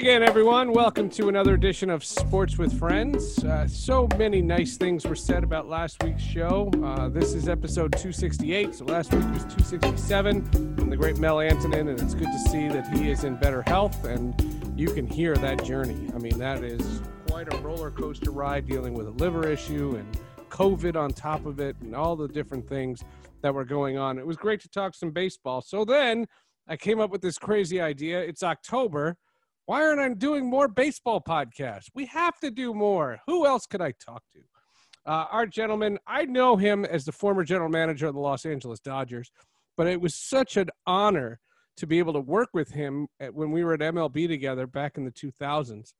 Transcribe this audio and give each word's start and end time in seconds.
again, 0.00 0.22
everyone. 0.22 0.72
Welcome 0.72 1.10
to 1.10 1.28
another 1.28 1.52
edition 1.52 1.90
of 1.90 2.02
Sports 2.02 2.56
with 2.56 2.78
Friends. 2.78 3.44
Uh, 3.44 3.68
so 3.68 4.08
many 4.16 4.40
nice 4.40 4.78
things 4.78 5.04
were 5.04 5.14
said 5.14 5.44
about 5.44 5.68
last 5.68 6.02
week's 6.02 6.22
show. 6.22 6.70
Uh, 6.82 7.10
this 7.10 7.34
is 7.34 7.50
episode 7.50 7.92
268, 7.92 8.76
so 8.76 8.86
last 8.86 9.12
week 9.12 9.28
was 9.30 9.42
267 9.42 10.74
from 10.74 10.88
the 10.88 10.96
great 10.96 11.18
Mel 11.18 11.36
Antonen, 11.36 11.90
and 11.90 12.00
it's 12.00 12.14
good 12.14 12.32
to 12.32 12.38
see 12.48 12.66
that 12.68 12.88
he 12.96 13.10
is 13.10 13.24
in 13.24 13.36
better 13.36 13.60
health, 13.60 14.02
and 14.06 14.34
you 14.74 14.88
can 14.88 15.06
hear 15.06 15.36
that 15.36 15.62
journey. 15.64 16.10
I 16.14 16.18
mean, 16.18 16.38
that 16.38 16.64
is 16.64 17.02
quite 17.28 17.52
a 17.52 17.58
roller 17.58 17.90
coaster 17.90 18.30
ride 18.30 18.66
dealing 18.66 18.94
with 18.94 19.06
a 19.06 19.12
liver 19.12 19.46
issue 19.46 19.96
and 19.98 20.18
COVID 20.48 20.96
on 20.96 21.10
top 21.10 21.44
of 21.44 21.60
it, 21.60 21.76
and 21.82 21.94
all 21.94 22.16
the 22.16 22.26
different 22.26 22.66
things 22.66 23.04
that 23.42 23.52
were 23.52 23.66
going 23.66 23.98
on. 23.98 24.18
It 24.18 24.26
was 24.26 24.38
great 24.38 24.62
to 24.62 24.68
talk 24.70 24.94
some 24.94 25.10
baseball. 25.10 25.60
So 25.60 25.84
then 25.84 26.26
I 26.66 26.78
came 26.78 27.00
up 27.00 27.10
with 27.10 27.20
this 27.20 27.36
crazy 27.36 27.82
idea. 27.82 28.18
It's 28.20 28.42
October 28.42 29.18
why 29.70 29.86
aren't 29.86 30.00
I 30.00 30.12
doing 30.14 30.50
more 30.50 30.66
baseball 30.66 31.20
podcasts? 31.20 31.90
We 31.94 32.06
have 32.06 32.40
to 32.40 32.50
do 32.50 32.74
more. 32.74 33.20
Who 33.28 33.46
else 33.46 33.66
could 33.66 33.80
I 33.80 33.92
talk 34.04 34.24
to? 34.32 34.40
Uh, 35.06 35.26
our 35.30 35.46
gentleman, 35.46 35.96
I 36.08 36.24
know 36.24 36.56
him 36.56 36.84
as 36.84 37.04
the 37.04 37.12
former 37.12 37.44
general 37.44 37.68
manager 37.68 38.08
of 38.08 38.14
the 38.14 38.20
Los 38.20 38.44
Angeles 38.44 38.80
Dodgers, 38.80 39.30
but 39.76 39.86
it 39.86 40.00
was 40.00 40.16
such 40.16 40.56
an 40.56 40.70
honor 40.88 41.38
to 41.76 41.86
be 41.86 42.00
able 42.00 42.14
to 42.14 42.20
work 42.20 42.48
with 42.52 42.72
him 42.72 43.06
at, 43.20 43.32
when 43.32 43.52
we 43.52 43.62
were 43.62 43.74
at 43.74 43.78
MLB 43.78 44.26
together 44.26 44.66
back 44.66 44.98
in 44.98 45.04
the 45.04 45.12
2000s. 45.12 45.92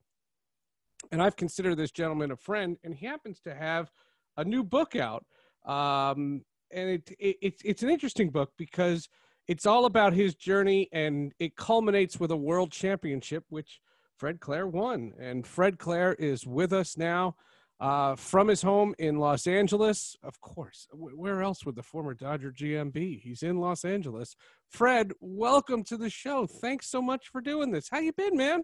And 1.12 1.22
I've 1.22 1.36
considered 1.36 1.76
this 1.76 1.92
gentleman 1.92 2.32
a 2.32 2.36
friend, 2.36 2.76
and 2.82 2.92
he 2.92 3.06
happens 3.06 3.38
to 3.42 3.54
have 3.54 3.88
a 4.36 4.42
new 4.42 4.64
book 4.64 4.96
out. 4.96 5.24
Um, 5.64 6.42
and 6.72 6.90
it, 6.90 7.10
it, 7.20 7.36
it's, 7.40 7.62
it's 7.64 7.82
an 7.84 7.90
interesting 7.90 8.30
book 8.30 8.50
because– 8.58 9.08
it's 9.50 9.66
all 9.66 9.84
about 9.84 10.12
his 10.12 10.36
journey 10.36 10.88
and 10.92 11.32
it 11.40 11.56
culminates 11.56 12.20
with 12.20 12.30
a 12.30 12.36
world 12.36 12.70
championship 12.70 13.42
which 13.48 13.80
fred 14.16 14.38
claire 14.38 14.68
won. 14.68 15.12
And 15.18 15.44
fred 15.44 15.76
claire 15.76 16.12
is 16.14 16.46
with 16.46 16.72
us 16.72 16.96
now 16.96 17.34
uh, 17.80 18.14
from 18.14 18.46
his 18.46 18.62
home 18.62 18.94
in 19.00 19.18
los 19.18 19.48
angeles. 19.48 20.16
Of 20.22 20.40
course 20.40 20.86
where 20.92 21.42
else 21.42 21.66
would 21.66 21.74
the 21.74 21.82
former 21.82 22.14
dodger 22.14 22.52
gm 22.52 22.92
be? 22.92 23.20
He's 23.24 23.42
in 23.42 23.58
los 23.58 23.84
angeles. 23.84 24.36
Fred 24.68 25.10
welcome 25.18 25.82
to 25.84 25.96
the 25.96 26.10
show. 26.10 26.46
Thanks 26.46 26.88
so 26.88 27.02
much 27.02 27.26
for 27.26 27.40
doing 27.40 27.72
this. 27.72 27.88
How 27.90 27.98
you 27.98 28.12
been 28.12 28.36
man? 28.36 28.62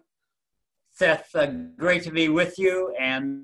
Seth 0.93 1.35
uh, 1.35 1.47
great 1.75 2.03
to 2.03 2.11
be 2.11 2.29
with 2.29 2.57
you 2.57 2.95
and 2.97 3.43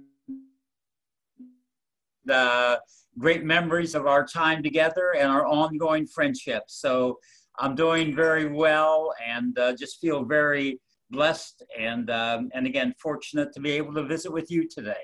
the 2.23 2.79
great 3.19 3.43
memories 3.43 3.95
of 3.95 4.07
our 4.07 4.25
time 4.25 4.63
together 4.63 5.13
and 5.17 5.29
our 5.29 5.45
ongoing 5.45 6.07
friendship. 6.07 6.63
So 6.67 7.19
I'm 7.59 7.75
doing 7.75 8.15
very 8.15 8.47
well 8.47 9.13
and 9.25 9.57
uh, 9.57 9.75
just 9.75 9.99
feel 9.99 10.23
very 10.23 10.79
blessed 11.09 11.63
and 11.79 12.09
um, 12.09 12.49
and 12.53 12.65
again 12.65 12.93
fortunate 12.99 13.53
to 13.53 13.59
be 13.59 13.71
able 13.71 13.93
to 13.93 14.03
visit 14.03 14.31
with 14.31 14.49
you 14.49 14.67
today. 14.67 15.03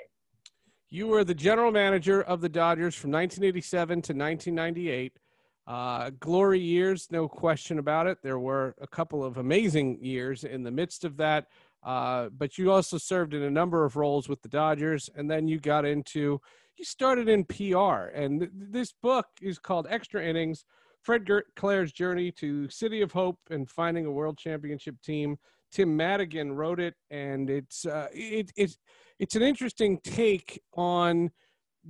You 0.89 1.07
were 1.07 1.23
the 1.23 1.35
general 1.35 1.71
manager 1.71 2.23
of 2.23 2.41
the 2.41 2.49
Dodgers 2.49 2.95
from 2.95 3.11
1987 3.11 3.89
to 3.89 4.13
1998. 4.13 5.19
Uh, 5.67 6.09
glory 6.19 6.59
years, 6.59 7.09
no 7.11 7.27
question 7.27 7.77
about 7.77 8.07
it. 8.07 8.17
There 8.23 8.39
were 8.39 8.73
a 8.81 8.87
couple 8.87 9.23
of 9.23 9.37
amazing 9.37 10.03
years 10.03 10.43
in 10.43 10.63
the 10.63 10.71
midst 10.71 11.05
of 11.05 11.15
that. 11.17 11.45
Uh, 11.83 12.29
but 12.29 12.57
you 12.57 12.71
also 12.71 12.97
served 12.97 13.35
in 13.35 13.43
a 13.43 13.51
number 13.51 13.85
of 13.85 13.95
roles 13.95 14.27
with 14.27 14.41
the 14.41 14.49
Dodgers, 14.49 15.09
and 15.15 15.29
then 15.29 15.47
you 15.47 15.59
got 15.59 15.85
into 15.85 16.41
you 16.79 16.85
started 16.85 17.27
in 17.27 17.43
PR, 17.43 18.07
and 18.15 18.39
th- 18.39 18.51
this 18.53 18.93
book 19.03 19.27
is 19.41 19.59
called 19.59 19.85
Extra 19.89 20.23
Innings: 20.23 20.63
Fred 21.03 21.27
Claire's 21.55 21.91
Journey 21.91 22.31
to 22.33 22.69
City 22.69 23.01
of 23.01 23.11
Hope 23.11 23.37
and 23.49 23.69
Finding 23.69 24.05
a 24.05 24.11
World 24.11 24.37
Championship 24.37 24.95
Team. 25.03 25.37
Tim 25.71 25.95
Madigan 25.95 26.53
wrote 26.53 26.79
it, 26.79 26.95
and 27.11 27.49
it's 27.49 27.85
uh, 27.85 28.07
it, 28.13 28.51
it's 28.55 28.77
it's 29.19 29.35
an 29.35 29.41
interesting 29.41 29.99
take 30.03 30.61
on 30.73 31.31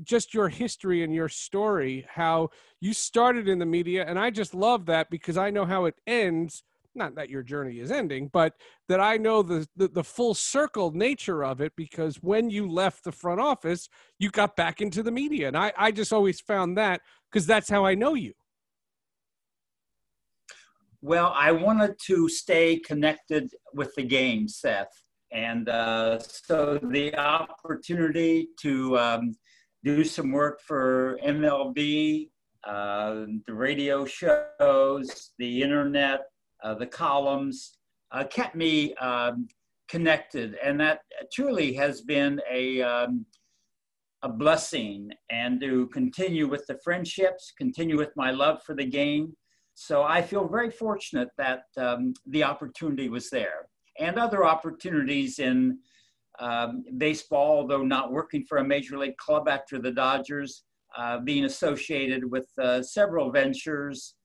just 0.03 0.33
your 0.33 0.49
history 0.49 1.03
and 1.03 1.13
your 1.13 1.29
story. 1.29 2.05
How 2.09 2.49
you 2.81 2.93
started 2.93 3.47
in 3.47 3.59
the 3.59 3.65
media, 3.65 4.05
and 4.07 4.17
I 4.17 4.31
just 4.31 4.55
love 4.55 4.87
that 4.87 5.09
because 5.11 5.37
I 5.37 5.51
know 5.51 5.65
how 5.65 5.85
it 5.85 5.95
ends 6.07 6.63
not 6.95 7.15
that 7.15 7.29
your 7.29 7.43
journey 7.43 7.79
is 7.79 7.91
ending, 7.91 8.29
but 8.31 8.53
that 8.87 8.99
I 8.99 9.17
know 9.17 9.41
the, 9.41 9.67
the, 9.75 9.87
the 9.87 10.03
full 10.03 10.33
circle 10.33 10.91
nature 10.91 11.43
of 11.43 11.61
it 11.61 11.73
because 11.75 12.17
when 12.17 12.49
you 12.49 12.69
left 12.69 13.03
the 13.03 13.11
front 13.11 13.39
office, 13.39 13.89
you 14.17 14.29
got 14.29 14.55
back 14.55 14.81
into 14.81 15.03
the 15.03 15.11
media. 15.11 15.47
And 15.47 15.57
I, 15.57 15.71
I 15.77 15.91
just 15.91 16.13
always 16.13 16.39
found 16.39 16.77
that 16.77 17.01
because 17.31 17.45
that's 17.45 17.69
how 17.69 17.85
I 17.85 17.95
know 17.95 18.15
you. 18.15 18.33
Well, 21.01 21.33
I 21.35 21.51
wanted 21.53 21.95
to 22.07 22.27
stay 22.27 22.77
connected 22.79 23.51
with 23.73 23.95
the 23.95 24.03
game, 24.03 24.47
Seth. 24.47 24.91
And 25.31 25.69
uh, 25.69 26.19
so 26.19 26.79
the 26.81 27.15
opportunity 27.15 28.49
to 28.61 28.97
um, 28.97 29.35
do 29.83 30.03
some 30.03 30.31
work 30.31 30.59
for 30.61 31.17
MLB, 31.25 32.29
uh, 32.65 33.25
the 33.45 33.53
radio 33.53 34.05
shows, 34.05 35.31
the 35.37 35.61
internet, 35.61 36.21
the 36.75 36.85
columns, 36.85 37.77
uh, 38.11 38.23
kept 38.25 38.55
me 38.55 38.93
um, 38.95 39.47
connected. 39.87 40.55
And 40.63 40.79
that 40.79 41.01
truly 41.33 41.73
has 41.73 42.01
been 42.01 42.39
a, 42.49 42.81
um, 42.81 43.25
a 44.21 44.29
blessing 44.29 45.11
and 45.29 45.59
to 45.61 45.87
continue 45.87 46.47
with 46.47 46.65
the 46.67 46.77
friendships, 46.83 47.53
continue 47.57 47.97
with 47.97 48.11
my 48.15 48.31
love 48.31 48.61
for 48.63 48.75
the 48.75 48.85
game. 48.85 49.35
So 49.75 50.03
I 50.03 50.21
feel 50.21 50.47
very 50.47 50.69
fortunate 50.69 51.29
that 51.37 51.63
um, 51.77 52.13
the 52.27 52.43
opportunity 52.43 53.09
was 53.09 53.29
there 53.29 53.67
and 53.99 54.17
other 54.17 54.45
opportunities 54.45 55.39
in 55.39 55.77
um, 56.39 56.83
baseball, 56.97 57.59
although 57.59 57.83
not 57.83 58.11
working 58.11 58.45
for 58.47 58.59
a 58.59 58.63
major 58.63 58.97
league 58.97 59.17
club 59.17 59.47
after 59.47 59.79
the 59.79 59.91
Dodgers, 59.91 60.63
uh, 60.97 61.19
being 61.19 61.45
associated 61.45 62.29
with 62.29 62.47
uh, 62.61 62.81
several 62.81 63.31
ventures 63.31 64.15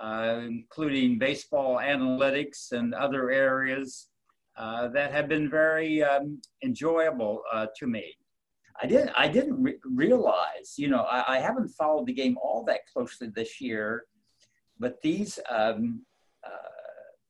uh, 0.00 0.40
including 0.46 1.18
baseball 1.18 1.76
analytics 1.76 2.72
and 2.72 2.94
other 2.94 3.30
areas 3.30 4.08
uh, 4.56 4.88
that 4.88 5.12
have 5.12 5.28
been 5.28 5.48
very 5.48 6.02
um, 6.02 6.40
enjoyable 6.64 7.42
uh, 7.52 7.66
to 7.76 7.86
me. 7.86 8.14
I 8.80 8.86
didn't, 8.86 9.10
I 9.16 9.28
didn't 9.28 9.60
re- 9.62 9.78
realize, 9.84 10.74
you 10.76 10.88
know, 10.88 11.02
I, 11.02 11.36
I, 11.36 11.40
haven't 11.40 11.68
followed 11.70 12.06
the 12.06 12.12
game 12.12 12.36
all 12.40 12.64
that 12.68 12.80
closely 12.92 13.28
this 13.34 13.60
year, 13.60 14.04
but 14.78 15.02
these 15.02 15.38
um, 15.50 16.04
uh, 16.44 16.50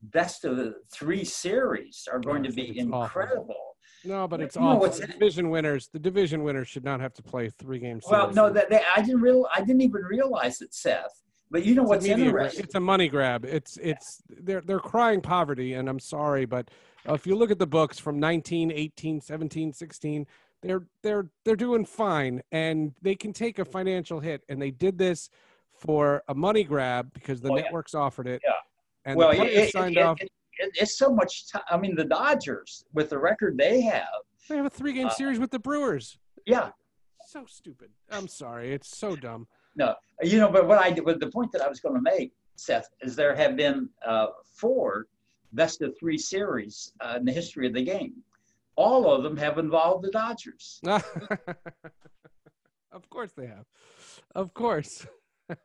best 0.02 0.44
of 0.44 0.74
three 0.92 1.24
series 1.24 2.06
are 2.10 2.18
going 2.18 2.42
to 2.42 2.52
be 2.52 2.78
incredible. 2.78 3.54
Awful. 3.54 3.68
No, 4.04 4.28
but 4.28 4.40
it's 4.40 4.56
all 4.56 4.78
the 4.78 5.06
division 5.06 5.50
winners. 5.50 5.88
The 5.92 5.98
division 5.98 6.42
winners 6.42 6.68
should 6.68 6.84
not 6.84 7.00
have 7.00 7.14
to 7.14 7.22
play 7.22 7.50
three 7.58 7.78
games. 7.78 8.04
Well, 8.08 8.32
no, 8.32 8.50
that 8.50 8.70
they, 8.70 8.80
I 8.96 9.02
didn't 9.02 9.20
real. 9.20 9.46
I 9.52 9.60
didn't 9.60 9.80
even 9.80 10.02
realize 10.02 10.60
it, 10.60 10.72
Seth. 10.72 11.22
But 11.50 11.64
you 11.64 11.74
know 11.74 11.82
it's 11.82 11.88
what's 11.88 12.04
interesting? 12.06 12.64
It's 12.64 12.74
a 12.74 12.80
money 12.80 13.08
grab. 13.08 13.44
It's 13.44 13.78
it's 13.78 14.22
they're 14.28 14.60
they're 14.60 14.80
crying 14.80 15.20
poverty, 15.20 15.74
and 15.74 15.88
I'm 15.88 15.98
sorry, 15.98 16.44
but 16.44 16.70
uh, 17.08 17.14
if 17.14 17.26
you 17.26 17.36
look 17.36 17.50
at 17.50 17.58
the 17.58 17.66
books 17.66 17.98
from 17.98 18.20
19, 18.20 18.70
18, 18.70 19.20
17, 19.20 19.72
16, 19.72 20.26
they're 20.62 20.82
they're 21.02 21.30
they're 21.44 21.56
doing 21.56 21.84
fine, 21.86 22.42
and 22.52 22.92
they 23.00 23.14
can 23.14 23.32
take 23.32 23.58
a 23.58 23.64
financial 23.64 24.20
hit, 24.20 24.42
and 24.48 24.60
they 24.60 24.70
did 24.70 24.98
this 24.98 25.30
for 25.72 26.22
a 26.28 26.34
money 26.34 26.64
grab 26.64 27.12
because 27.14 27.40
the 27.40 27.50
oh, 27.50 27.54
networks 27.54 27.94
yeah. 27.94 28.00
offered 28.00 28.26
it. 28.26 28.42
Yeah. 28.44 28.52
And 29.06 29.16
well, 29.16 29.30
the 29.30 29.62
it, 29.62 29.72
signed 29.72 29.96
it, 29.96 30.02
off. 30.02 30.20
It, 30.20 30.30
it's 30.74 30.98
so 30.98 31.10
much. 31.10 31.44
I 31.70 31.78
mean, 31.78 31.94
the 31.94 32.04
Dodgers 32.04 32.84
with 32.92 33.08
the 33.10 33.18
record 33.18 33.56
they 33.56 33.80
have. 33.82 34.04
They 34.48 34.56
have 34.56 34.66
a 34.66 34.70
three-game 34.70 35.06
uh, 35.06 35.10
series 35.10 35.38
with 35.38 35.50
the 35.50 35.58
Brewers. 35.58 36.18
Yeah. 36.46 36.70
So 37.26 37.44
stupid. 37.46 37.90
I'm 38.10 38.26
sorry. 38.26 38.72
It's 38.72 38.96
so 38.96 39.14
dumb 39.14 39.46
no, 39.78 39.94
you 40.22 40.38
know, 40.38 40.50
but 40.50 40.66
what 40.66 40.78
I 40.78 40.90
did, 40.90 41.04
but 41.04 41.20
the 41.20 41.30
point 41.30 41.52
that 41.52 41.62
I 41.62 41.68
was 41.68 41.80
going 41.80 41.94
to 41.94 42.02
make, 42.02 42.32
Seth, 42.56 42.88
is 43.00 43.14
there 43.16 43.34
have 43.34 43.56
been 43.56 43.88
uh, 44.04 44.26
four 44.44 45.06
best 45.52 45.80
of 45.80 45.96
three 45.98 46.18
series 46.18 46.92
uh, 47.00 47.14
in 47.16 47.24
the 47.24 47.32
history 47.32 47.66
of 47.66 47.72
the 47.72 47.82
game. 47.82 48.14
All 48.76 49.10
of 49.10 49.22
them 49.22 49.36
have 49.36 49.58
involved 49.58 50.04
the 50.04 50.10
Dodgers. 50.10 50.80
of 52.92 53.08
course 53.10 53.32
they 53.36 53.46
have. 53.46 53.64
Of 54.34 54.52
course. 54.52 55.06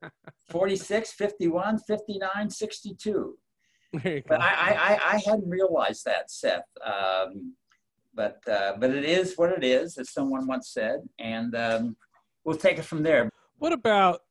46, 0.50 1.12
51, 1.12 1.80
59, 1.80 2.50
62. 2.50 3.38
But 4.28 4.42
I, 4.42 4.46
I, 4.46 5.00
I 5.14 5.22
hadn't 5.26 5.50
realized 5.50 6.06
that, 6.06 6.32
Seth. 6.32 6.64
Um, 6.86 7.54
but 8.16 8.38
uh, 8.48 8.74
but 8.80 8.92
it 8.92 9.06
is 9.06 9.34
what 9.38 9.52
it 9.52 9.64
is, 9.64 9.98
as 9.98 10.12
someone 10.12 10.46
once 10.48 10.70
said, 10.70 11.00
and 11.20 11.56
um, 11.56 11.96
we'll 12.44 12.58
take 12.58 12.78
it 12.78 12.86
from 12.86 13.02
there. 13.02 13.30
What 13.64 13.72
about 13.72 14.24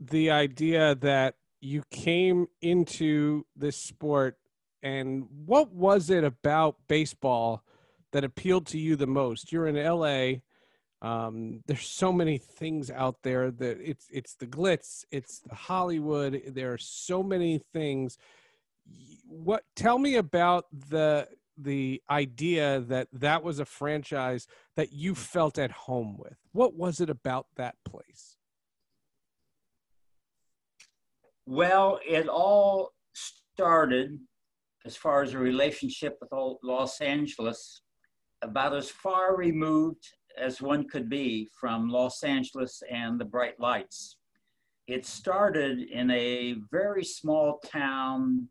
the 0.00 0.32
idea 0.32 0.96
that 0.96 1.36
you 1.60 1.84
came 1.92 2.48
into 2.60 3.46
this 3.54 3.76
sport 3.76 4.36
and 4.82 5.28
what 5.46 5.70
was 5.70 6.10
it 6.10 6.24
about 6.24 6.74
baseball 6.88 7.62
that 8.10 8.24
appealed 8.24 8.66
to 8.66 8.78
you 8.78 8.96
the 8.96 9.06
most? 9.06 9.52
You're 9.52 9.68
in 9.68 9.76
LA. 9.76 10.40
Um, 11.08 11.60
there's 11.68 11.86
so 11.86 12.12
many 12.12 12.36
things 12.36 12.90
out 12.90 13.22
there 13.22 13.52
that 13.52 13.78
it's 13.80 14.08
it's 14.10 14.34
the 14.34 14.48
glitz, 14.48 15.04
it's 15.12 15.38
the 15.38 15.54
Hollywood. 15.54 16.42
There 16.48 16.72
are 16.72 16.78
so 16.78 17.22
many 17.22 17.62
things. 17.72 18.18
What 19.24 19.62
tell 19.76 20.00
me 20.00 20.16
about 20.16 20.64
the 20.72 21.28
the 21.56 22.02
idea 22.10 22.80
that 22.80 23.06
that 23.12 23.44
was 23.44 23.60
a 23.60 23.64
franchise 23.64 24.48
that 24.74 24.92
you 24.92 25.14
felt 25.14 25.60
at 25.60 25.70
home 25.70 26.16
with? 26.18 26.38
What 26.50 26.74
was 26.74 27.00
it 27.00 27.08
about 27.08 27.46
that 27.54 27.76
place? 27.84 28.36
Well, 31.50 31.98
it 32.08 32.28
all 32.28 32.92
started 33.12 34.20
as 34.86 34.94
far 34.96 35.24
as 35.24 35.34
a 35.34 35.38
relationship 35.38 36.16
with 36.20 36.30
Los 36.62 37.00
Angeles, 37.00 37.82
about 38.40 38.72
as 38.72 38.88
far 38.88 39.36
removed 39.36 40.06
as 40.38 40.62
one 40.62 40.88
could 40.88 41.10
be 41.10 41.48
from 41.60 41.88
Los 41.88 42.22
Angeles 42.22 42.84
and 42.88 43.20
the 43.20 43.24
bright 43.24 43.58
lights. 43.58 44.18
It 44.86 45.04
started 45.04 45.80
in 45.80 46.12
a 46.12 46.54
very 46.70 47.02
small 47.02 47.58
town 47.66 48.46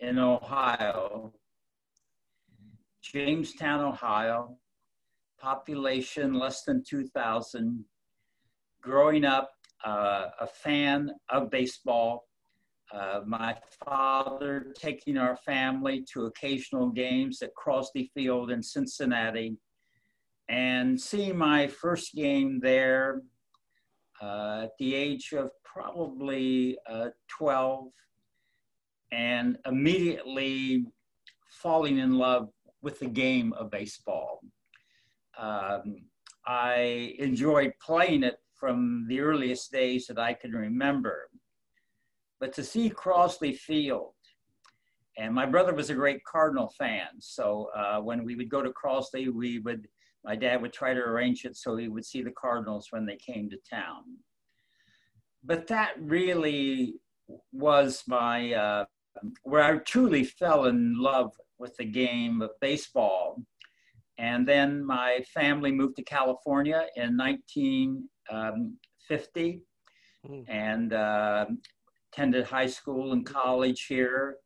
in 0.00 0.18
Ohio, 0.18 1.32
Jamestown, 3.00 3.80
Ohio, 3.80 4.58
population 5.38 6.34
less 6.34 6.64
than 6.64 6.84
2,000. 6.84 7.82
Growing 8.82 9.24
up, 9.24 9.52
uh, 9.84 10.26
a 10.40 10.46
fan 10.46 11.10
of 11.28 11.50
baseball, 11.50 12.26
uh, 12.92 13.20
my 13.26 13.56
father 13.84 14.72
taking 14.78 15.16
our 15.16 15.36
family 15.36 16.04
to 16.12 16.26
occasional 16.26 16.90
games 16.90 17.40
at 17.42 17.50
Crosley 17.54 18.10
Field 18.12 18.50
in 18.50 18.62
Cincinnati, 18.62 19.56
and 20.48 21.00
seeing 21.00 21.36
my 21.36 21.68
first 21.68 22.14
game 22.14 22.58
there 22.60 23.22
uh, 24.20 24.62
at 24.64 24.72
the 24.78 24.94
age 24.94 25.32
of 25.32 25.50
probably 25.64 26.76
uh, 26.88 27.08
12, 27.38 27.88
and 29.12 29.56
immediately 29.66 30.84
falling 31.48 31.98
in 31.98 32.16
love 32.16 32.48
with 32.82 32.98
the 32.98 33.06
game 33.06 33.52
of 33.54 33.70
baseball. 33.70 34.40
Um, 35.38 35.96
I 36.46 37.14
enjoyed 37.18 37.72
playing 37.80 38.24
it 38.24 38.36
from 38.60 39.06
the 39.08 39.20
earliest 39.20 39.72
days 39.72 40.06
that 40.06 40.18
I 40.18 40.34
can 40.34 40.52
remember. 40.52 41.30
But 42.38 42.52
to 42.52 42.62
see 42.62 42.90
Crosley 42.90 43.56
Field, 43.56 44.12
and 45.18 45.34
my 45.34 45.46
brother 45.46 45.74
was 45.74 45.90
a 45.90 45.94
great 45.94 46.22
Cardinal 46.24 46.72
fan, 46.78 47.08
so 47.18 47.70
uh, 47.74 48.00
when 48.00 48.24
we 48.24 48.36
would 48.36 48.50
go 48.50 48.62
to 48.62 48.70
Crosley, 48.70 49.32
we 49.32 49.58
would, 49.60 49.88
my 50.24 50.36
dad 50.36 50.60
would 50.62 50.72
try 50.72 50.94
to 50.94 51.00
arrange 51.00 51.44
it 51.44 51.56
so 51.56 51.76
he 51.76 51.88
would 51.88 52.04
see 52.04 52.22
the 52.22 52.30
Cardinals 52.30 52.88
when 52.90 53.06
they 53.06 53.16
came 53.16 53.50
to 53.50 53.58
town. 53.68 54.02
But 55.42 55.66
that 55.68 55.94
really 55.98 56.94
was 57.52 58.04
my, 58.06 58.52
uh, 58.52 58.84
where 59.42 59.62
I 59.62 59.78
truly 59.78 60.24
fell 60.24 60.66
in 60.66 60.94
love 60.98 61.32
with 61.58 61.76
the 61.76 61.84
game 61.84 62.42
of 62.42 62.50
baseball. 62.60 63.42
And 64.20 64.46
then 64.46 64.84
my 64.84 65.24
family 65.32 65.72
moved 65.72 65.96
to 65.96 66.02
California 66.02 66.86
in 66.94 67.16
1950. 67.16 69.62
Mm. 70.28 70.44
And 70.46 70.92
uh, 70.92 71.46
attended 72.12 72.44
high 72.44 72.66
school 72.66 73.12
and 73.12 73.24
college 73.24 73.86
here. 73.86 74.36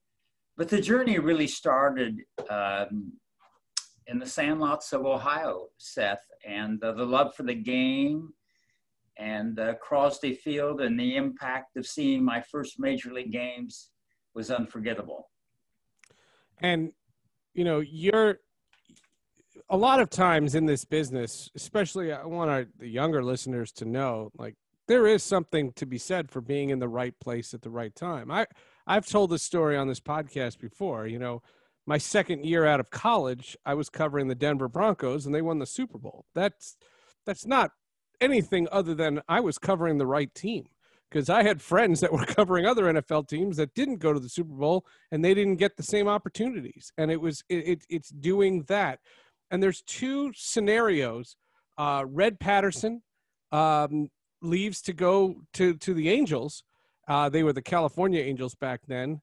But 0.57 0.69
the 0.69 0.81
journey 0.81 1.19
really 1.19 1.49
started 1.49 2.21
um, 2.49 3.15
in 4.07 4.21
the 4.21 4.27
sandlots 4.27 4.93
of 4.93 5.05
Ohio, 5.05 5.67
Seth, 5.79 6.25
and 6.47 6.81
uh, 6.85 6.93
the 6.93 7.05
love 7.05 7.35
for 7.35 7.43
the 7.43 7.57
game 7.57 8.33
and 9.17 9.59
uh, 9.59 9.75
Crosley 9.85 10.37
Field 10.37 10.81
and 10.81 10.99
the 10.99 11.17
impact 11.17 11.77
of 11.77 11.87
seeing 11.87 12.25
my 12.25 12.41
first 12.41 12.79
major 12.79 13.13
league 13.13 13.33
games 13.33 13.91
was 14.35 14.51
unforgettable. 14.51 15.31
And, 16.61 16.93
you 17.55 17.65
know, 17.65 17.81
you're 17.81 18.39
a 19.71 19.77
lot 19.77 20.01
of 20.01 20.11
times 20.11 20.55
in 20.55 20.67
this 20.67 20.85
business, 20.85 21.51
especially 21.55 22.13
uh, 22.13 22.19
I 22.19 22.27
want 22.27 22.51
our, 22.51 22.67
the 22.79 22.89
younger 22.89 23.23
listeners 23.23 23.73
to 23.73 23.85
know, 23.85 24.31
like 24.37 24.55
there 24.87 25.07
is 25.07 25.23
something 25.23 25.73
to 25.73 25.87
be 25.87 25.99
said 25.99 26.31
for 26.31 26.41
being 26.41 26.71
in 26.71 26.79
the 26.79 26.89
right 26.89 27.19
place 27.21 27.55
at 27.55 27.63
the 27.63 27.71
right 27.71 27.95
time. 27.95 28.31
I 28.31 28.47
I've 28.87 29.07
told 29.07 29.31
this 29.31 29.43
story 29.43 29.77
on 29.77 29.89
this 29.89 30.01
podcast 30.01 30.59
before. 30.59 31.07
You 31.07 31.19
know, 31.19 31.43
my 31.87 31.99
second 31.99 32.45
year 32.45 32.67
out 32.67 32.81
of 32.81 32.91
college, 32.91 33.57
I 33.65 33.75
was 33.75 33.89
covering 33.89 34.29
the 34.29 34.35
Denver 34.35 34.69
Broncos 34.69 35.27
and 35.27 35.35
they 35.35 35.43
won 35.43 35.59
the 35.59 35.67
Super 35.67 35.99
Bowl. 35.99 36.27
That's 36.35 36.77
that's 37.25 37.47
not 37.47 37.71
anything 38.21 38.69
other 38.71 38.95
than 38.95 39.23
I 39.29 39.41
was 39.41 39.59
covering 39.59 39.99
the 39.99 40.07
right 40.07 40.33
team 40.35 40.67
because 41.11 41.31
I 41.31 41.43
had 41.43 41.63
friends 41.63 42.01
that 42.01 42.13
were 42.13 42.27
covering 42.27 42.67
other 42.67 42.85
NFL 42.85 43.29
teams 43.29 43.57
that 43.57 43.75
didn't 43.75 43.99
go 43.99 44.13
to 44.13 44.21
the 44.21 44.29
Super 44.29 44.53
Bowl 44.53 44.85
and 45.11 45.25
they 45.25 45.33
didn't 45.33 45.57
get 45.57 45.77
the 45.77 45.83
same 45.83 46.09
opportunities. 46.09 46.93
And 46.99 47.11
it 47.11 47.21
was 47.21 47.45
it, 47.49 47.69
it 47.69 47.85
it's 47.89 48.11
doing 48.11 48.65
that. 48.65 48.99
And 49.55 49.63
there's 49.63 49.83
two 49.83 50.33
scenarios. 50.35 51.37
Uh, 51.79 52.05
Red 52.09 52.41
Patterson, 52.41 53.03
um, 53.53 54.09
leaves 54.43 54.83
to 54.83 54.93
go 54.93 55.43
to 55.53 55.77
to 55.77 55.95
the 55.95 56.09
Angels. 56.09 56.65
Uh, 57.07 57.29
they 57.29 57.45
were 57.45 57.53
the 57.53 57.63
California 57.63 58.21
Angels 58.21 58.57
back 58.57 58.81
then, 58.89 59.21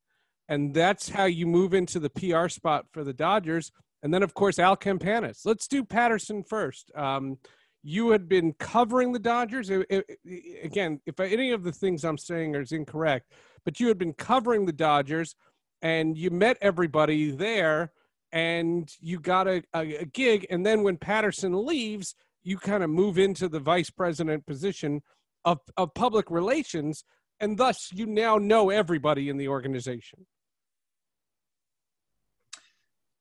and 0.47 0.73
that's 0.73 1.09
how 1.09 1.25
you 1.25 1.45
move 1.47 1.73
into 1.73 1.99
the 1.99 2.09
PR 2.09 2.47
spot 2.47 2.85
for 2.93 3.03
the 3.03 3.11
Dodgers. 3.11 3.73
And 4.03 4.13
then, 4.13 4.23
of 4.23 4.33
course, 4.33 4.57
Al 4.57 4.77
Campanis. 4.77 5.41
Let's 5.43 5.67
do 5.67 5.83
Patterson 5.83 6.45
first. 6.45 6.93
Um, 6.95 7.37
you 7.83 8.11
had 8.11 8.29
been 8.29 8.53
covering 8.53 9.11
the 9.11 9.19
Dodgers. 9.19 9.69
It, 9.69 9.85
it, 9.89 10.63
again, 10.63 11.01
if 11.05 11.19
any 11.19 11.51
of 11.51 11.63
the 11.63 11.73
things 11.73 12.05
I'm 12.05 12.17
saying 12.17 12.55
is 12.55 12.71
incorrect, 12.71 13.33
but 13.65 13.81
you 13.81 13.89
had 13.89 13.97
been 13.97 14.13
covering 14.13 14.65
the 14.65 14.71
Dodgers, 14.71 15.35
and 15.81 16.17
you 16.17 16.29
met 16.29 16.57
everybody 16.61 17.31
there, 17.31 17.91
and 18.31 18.89
you 18.99 19.19
got 19.19 19.47
a, 19.47 19.63
a, 19.73 19.95
a 19.95 20.05
gig. 20.05 20.45
And 20.49 20.65
then 20.65 20.83
when 20.83 20.97
Patterson 20.97 21.65
leaves, 21.65 22.15
you 22.43 22.57
kind 22.57 22.83
of 22.83 22.89
move 22.89 23.17
into 23.17 23.47
the 23.47 23.59
vice 23.59 23.89
president 23.89 24.45
position 24.45 25.01
of, 25.45 25.59
of 25.77 25.93
public 25.93 26.29
relations, 26.31 27.03
and 27.39 27.57
thus 27.57 27.89
you 27.93 28.05
now 28.05 28.37
know 28.37 28.69
everybody 28.69 29.29
in 29.29 29.37
the 29.37 29.47
organization. 29.47 30.25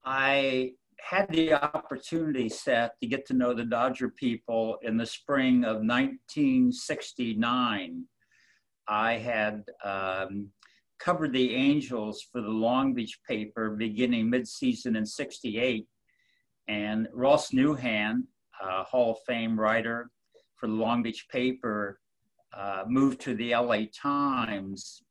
I 0.05 0.73
had 1.01 1.29
the 1.31 1.55
opportunity, 1.55 2.49
Seth, 2.49 2.99
to 3.01 3.07
get 3.07 3.25
to 3.27 3.35
know 3.35 3.55
the 3.55 3.65
Dodger 3.65 4.09
people 4.09 4.79
in 4.83 4.97
the 4.97 5.07
spring 5.07 5.65
of 5.65 5.77
1969. 5.79 8.05
I 8.89 9.13
had 9.15 9.65
um, 9.85 10.49
covered 11.01 11.33
the 11.33 11.55
Angels 11.55 12.23
for 12.31 12.41
the 12.41 12.49
Long 12.49 12.95
Beach 12.95 13.19
paper 13.27 13.71
beginning 13.71 14.31
midseason 14.31 14.97
in 14.97 15.07
68. 15.07 15.87
And 16.69 17.09
Ross 17.13 17.51
Newhan, 17.51 18.25
uh, 18.63 18.85
Hall 18.85 19.13
of 19.13 19.19
Fame 19.27 19.59
writer 19.59 20.11
for 20.57 20.67
the 20.67 20.75
Long 20.75 21.03
Beach 21.03 21.27
paper, 21.33 21.99
uh, 22.57 22.85
moved 22.87 23.21
to 23.23 23.35
the 23.35 23.55
LA 23.55 23.85
Times. 23.95 25.03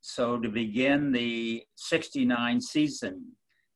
So 0.00 0.38
to 0.38 0.48
begin 0.48 1.12
the 1.12 1.62
69 1.76 2.60
season, 2.60 3.24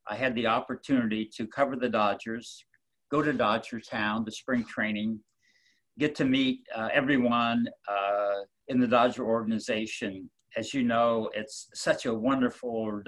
I 0.09 0.17
had 0.17 0.35
the 0.35 0.47
opportunity 0.47 1.29
to 1.37 1.47
cover 1.47 1.77
the 1.77 1.89
Dodgers, 1.89 2.65
go 3.11 3.23
to 3.23 3.33
Dodger 3.33 3.81
Town, 3.81 4.25
the 4.25 4.33
spring 4.33 4.65
training, 4.65 5.21
get 5.99 6.15
to 6.17 6.25
meet 6.25 6.61
uh, 6.75 6.89
everyone 6.93 7.67
uh, 7.89 8.41
in 8.69 8.81
the 8.81 8.87
Dodger 8.87 9.25
organization. 9.25 10.31
As 10.57 10.73
you 10.73 10.83
know, 10.83 11.31
it's 11.35 11.69
such 11.75 12.07
a 12.07 12.15
wonderful, 12.15 13.03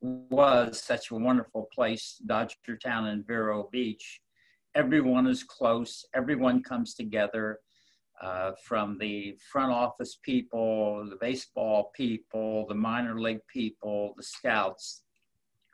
was 0.00 0.80
such 0.80 1.10
a 1.10 1.14
wonderful 1.14 1.68
place, 1.74 2.20
Dodger 2.24 2.76
Town 2.82 3.06
in 3.08 3.24
Vero 3.24 3.68
Beach 3.72 4.20
everyone 4.76 5.26
is 5.26 5.42
close, 5.42 6.04
everyone 6.14 6.62
comes 6.62 6.94
together. 6.94 7.60
Uh, 8.22 8.52
from 8.62 8.96
the 8.98 9.36
front 9.52 9.70
office 9.70 10.18
people, 10.22 11.06
the 11.10 11.16
baseball 11.20 11.90
people, 11.94 12.66
the 12.66 12.74
minor 12.74 13.20
league 13.20 13.46
people, 13.46 14.14
the 14.16 14.22
scouts, 14.22 15.02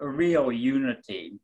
a 0.00 0.08
real 0.08 0.50
unity. 0.50 1.38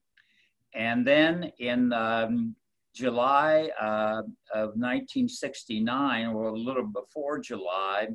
And 0.74 1.06
then 1.06 1.52
in 1.60 1.92
um, 1.92 2.56
July 2.96 3.70
uh, 3.80 4.22
of 4.52 4.70
1969, 4.70 6.26
or 6.26 6.48
a 6.48 6.52
little 6.52 6.86
before 6.86 7.38
July, 7.38 8.08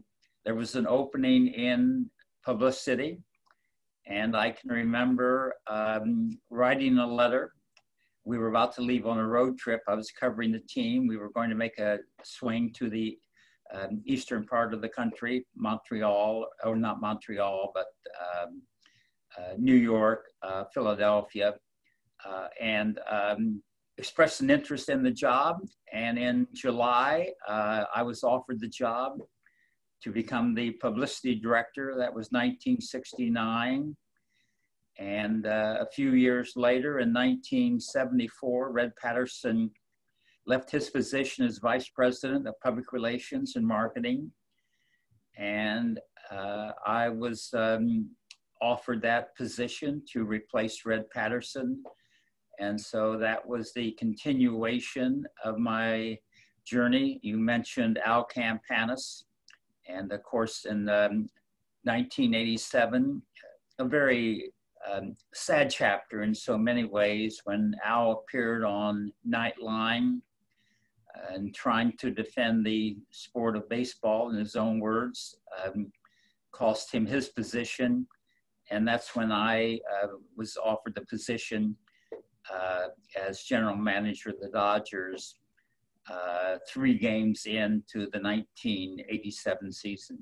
there 0.45 0.55
was 0.55 0.75
an 0.75 0.87
opening 0.87 1.47
in 1.47 2.09
publicity. 2.45 3.19
And 4.05 4.35
I 4.35 4.51
can 4.51 4.69
remember 4.69 5.55
um, 5.67 6.37
writing 6.49 6.97
a 6.97 7.07
letter 7.07 7.53
we 8.25 8.37
were 8.37 8.47
about 8.47 8.73
to 8.75 8.81
leave 8.81 9.05
on 9.05 9.17
a 9.17 9.27
road 9.27 9.57
trip. 9.57 9.81
I 9.87 9.95
was 9.95 10.11
covering 10.11 10.51
the 10.51 10.59
team. 10.59 11.07
We 11.07 11.17
were 11.17 11.29
going 11.29 11.49
to 11.49 11.55
make 11.55 11.77
a 11.77 11.99
swing 12.23 12.71
to 12.77 12.89
the 12.89 13.17
um, 13.73 14.01
eastern 14.05 14.45
part 14.45 14.73
of 14.73 14.81
the 14.81 14.89
country, 14.89 15.45
Montreal, 15.55 16.47
or 16.63 16.75
not 16.75 17.01
Montreal, 17.01 17.71
but 17.73 17.87
um, 18.21 18.61
uh, 19.37 19.53
New 19.57 19.75
York, 19.75 20.25
uh, 20.41 20.65
Philadelphia, 20.73 21.55
uh, 22.25 22.47
and 22.61 22.99
um, 23.09 23.61
expressed 23.97 24.41
an 24.41 24.49
interest 24.49 24.89
in 24.89 25.03
the 25.03 25.11
job. 25.11 25.57
And 25.91 26.17
in 26.17 26.47
July, 26.53 27.29
uh, 27.47 27.85
I 27.93 28.03
was 28.03 28.23
offered 28.23 28.59
the 28.59 28.69
job 28.69 29.19
to 30.03 30.11
become 30.11 30.53
the 30.53 30.71
publicity 30.71 31.35
director. 31.35 31.95
That 31.97 32.13
was 32.13 32.27
1969. 32.31 33.95
And 34.99 35.47
uh, 35.47 35.77
a 35.79 35.87
few 35.87 36.11
years 36.13 36.53
later, 36.55 36.99
in 36.99 37.13
1974, 37.13 38.71
Red 38.71 38.95
Patterson 38.95 39.71
left 40.45 40.69
his 40.69 40.89
position 40.89 41.45
as 41.45 41.57
vice 41.57 41.87
president 41.89 42.47
of 42.47 42.59
public 42.61 42.91
relations 42.91 43.55
and 43.55 43.65
marketing. 43.65 44.29
And 45.37 45.99
uh, 46.29 46.71
I 46.85 47.09
was 47.09 47.49
um, 47.53 48.09
offered 48.61 49.01
that 49.01 49.35
position 49.35 50.03
to 50.11 50.25
replace 50.25 50.85
Red 50.85 51.09
Patterson. 51.09 51.81
And 52.59 52.79
so 52.79 53.17
that 53.17 53.47
was 53.47 53.73
the 53.73 53.91
continuation 53.93 55.25
of 55.43 55.57
my 55.57 56.17
journey. 56.65 57.19
You 57.23 57.37
mentioned 57.37 57.99
Al 58.05 58.27
Campanis. 58.27 59.23
And 59.87 60.11
of 60.11 60.23
course, 60.23 60.65
in 60.65 60.89
um, 60.89 61.29
1987, 61.83 63.21
a 63.79 63.85
very 63.85 64.51
um, 64.91 65.15
sad 65.33 65.69
chapter 65.69 66.23
in 66.23 66.33
so 66.33 66.57
many 66.57 66.83
ways 66.83 67.41
when 67.45 67.75
Al 67.83 68.11
appeared 68.11 68.63
on 68.63 69.11
Nightline 69.27 70.19
and 71.29 71.53
trying 71.53 71.95
to 71.97 72.11
defend 72.11 72.65
the 72.65 72.97
sport 73.11 73.55
of 73.55 73.69
baseball 73.69 74.29
in 74.29 74.37
his 74.37 74.55
own 74.55 74.79
words 74.79 75.35
um, 75.63 75.91
cost 76.51 76.91
him 76.91 77.05
his 77.05 77.29
position. 77.29 78.07
And 78.71 78.87
that's 78.87 79.15
when 79.15 79.31
I 79.31 79.79
uh, 80.01 80.07
was 80.35 80.57
offered 80.57 80.95
the 80.95 81.05
position 81.05 81.75
uh, 82.53 82.87
as 83.21 83.43
general 83.43 83.75
manager 83.75 84.29
of 84.29 84.39
the 84.39 84.49
Dodgers 84.49 85.35
uh, 86.09 86.57
three 86.67 86.97
games 86.97 87.45
into 87.45 88.09
the 88.11 88.19
1987 88.19 89.71
season. 89.71 90.19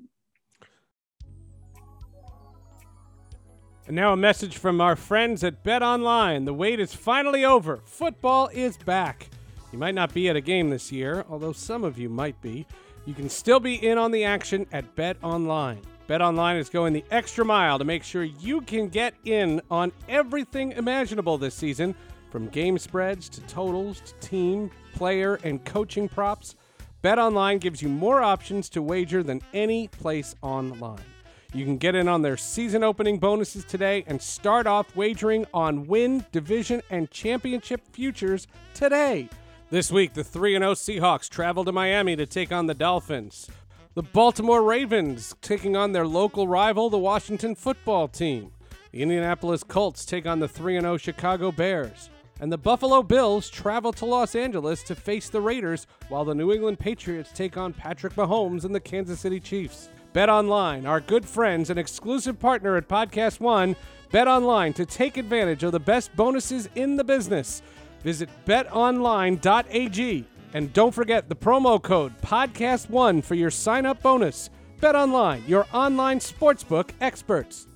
And 3.86 3.96
now 3.96 4.12
a 4.12 4.16
message 4.16 4.58
from 4.58 4.80
our 4.80 4.94
friends 4.94 5.42
at 5.42 5.64
Bet 5.64 5.82
Online. 5.82 6.44
The 6.44 6.54
wait 6.54 6.78
is 6.78 6.94
finally 6.94 7.44
over. 7.44 7.80
Football 7.84 8.48
is 8.52 8.76
back. 8.76 9.28
You 9.72 9.78
might 9.78 9.94
not 9.94 10.14
be 10.14 10.28
at 10.28 10.36
a 10.36 10.40
game 10.40 10.70
this 10.70 10.92
year, 10.92 11.24
although 11.28 11.52
some 11.52 11.82
of 11.82 11.98
you 11.98 12.08
might 12.08 12.40
be. 12.40 12.64
You 13.06 13.14
can 13.14 13.28
still 13.28 13.58
be 13.58 13.74
in 13.74 13.98
on 13.98 14.12
the 14.12 14.22
action 14.22 14.66
at 14.70 14.94
Bet 14.94 15.16
Online. 15.22 15.80
Bet 16.06 16.22
Online 16.22 16.56
is 16.56 16.68
going 16.68 16.92
the 16.92 17.04
extra 17.10 17.44
mile 17.44 17.78
to 17.78 17.84
make 17.84 18.04
sure 18.04 18.22
you 18.22 18.60
can 18.60 18.88
get 18.88 19.14
in 19.24 19.60
on 19.70 19.90
everything 20.08 20.72
imaginable 20.72 21.38
this 21.38 21.54
season, 21.54 21.96
from 22.32 22.48
game 22.48 22.78
spreads 22.78 23.28
to 23.28 23.42
totals 23.42 24.00
to 24.00 24.14
team, 24.26 24.70
player, 24.94 25.38
and 25.44 25.62
coaching 25.66 26.08
props. 26.08 26.56
BetOnline 27.04 27.60
gives 27.60 27.82
you 27.82 27.90
more 27.90 28.22
options 28.22 28.70
to 28.70 28.80
wager 28.80 29.22
than 29.22 29.42
any 29.52 29.86
place 29.88 30.34
online. 30.40 31.04
You 31.52 31.66
can 31.66 31.76
get 31.76 31.94
in 31.94 32.08
on 32.08 32.22
their 32.22 32.38
season 32.38 32.82
opening 32.82 33.18
bonuses 33.18 33.66
today 33.66 34.02
and 34.06 34.20
start 34.20 34.66
off 34.66 34.96
wagering 34.96 35.44
on 35.52 35.86
win, 35.86 36.24
division, 36.32 36.80
and 36.88 37.10
championship 37.10 37.82
futures 37.92 38.46
today. 38.72 39.28
This 39.68 39.92
week, 39.92 40.14
the 40.14 40.24
3 40.24 40.54
0 40.54 40.72
Seahawks 40.72 41.28
travel 41.28 41.66
to 41.66 41.72
Miami 41.72 42.16
to 42.16 42.24
take 42.24 42.50
on 42.50 42.66
the 42.66 42.74
Dolphins. 42.74 43.50
The 43.92 44.02
Baltimore 44.02 44.62
Ravens 44.62 45.34
taking 45.42 45.76
on 45.76 45.92
their 45.92 46.06
local 46.06 46.48
rival, 46.48 46.88
the 46.88 46.98
Washington 46.98 47.54
football 47.54 48.08
team. 48.08 48.52
The 48.90 49.02
Indianapolis 49.02 49.62
Colts 49.62 50.06
take 50.06 50.26
on 50.26 50.40
the 50.40 50.48
3 50.48 50.80
0 50.80 50.96
Chicago 50.96 51.52
Bears. 51.52 52.08
And 52.42 52.50
the 52.50 52.58
Buffalo 52.58 53.04
Bills 53.04 53.48
travel 53.48 53.92
to 53.92 54.04
Los 54.04 54.34
Angeles 54.34 54.82
to 54.82 54.96
face 54.96 55.28
the 55.28 55.40
Raiders, 55.40 55.86
while 56.08 56.24
the 56.24 56.34
New 56.34 56.52
England 56.52 56.80
Patriots 56.80 57.30
take 57.32 57.56
on 57.56 57.72
Patrick 57.72 58.16
Mahomes 58.16 58.64
and 58.64 58.74
the 58.74 58.80
Kansas 58.80 59.20
City 59.20 59.38
Chiefs. 59.38 59.90
Bet 60.12 60.28
Online, 60.28 60.84
our 60.84 60.98
good 60.98 61.24
friends 61.24 61.70
and 61.70 61.78
exclusive 61.78 62.40
partner 62.40 62.76
at 62.76 62.88
Podcast 62.88 63.38
One, 63.38 63.76
Bet 64.10 64.26
Online 64.26 64.72
to 64.72 64.84
take 64.84 65.18
advantage 65.18 65.62
of 65.62 65.70
the 65.70 65.78
best 65.78 66.14
bonuses 66.16 66.68
in 66.74 66.96
the 66.96 67.04
business. 67.04 67.62
Visit 68.02 68.28
betonline.ag 68.44 70.24
and 70.52 70.72
don't 70.72 70.92
forget 70.92 71.28
the 71.28 71.36
promo 71.36 71.80
code 71.80 72.12
Podcast 72.22 72.90
One 72.90 73.22
for 73.22 73.36
your 73.36 73.52
sign 73.52 73.86
up 73.86 74.02
bonus. 74.02 74.50
Bet 74.80 74.96
Online, 74.96 75.44
your 75.46 75.64
online 75.72 76.18
sportsbook 76.18 76.90
experts. 77.00 77.68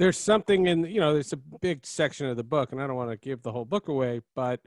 There's 0.00 0.16
something 0.16 0.66
in, 0.66 0.86
you 0.86 0.98
know, 0.98 1.12
there's 1.12 1.34
a 1.34 1.36
big 1.60 1.84
section 1.84 2.26
of 2.26 2.38
the 2.38 2.42
book, 2.42 2.72
and 2.72 2.80
I 2.80 2.86
don't 2.86 2.96
want 2.96 3.10
to 3.10 3.18
give 3.18 3.42
the 3.42 3.52
whole 3.52 3.66
book 3.66 3.88
away, 3.88 4.22
but 4.34 4.60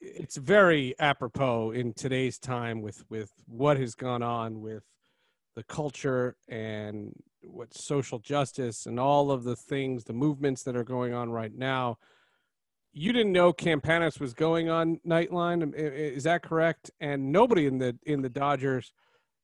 it's 0.00 0.36
very 0.36 0.92
apropos 0.98 1.70
in 1.70 1.92
today's 1.92 2.36
time 2.36 2.82
with 2.82 3.04
with 3.08 3.30
what 3.46 3.76
has 3.76 3.94
gone 3.94 4.24
on 4.24 4.60
with 4.60 4.82
the 5.54 5.62
culture 5.62 6.34
and 6.48 7.12
what 7.44 7.74
social 7.74 8.18
justice 8.18 8.86
and 8.86 8.98
all 8.98 9.30
of 9.30 9.44
the 9.44 9.54
things 9.54 10.02
the 10.02 10.12
movements 10.12 10.64
that 10.64 10.74
are 10.74 10.82
going 10.82 11.14
on 11.14 11.30
right 11.30 11.54
now. 11.54 11.98
You 12.92 13.12
didn't 13.12 13.32
know 13.32 13.52
campanis 13.52 14.18
was 14.18 14.34
going 14.34 14.68
on 14.68 14.98
nightline 15.06 15.72
is 15.76 16.24
that 16.24 16.42
correct? 16.42 16.90
And 16.98 17.30
nobody 17.30 17.66
in 17.66 17.78
the 17.78 17.96
in 18.04 18.20
the 18.20 18.28
dodgers 18.28 18.92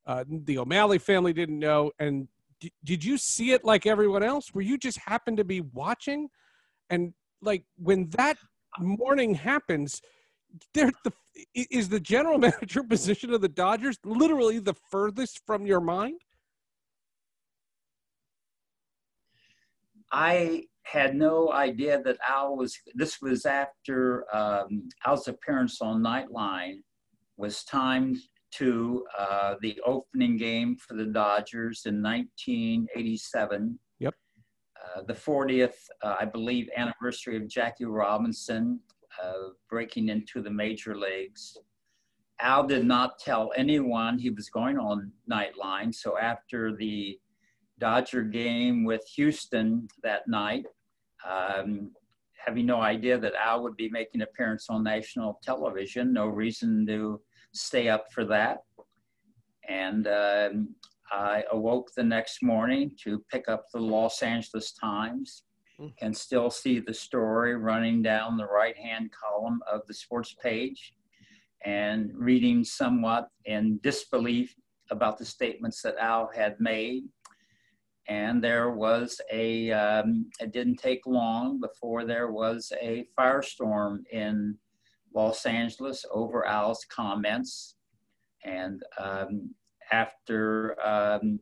uh, 0.05 0.25
the 0.29 0.59
o'malley 0.59 0.99
family 0.99 1.33
didn't 1.33 1.61
know 1.61 1.93
and 2.01 2.27
did 2.85 3.05
you 3.05 3.17
see 3.17 3.53
it 3.53 3.65
like 3.65 3.87
everyone 3.87 4.23
else 4.23 4.49
where 4.53 4.65
you 4.65 4.79
just 4.79 4.99
happened 4.99 5.37
to 5.37 5.45
be 5.45 5.61
watching 5.61 6.29
and 6.91 7.13
like 7.41 7.65
when 7.77 8.09
that 8.11 8.37
morning 8.79 9.35
happens 9.35 10.01
they're 10.75 10.93
the 11.05 11.13
is 11.55 11.89
the 11.89 12.01
general 12.01 12.39
manager 12.47 12.83
position 12.83 13.33
of 13.33 13.41
the 13.41 13.49
Dodgers 13.49 13.99
literally 14.05 14.59
the 14.59 14.75
furthest 14.91 15.41
from 15.47 15.67
your 15.67 15.81
mind? 15.81 16.21
I 20.13 20.65
had 20.83 21.15
no 21.15 21.53
idea 21.53 22.03
that 22.03 22.19
Al 22.29 22.57
was. 22.57 22.77
This 22.95 23.23
was 23.23 23.47
after 23.47 24.27
um, 24.35 24.89
Al's 25.07 25.29
appearance 25.29 25.81
on 25.81 26.03
Nightline 26.03 26.81
was 27.39 27.65
timed 27.65 28.19
to 28.53 29.05
uh, 29.19 29.55
the 29.61 29.81
opening 29.85 30.37
game 30.37 30.77
for 30.77 30.95
the 30.95 31.07
Dodgers 31.07 31.83
in 31.87 32.03
1987. 32.03 33.79
Yep. 33.99 34.15
Uh, 34.77 35.03
the 35.07 35.15
40th, 35.15 35.75
uh, 36.03 36.17
I 36.21 36.25
believe, 36.25 36.69
anniversary 36.77 37.37
of 37.37 37.49
Jackie 37.49 37.85
Robinson 37.85 38.81
uh, 39.23 39.51
breaking 39.69 40.09
into 40.09 40.43
the 40.43 40.51
major 40.51 40.97
leagues. 40.97 41.57
Al 42.41 42.67
did 42.67 42.85
not 42.85 43.19
tell 43.19 43.53
anyone 43.57 44.19
he 44.19 44.31
was 44.31 44.51
going 44.51 44.79
on 44.79 45.13
Nightline. 45.31 45.95
So 45.95 46.19
after 46.19 46.77
the 46.77 47.19
Dodger 47.79 48.23
game 48.23 48.85
with 48.85 49.03
Houston 49.17 49.89
that 50.03 50.27
night, 50.27 50.67
um, 51.29 51.93
having 52.45 52.67
no 52.67 52.81
idea 52.81 53.19
that 53.19 53.35
Al 53.35 53.63
would 53.63 53.77
be 53.77 53.89
making 53.89 54.21
an 54.21 54.29
appearance 54.29 54.67
on 54.69 54.83
national 54.83 55.39
television, 55.43 56.13
no 56.13 56.27
reason 56.27 56.85
to 56.87 57.21
stay 57.53 57.89
up 57.89 58.07
for 58.13 58.25
that. 58.27 58.59
And 59.69 60.07
um, 60.07 60.75
I 61.11 61.45
awoke 61.53 61.91
the 61.97 62.05
next 62.05 62.43
morning 62.43 62.93
to 63.05 63.25
pick 63.31 63.49
up 63.49 63.67
the 63.73 63.81
Los 63.81 64.23
Angeles 64.23 64.73
Times 64.73 65.45
Mm. 65.83 65.97
can 65.97 66.15
still 66.15 66.51
see 66.51 66.79
the 66.79 66.95
story 66.95 67.57
running 67.57 68.03
down 68.03 68.37
the 68.37 68.47
right 68.47 68.77
hand 68.77 69.11
column 69.11 69.61
of 69.71 69.81
the 69.87 69.95
sports 69.95 70.35
page 70.43 70.95
and 71.65 72.11
reading 72.15 72.63
somewhat 72.65 73.29
in 73.47 73.81
disbelief 73.83 74.55
about 74.91 75.19
the 75.19 75.25
statements 75.25 75.81
that 75.83 75.97
Al 75.99 76.31
had 76.35 76.61
made. 76.61 77.05
And 78.09 78.43
there 78.43 78.71
was 78.73 79.21
a, 79.33 79.71
um, 79.71 80.31
it 80.41 80.53
didn't 80.53 80.77
take 80.77 81.07
long 81.07 81.61
before 81.61 82.05
there 82.05 82.31
was 82.31 82.73
a 82.81 83.07
firestorm 83.19 84.05
in 84.11 84.59
Los 85.15 85.47
Angeles 85.47 86.05
over 86.11 86.47
Al's 86.47 86.85
comments. 86.89 87.77
And 88.45 88.83
um, 88.99 89.55
after 89.91 90.77
um, 90.85 91.39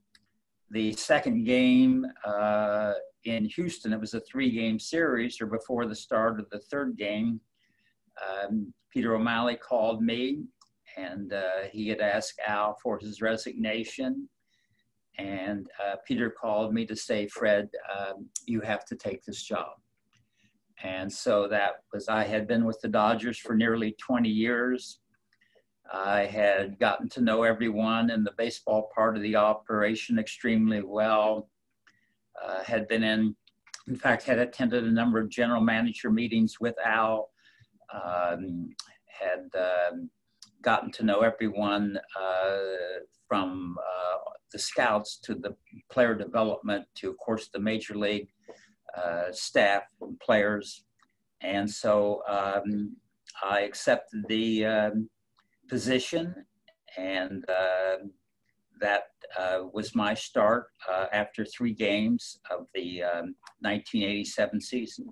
the 0.70 0.92
second 0.92 1.44
game 1.44 2.06
uh, 2.24 2.94
in 3.24 3.44
Houston, 3.46 3.92
it 3.92 4.00
was 4.00 4.14
a 4.14 4.20
three 4.20 4.50
game 4.50 4.78
series, 4.78 5.40
or 5.40 5.46
before 5.46 5.86
the 5.86 5.94
start 5.94 6.40
of 6.40 6.48
the 6.50 6.60
third 6.70 6.96
game, 6.96 7.40
um, 8.20 8.72
Peter 8.92 9.14
O'Malley 9.14 9.56
called 9.56 10.02
me 10.02 10.42
and 10.96 11.32
uh, 11.32 11.62
he 11.72 11.88
had 11.88 12.00
asked 12.00 12.40
Al 12.46 12.76
for 12.82 12.98
his 12.98 13.20
resignation. 13.20 14.28
And 15.18 15.66
uh, 15.84 15.96
Peter 16.06 16.30
called 16.30 16.72
me 16.72 16.86
to 16.86 16.96
say, 16.96 17.26
Fred, 17.28 17.68
um, 17.98 18.28
you 18.46 18.60
have 18.60 18.84
to 18.86 18.96
take 18.96 19.24
this 19.24 19.42
job. 19.42 19.72
And 20.82 21.12
so 21.12 21.46
that 21.48 21.82
was, 21.92 22.08
I 22.08 22.24
had 22.24 22.46
been 22.46 22.64
with 22.64 22.80
the 22.80 22.88
Dodgers 22.88 23.38
for 23.38 23.54
nearly 23.54 23.92
20 23.98 24.28
years. 24.28 25.00
I 25.92 26.20
had 26.20 26.78
gotten 26.78 27.08
to 27.10 27.20
know 27.20 27.42
everyone 27.42 28.10
in 28.10 28.24
the 28.24 28.32
baseball 28.38 28.90
part 28.94 29.16
of 29.16 29.22
the 29.22 29.36
operation 29.36 30.18
extremely 30.18 30.82
well. 30.82 31.50
Uh, 32.42 32.62
had 32.62 32.88
been 32.88 33.02
in, 33.02 33.36
in 33.88 33.96
fact, 33.96 34.22
had 34.22 34.38
attended 34.38 34.84
a 34.84 34.90
number 34.90 35.18
of 35.18 35.28
general 35.28 35.60
manager 35.60 36.10
meetings 36.10 36.60
with 36.60 36.76
Al, 36.84 37.30
um, 37.92 38.70
had 39.06 39.50
um, 39.58 40.08
gotten 40.62 40.90
to 40.92 41.02
know 41.02 41.20
everyone 41.20 41.98
uh, 42.18 42.58
from 43.28 43.76
uh, 43.78 44.18
the 44.52 44.58
scouts 44.58 45.18
to 45.18 45.34
the 45.34 45.54
player 45.90 46.14
development 46.14 46.86
to, 46.94 47.10
of 47.10 47.18
course, 47.18 47.48
the 47.48 47.58
major 47.58 47.94
league 47.94 48.28
uh, 48.96 49.32
staff 49.32 49.82
and 50.00 50.18
players. 50.20 50.84
And 51.42 51.70
so 51.70 52.22
um, 52.28 52.96
I 53.42 53.60
accepted 53.60 54.24
the 54.28 54.66
um, 54.66 55.10
position, 55.68 56.34
and 56.96 57.44
uh, 57.48 57.96
that 58.80 59.04
uh, 59.38 59.60
was 59.72 59.94
my 59.94 60.14
start 60.14 60.66
uh, 60.90 61.06
after 61.12 61.44
three 61.44 61.72
games 61.72 62.38
of 62.50 62.66
the 62.74 63.02
um, 63.02 63.34
1987 63.60 64.60
season. 64.60 65.06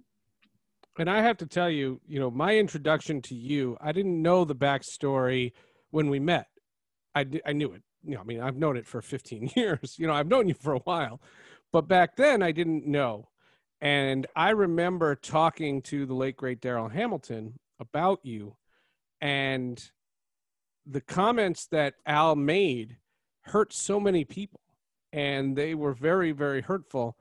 And 0.98 1.08
I 1.08 1.22
have 1.22 1.36
to 1.38 1.46
tell 1.46 1.70
you, 1.70 2.00
you 2.08 2.18
know, 2.18 2.30
my 2.30 2.56
introduction 2.56 3.22
to 3.22 3.34
you, 3.34 3.76
I 3.80 3.92
didn't 3.92 4.20
know 4.20 4.44
the 4.44 4.56
backstory 4.56 5.52
when 5.90 6.10
we 6.10 6.18
met. 6.18 6.48
I, 7.14 7.26
I 7.46 7.52
knew 7.52 7.72
it. 7.72 7.82
You 8.04 8.14
know, 8.14 8.20
I 8.20 8.24
mean, 8.24 8.40
I've 8.40 8.56
known 8.56 8.76
it 8.76 8.86
for 8.86 9.00
15 9.00 9.52
years. 9.56 9.96
You 9.98 10.08
know, 10.08 10.12
I've 10.12 10.26
known 10.26 10.48
you 10.48 10.54
for 10.54 10.74
a 10.74 10.80
while, 10.80 11.20
but 11.72 11.88
back 11.88 12.16
then 12.16 12.42
I 12.42 12.52
didn't 12.52 12.86
know. 12.86 13.28
And 13.80 14.26
I 14.34 14.50
remember 14.50 15.14
talking 15.14 15.82
to 15.82 16.04
the 16.04 16.14
late 16.14 16.36
great 16.36 16.60
Darryl 16.60 16.90
Hamilton 16.90 17.58
about 17.78 18.20
you, 18.24 18.56
and 19.20 19.90
the 20.84 21.00
comments 21.00 21.66
that 21.66 21.94
Al 22.06 22.34
made 22.34 22.96
hurt 23.42 23.72
so 23.72 24.00
many 24.00 24.24
people, 24.24 24.60
and 25.12 25.56
they 25.56 25.74
were 25.74 25.92
very, 25.92 26.32
very 26.32 26.60
hurtful. 26.60 27.16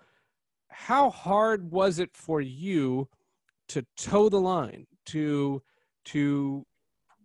How 0.70 1.10
hard 1.10 1.72
was 1.72 2.00
it 2.00 2.16
for 2.16 2.42
you 2.42 3.08
to 3.70 3.86
toe 3.96 4.30
the 4.30 4.40
line, 4.40 4.88
to 5.08 5.62
to 6.06 6.66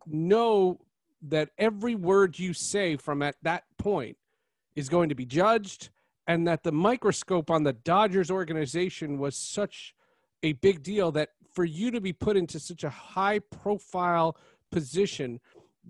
know 0.07 0.79
that 1.23 1.51
every 1.57 1.95
word 1.95 2.39
you 2.39 2.53
say 2.53 2.97
from 2.97 3.23
at 3.23 3.37
that 3.43 3.65
point 3.79 4.17
is 4.75 4.89
going 4.89 5.09
to 5.09 5.15
be 5.15 5.25
judged 5.25 5.91
and 6.27 6.47
that 6.47 6.63
the 6.63 6.73
microscope 6.73 7.51
on 7.51 7.63
the 7.63 7.73
Dodgers 7.73 8.31
organization 8.31 9.19
was 9.19 9.37
such 9.37 9.95
a 10.43 10.53
big 10.55 10.83
deal 10.83 11.13
that 11.13 11.31
for 11.53 11.65
you 11.65 11.91
to 11.91 12.01
be 12.01 12.13
put 12.13 12.37
into 12.37 12.59
such 12.59 12.85
a 12.85 12.91
high 12.91 13.39
profile 13.39 14.37
position 14.71 15.41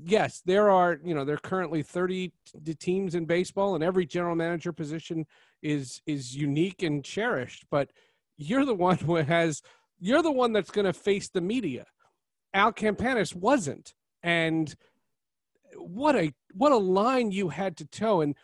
yes 0.04 0.42
there 0.44 0.70
are 0.70 0.98
you 1.04 1.14
know 1.14 1.24
there 1.24 1.34
are 1.34 1.38
currently 1.38 1.82
30 1.82 2.32
teams 2.78 3.14
in 3.14 3.26
baseball 3.26 3.74
and 3.74 3.84
every 3.84 4.06
general 4.06 4.34
manager 4.34 4.72
position 4.72 5.24
is 5.62 6.00
is 6.06 6.34
unique 6.34 6.82
and 6.82 7.04
cherished 7.04 7.64
but 7.70 7.90
you're 8.36 8.64
the 8.64 8.74
one 8.74 8.96
who 9.06 9.16
has 9.16 9.62
you're 10.02 10.22
the 10.22 10.32
one 10.32 10.52
that's 10.52 10.72
going 10.72 10.84
to 10.84 10.92
face 10.92 11.28
the 11.28 11.40
media. 11.40 11.86
Al 12.52 12.72
campanis 12.72 13.34
wasn't 13.34 13.94
and 14.22 14.74
what 15.76 16.16
a 16.16 16.34
what 16.52 16.72
a 16.72 16.76
line 16.76 17.30
you 17.30 17.48
had 17.48 17.76
to 17.78 17.86
toe 17.86 18.20
and 18.20 18.34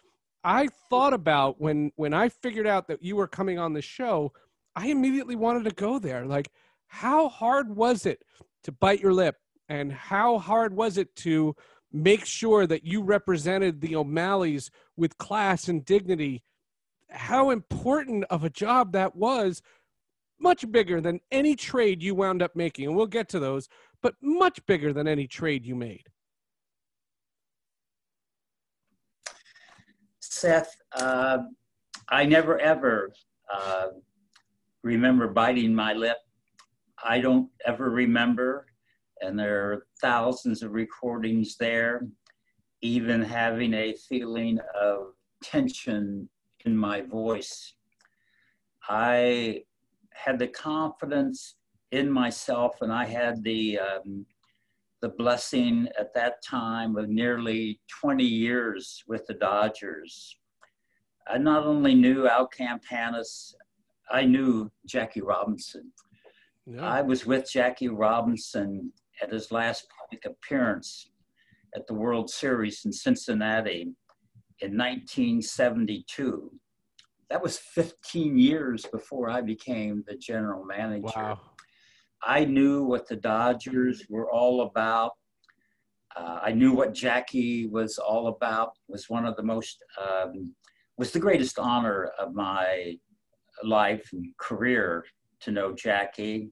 i 0.44 0.66
thought 0.88 1.12
about 1.12 1.60
when 1.60 1.90
when 1.96 2.14
i 2.14 2.28
figured 2.28 2.66
out 2.66 2.88
that 2.88 3.02
you 3.02 3.16
were 3.16 3.26
coming 3.26 3.58
on 3.58 3.72
the 3.72 3.82
show 3.82 4.32
i 4.76 4.86
immediately 4.86 5.34
wanted 5.34 5.64
to 5.64 5.74
go 5.74 5.98
there. 5.98 6.24
Like 6.24 6.48
how 6.88 7.28
hard 7.28 7.74
was 7.74 8.06
it 8.06 8.22
to 8.64 8.72
bite 8.72 9.00
your 9.00 9.12
lip? 9.12 9.36
And 9.68 9.92
how 9.92 10.38
hard 10.38 10.74
was 10.74 10.96
it 10.96 11.14
to 11.16 11.54
make 11.92 12.24
sure 12.24 12.66
that 12.66 12.84
you 12.84 13.02
represented 13.02 13.80
the 13.80 13.96
o'malleys 13.96 14.70
with 14.96 15.18
class 15.18 15.68
and 15.68 15.84
dignity? 15.84 16.42
How 17.10 17.50
important 17.50 18.24
of 18.30 18.44
a 18.44 18.50
job 18.50 18.92
that 18.92 19.14
was 19.14 19.62
much 20.40 20.70
bigger 20.70 21.00
than 21.00 21.20
any 21.30 21.54
trade 21.54 22.02
you 22.02 22.14
wound 22.14 22.40
up 22.42 22.54
making 22.54 22.86
and 22.86 22.96
we'll 22.96 23.06
get 23.06 23.28
to 23.28 23.40
those 23.40 23.68
but 24.00 24.14
much 24.22 24.64
bigger 24.66 24.92
than 24.92 25.08
any 25.08 25.26
trade 25.26 25.66
you 25.66 25.74
made 25.74 26.04
Seth, 30.38 30.76
uh, 30.92 31.38
I 32.10 32.24
never 32.24 32.60
ever 32.60 33.10
uh, 33.52 33.88
remember 34.84 35.26
biting 35.26 35.74
my 35.74 35.94
lip. 35.94 36.18
I 37.02 37.20
don't 37.20 37.50
ever 37.66 37.90
remember, 37.90 38.66
and 39.20 39.36
there 39.36 39.64
are 39.64 39.86
thousands 40.00 40.62
of 40.62 40.74
recordings 40.74 41.56
there, 41.56 42.06
even 42.82 43.20
having 43.20 43.74
a 43.74 43.94
feeling 44.08 44.60
of 44.80 45.14
tension 45.42 46.28
in 46.64 46.76
my 46.76 47.00
voice. 47.00 47.74
I 48.88 49.64
had 50.14 50.38
the 50.38 50.48
confidence 50.48 51.56
in 51.90 52.08
myself, 52.08 52.76
and 52.80 52.92
I 52.92 53.06
had 53.06 53.42
the 53.42 53.80
um, 53.80 54.24
the 55.00 55.10
blessing 55.10 55.88
at 55.98 56.12
that 56.14 56.42
time 56.42 56.96
of 56.96 57.08
nearly 57.08 57.80
20 58.00 58.24
years 58.24 59.04
with 59.06 59.26
the 59.26 59.34
Dodgers. 59.34 60.36
I 61.28 61.38
not 61.38 61.64
only 61.64 61.94
knew 61.94 62.26
Al 62.26 62.48
Campanis, 62.48 63.54
I 64.10 64.24
knew 64.24 64.70
Jackie 64.86 65.20
Robinson. 65.20 65.92
Yeah. 66.66 66.84
I 66.84 67.02
was 67.02 67.26
with 67.26 67.50
Jackie 67.50 67.88
Robinson 67.88 68.92
at 69.22 69.32
his 69.32 69.52
last 69.52 69.86
public 69.98 70.24
appearance 70.24 71.10
at 71.74 71.86
the 71.86 71.94
World 71.94 72.30
Series 72.30 72.84
in 72.84 72.92
Cincinnati 72.92 73.94
in 74.60 74.76
1972. 74.76 76.50
That 77.30 77.42
was 77.42 77.58
15 77.58 78.38
years 78.38 78.86
before 78.86 79.28
I 79.30 79.42
became 79.42 80.02
the 80.08 80.16
general 80.16 80.64
manager. 80.64 81.12
Wow. 81.14 81.40
I 82.22 82.44
knew 82.44 82.84
what 82.84 83.08
the 83.08 83.16
Dodgers 83.16 84.04
were 84.08 84.30
all 84.30 84.62
about. 84.62 85.12
Uh, 86.16 86.40
I 86.42 86.52
knew 86.52 86.72
what 86.72 86.94
Jackie 86.94 87.66
was 87.66 87.98
all 87.98 88.28
about. 88.28 88.72
Was 88.88 89.08
one 89.08 89.24
of 89.24 89.36
the 89.36 89.42
most 89.42 89.82
um, 90.00 90.54
was 90.96 91.12
the 91.12 91.20
greatest 91.20 91.58
honor 91.58 92.10
of 92.18 92.34
my 92.34 92.96
life 93.62 94.08
and 94.12 94.36
career 94.38 95.04
to 95.40 95.52
know 95.52 95.72
Jackie. 95.72 96.50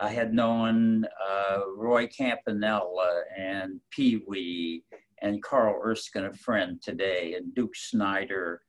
I 0.00 0.10
had 0.10 0.32
known 0.32 1.04
uh, 1.28 1.58
Roy 1.76 2.06
Campanella 2.06 3.22
and 3.36 3.80
Pee 3.90 4.22
Wee 4.28 4.84
and 5.22 5.42
Carl 5.42 5.80
Erskine, 5.84 6.26
a 6.26 6.32
friend 6.34 6.80
today, 6.80 7.34
and 7.34 7.52
Duke 7.54 7.74
Snider. 7.74 8.60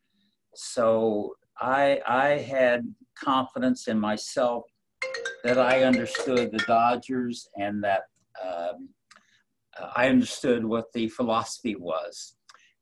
So 0.56 1.36
I, 1.60 2.02
I 2.08 2.28
had 2.30 2.84
confidence 3.16 3.88
in 3.88 4.00
myself 4.00 4.64
that 5.44 5.58
I 5.58 5.84
understood 5.84 6.52
the 6.52 6.64
Dodgers 6.68 7.48
and 7.58 7.84
that 7.84 8.04
um, 8.44 8.90
I 9.96 10.10
understood 10.10 10.66
what 10.66 10.92
the 10.94 11.08
philosophy 11.10 11.76
was. 11.76 12.36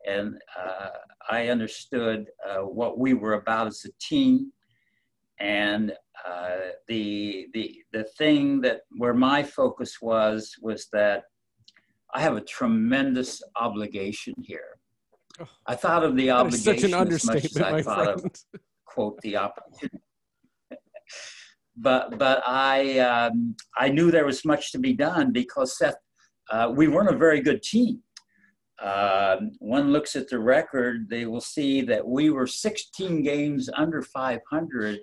And 0.06 0.38
uh, 0.58 0.89
I 1.30 1.50
understood 1.50 2.28
uh, 2.48 2.62
what 2.63 2.98
we 2.98 3.13
were 3.13 3.34
about 3.34 3.67
as 3.67 3.86
a 3.86 3.91
team. 4.00 4.52
And 5.39 5.93
uh, 6.28 6.58
the, 6.88 7.48
the, 7.54 7.76
the 7.91 8.04
thing 8.17 8.62
that 8.62 8.82
where 8.91 9.13
my 9.13 9.43
focus 9.43 9.98
was, 10.02 10.56
was 10.62 10.88
that 10.93 11.24
I 12.13 12.22
have 12.22 12.38
a 12.38 12.41
tremendous 12.41 13.41
obligation 13.56 14.34
here. 14.41 14.80
I 15.67 15.76
thought 15.76 16.04
of 16.04 16.15
the 16.15 16.32
obligation 16.32 16.63
such 16.63 16.84
an 16.84 16.96
understatement, 16.96 17.46
as 17.46 17.56
much 17.56 17.67
as 17.67 17.74
I 17.74 17.82
thought 17.84 18.20
friend. 18.20 18.38
of, 18.54 18.62
quote, 18.86 19.22
the 19.22 19.38
opportunity 19.38 20.00
but 21.78 22.18
but 22.18 22.42
I 22.46 23.00
um, 23.00 23.56
I 23.78 23.90
knew 23.90 24.12
there 24.12 24.26
was 24.26 24.44
much 24.44 24.72
to 24.72 24.80
be 24.80 24.94
done 24.94 25.32
because 25.32 25.78
Seth, 25.78 25.96
uh, 26.50 26.72
we 26.76 26.88
weren't 26.88 27.13
a 27.13 27.18
very 27.18 27.42
good 27.42 27.62
team. 27.62 28.02
Uh, 28.82 29.38
one 29.60 29.92
looks 29.92 30.16
at 30.16 30.28
the 30.28 30.38
record, 30.38 31.10
they 31.10 31.26
will 31.26 31.42
see 31.42 31.82
that 31.82 32.06
we 32.06 32.30
were 32.30 32.46
16 32.46 33.24
games 33.24 33.70
under 33.76 34.04
500 34.04 35.00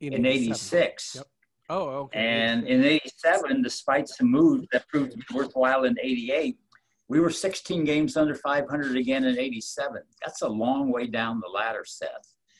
in, 0.00 0.12
in 0.12 0.26
86. 0.26 1.14
Yep. 1.14 1.26
Oh, 1.70 1.86
okay. 1.86 2.18
And 2.18 2.66
in 2.66 2.84
87, 2.84 3.62
despite 3.62 4.08
some 4.08 4.30
moves 4.30 4.66
that 4.72 4.86
proved 4.88 5.12
to 5.12 5.16
be 5.16 5.24
worthwhile 5.34 5.84
in 5.84 5.96
88, 6.02 6.58
we 7.08 7.20
were 7.20 7.30
16 7.30 7.84
games 7.84 8.16
under 8.16 8.34
500 8.34 8.96
again 8.96 9.24
in 9.24 9.38
87. 9.38 10.02
That's 10.22 10.42
a 10.42 10.48
long 10.48 10.92
way 10.92 11.06
down 11.06 11.40
the 11.40 11.48
ladder, 11.48 11.84
Seth. 11.86 12.10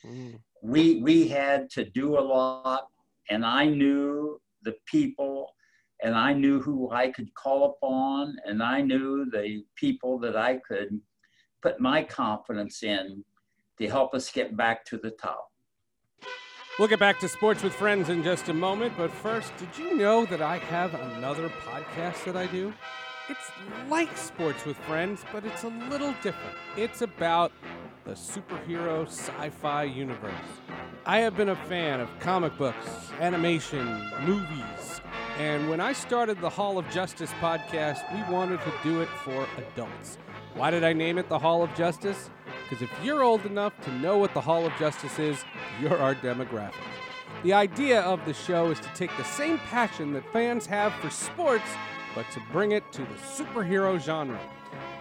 Mm. 0.06 0.38
We, 0.62 1.02
we 1.02 1.28
had 1.28 1.68
to 1.70 1.84
do 1.84 2.18
a 2.18 2.20
lot 2.20 2.88
and 3.30 3.44
I 3.44 3.66
knew 3.66 4.40
the 4.62 4.74
people 4.86 5.54
and 6.02 6.14
I 6.14 6.32
knew 6.32 6.60
who 6.60 6.90
I 6.90 7.10
could 7.10 7.32
call 7.34 7.76
upon 7.76 8.36
and 8.44 8.62
I 8.62 8.80
knew 8.80 9.26
the 9.30 9.64
people 9.76 10.18
that 10.20 10.36
I 10.36 10.58
could 10.66 11.00
put 11.62 11.80
my 11.80 12.02
confidence 12.02 12.82
in 12.82 13.24
to 13.78 13.88
help 13.88 14.14
us 14.14 14.30
get 14.30 14.56
back 14.56 14.84
to 14.86 14.98
the 14.98 15.10
top. 15.10 15.48
We'll 16.78 16.88
get 16.88 16.98
back 16.98 17.20
to 17.20 17.28
sports 17.28 17.62
with 17.62 17.72
friends 17.72 18.08
in 18.08 18.24
just 18.24 18.48
a 18.48 18.54
moment, 18.54 18.94
but 18.96 19.10
first, 19.10 19.56
did 19.58 19.68
you 19.78 19.96
know 19.96 20.24
that 20.26 20.42
I 20.42 20.58
have 20.58 20.92
another 20.94 21.48
podcast 21.48 22.24
that 22.24 22.36
I 22.36 22.46
do? 22.46 22.74
It's 23.26 23.50
like 23.88 24.14
sports 24.18 24.66
with 24.66 24.76
friends, 24.78 25.24
but 25.32 25.46
it's 25.46 25.64
a 25.64 25.68
little 25.68 26.14
different. 26.22 26.56
It's 26.76 27.00
about 27.00 27.52
the 28.04 28.12
superhero 28.12 29.06
sci 29.06 29.48
fi 29.48 29.84
universe. 29.84 30.34
I 31.06 31.20
have 31.20 31.34
been 31.34 31.48
a 31.48 31.56
fan 31.56 32.00
of 32.00 32.10
comic 32.20 32.58
books, 32.58 32.86
animation, 33.20 33.86
movies, 34.26 35.00
and 35.38 35.70
when 35.70 35.80
I 35.80 35.94
started 35.94 36.38
the 36.42 36.50
Hall 36.50 36.76
of 36.76 36.86
Justice 36.90 37.30
podcast, 37.40 38.04
we 38.14 38.30
wanted 38.30 38.60
to 38.60 38.72
do 38.82 39.00
it 39.00 39.08
for 39.24 39.46
adults. 39.56 40.18
Why 40.54 40.70
did 40.70 40.84
I 40.84 40.92
name 40.92 41.16
it 41.16 41.30
the 41.30 41.38
Hall 41.38 41.62
of 41.62 41.74
Justice? 41.74 42.28
Because 42.68 42.82
if 42.82 42.90
you're 43.02 43.22
old 43.22 43.46
enough 43.46 43.72
to 43.84 43.92
know 43.98 44.18
what 44.18 44.34
the 44.34 44.40
Hall 44.42 44.66
of 44.66 44.72
Justice 44.78 45.18
is, 45.18 45.42
you're 45.80 45.98
our 45.98 46.14
demographic. 46.14 46.74
The 47.42 47.54
idea 47.54 48.02
of 48.02 48.22
the 48.26 48.34
show 48.34 48.70
is 48.70 48.80
to 48.80 48.88
take 48.94 49.16
the 49.16 49.24
same 49.24 49.58
passion 49.58 50.12
that 50.12 50.30
fans 50.30 50.66
have 50.66 50.92
for 50.94 51.08
sports, 51.08 51.70
but 52.14 52.30
to 52.32 52.40
bring 52.52 52.72
it 52.72 52.90
to 52.92 53.02
the 53.02 53.14
superhero 53.36 53.98
genre. 54.00 54.40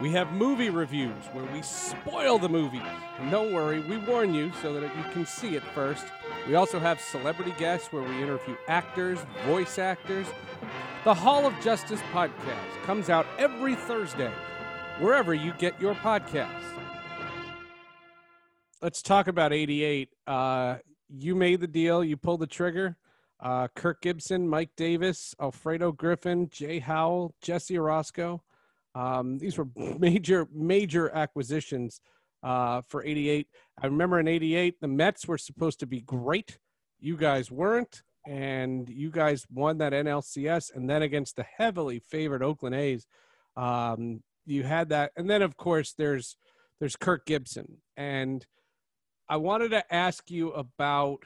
We 0.02 0.12
have 0.12 0.32
movie 0.34 0.70
reviews 0.70 1.24
where 1.34 1.46
we 1.54 1.62
spoil 1.62 2.38
the 2.38 2.50
movie. 2.50 2.82
And 3.20 3.32
don't 3.32 3.54
worry, 3.54 3.80
we 3.82 3.98
warn 3.98 4.34
you 4.34 4.52
so 4.62 4.74
that 4.74 4.96
you 4.96 5.04
can 5.12 5.26
see 5.26 5.56
it 5.56 5.64
first. 5.74 6.06
We 6.48 6.56
also 6.56 6.80
have 6.80 7.00
celebrity 7.00 7.54
guests 7.58 7.92
where 7.92 8.04
we 8.04 8.22
interview 8.22 8.56
actors, 8.68 9.20
voice 9.46 9.80
actors. 9.80 10.28
The 11.04 11.14
Hall 11.14 11.46
of 11.46 11.54
Justice 11.62 12.02
podcast 12.12 12.84
comes 12.84 13.10
out 13.10 13.26
every 13.38 13.76
Thursday, 13.76 14.32
wherever 15.00 15.34
you 15.34 15.54
get 15.58 15.80
your 15.80 15.96
podcasts. 15.96 16.64
Let's 18.82 19.02
talk 19.02 19.28
about 19.28 19.54
88. 19.54 20.10
Uh, 20.28 20.78
you 21.10 21.36
made 21.36 21.62
the 21.62 21.68
deal, 21.68 22.04
you 22.04 22.18
pulled 22.18 22.42
the 22.42 22.48
trigger. 22.48 22.98
Uh, 23.44 23.68
Kirk 23.76 24.02
Gibson, 24.02 24.48
Mike 24.48 24.72
Davis, 24.78 25.36
Alfredo 25.40 25.92
Griffin, 25.92 26.50
Jay 26.50 26.80
Howell, 26.80 27.36
Jesse 27.42 27.76
Orosco. 27.76 28.40
Um, 28.96 29.38
these 29.38 29.58
were 29.58 29.68
major, 29.76 30.48
major 30.54 31.14
acquisitions 31.14 32.00
uh, 32.42 32.82
for 32.88 33.04
88. 33.04 33.48
I 33.82 33.88
remember 33.88 34.20
in 34.20 34.30
88, 34.30 34.80
the 34.80 34.88
Mets 34.88 35.28
were 35.28 35.38
supposed 35.38 35.82
to 35.82 35.86
be 35.86 36.00
great. 36.00 36.58
You 37.02 37.18
guys 37.18 37.52
weren't. 37.52 38.02
And 38.26 38.88
you 38.88 39.12
guys 39.12 39.46
won 39.54 39.80
that 39.80 39.92
NLCS. 39.92 40.74
And 40.74 40.90
then 40.90 41.02
against 41.02 41.36
the 41.36 41.44
heavily 41.44 42.00
favored 42.00 42.42
Oakland 42.42 42.76
A's, 42.76 43.06
um, 43.58 44.24
you 44.46 44.64
had 44.64 44.90
that. 44.90 45.12
And 45.18 45.30
then, 45.30 45.42
of 45.42 45.58
course, 45.58 45.94
there's 45.98 46.38
there's 46.80 46.96
Kirk 46.96 47.26
Gibson. 47.26 47.82
And 47.98 48.46
I 49.28 49.38
wanted 49.38 49.72
to 49.72 49.94
ask 49.94 50.32
you 50.32 50.52
about 50.52 51.26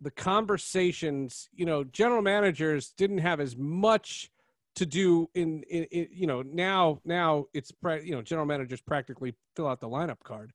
the 0.00 0.10
conversations. 0.10 1.48
You 1.52 1.66
know, 1.66 1.84
general 1.84 2.22
managers 2.22 2.92
didn't 2.96 3.18
have 3.18 3.40
as 3.40 3.56
much 3.56 4.30
to 4.76 4.86
do 4.86 5.28
in, 5.34 5.62
in, 5.64 5.84
in, 5.84 6.08
you 6.12 6.26
know 6.26 6.42
now 6.42 7.00
now 7.04 7.46
it's 7.52 7.72
you 8.02 8.14
know 8.14 8.22
general 8.22 8.46
managers 8.46 8.80
practically 8.80 9.34
fill 9.56 9.66
out 9.66 9.80
the 9.80 9.88
lineup 9.88 10.20
card 10.22 10.52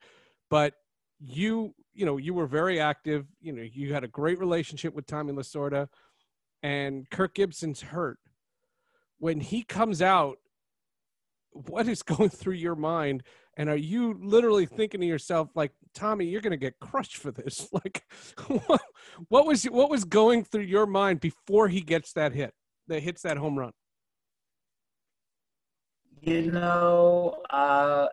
but 0.50 0.74
you 1.20 1.74
you 1.94 2.06
know 2.06 2.18
you 2.18 2.34
were 2.34 2.48
very 2.48 2.80
active 2.80 3.26
you 3.42 3.52
know 3.52 3.62
you 3.62 3.94
had 3.94 4.04
a 4.04 4.08
great 4.08 4.40
relationship 4.40 4.94
with 4.94 5.06
tommy 5.06 5.34
lasorda 5.34 5.88
and 6.64 7.10
kirk 7.10 7.36
gibson's 7.36 7.82
hurt 7.82 8.18
when 9.20 9.40
he 9.40 9.64
comes 9.64 10.02
out 10.02 10.38
what 11.52 11.88
is 11.88 12.02
going 12.04 12.30
through 12.30 12.54
your 12.54 12.76
mind 12.76 13.22
and 13.58 13.70
are 13.70 13.78
you 13.78 14.20
literally 14.22 14.66
thinking 14.66 15.02
to 15.02 15.08
yourself 15.08 15.50
like 15.56 15.72
tommy 15.96 16.26
you're 16.26 16.42
going 16.42 16.52
to 16.52 16.58
get 16.58 16.80
crushed 16.80 17.18
for 17.18 17.32
this. 17.32 17.68
Like 17.74 18.04
what, 18.48 18.82
what 19.30 19.48
was 19.48 19.66
what 19.66 19.90
was 19.90 20.04
going 20.04 20.44
through 20.44 20.64
your 20.64 20.86
mind 20.86 21.20
before 21.20 21.68
he 21.68 21.82
gets 21.82 22.14
that 22.14 22.34
hit 22.34 22.54
that 22.88 23.02
hits 23.02 23.22
that 23.24 23.38
home 23.38 23.58
run? 23.58 23.72
You 26.22 26.52
know, 26.52 27.44
uh, 27.50 28.08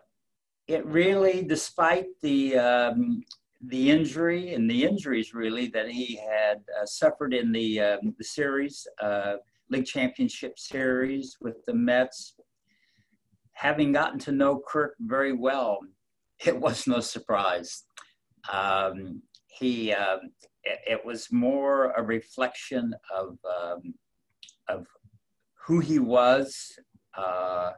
it 0.67 0.85
really, 0.85 1.43
despite 1.43 2.07
the 2.21 2.57
um, 2.57 3.23
the 3.65 3.89
injury 3.89 4.53
and 4.53 4.69
the 4.69 4.83
injuries 4.83 5.33
really 5.33 5.67
that 5.67 5.89
he 5.89 6.15
had 6.17 6.57
uh, 6.79 6.85
suffered 6.85 7.33
in 7.33 7.51
the 7.51 7.79
um, 7.79 8.13
the 8.17 8.23
series, 8.23 8.85
uh, 9.01 9.35
league 9.69 9.85
championship 9.85 10.59
series 10.59 11.37
with 11.41 11.63
the 11.65 11.73
Mets, 11.73 12.35
having 13.53 13.91
gotten 13.91 14.19
to 14.19 14.31
know 14.31 14.61
Kirk 14.67 14.95
very 14.99 15.33
well, 15.33 15.79
it 16.45 16.59
was 16.59 16.87
no 16.87 16.99
surprise. 16.99 17.83
Um, 18.51 19.21
he 19.47 19.93
um, 19.93 20.19
it, 20.63 20.79
it, 20.87 21.05
was 21.05 21.31
more 21.31 21.91
a 21.91 22.03
reflection 22.03 22.93
of 23.15 23.37
um, 23.45 23.93
of 24.67 24.85
who 25.65 25.79
he 25.79 25.99
was. 25.99 26.77
Uh, 27.17 27.71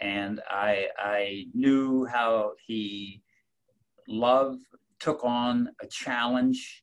and 0.00 0.40
I, 0.48 0.86
I 0.98 1.44
knew 1.52 2.06
how 2.06 2.52
he 2.66 3.22
loved, 4.08 4.62
took 4.98 5.24
on 5.24 5.70
a 5.82 5.86
challenge. 5.86 6.82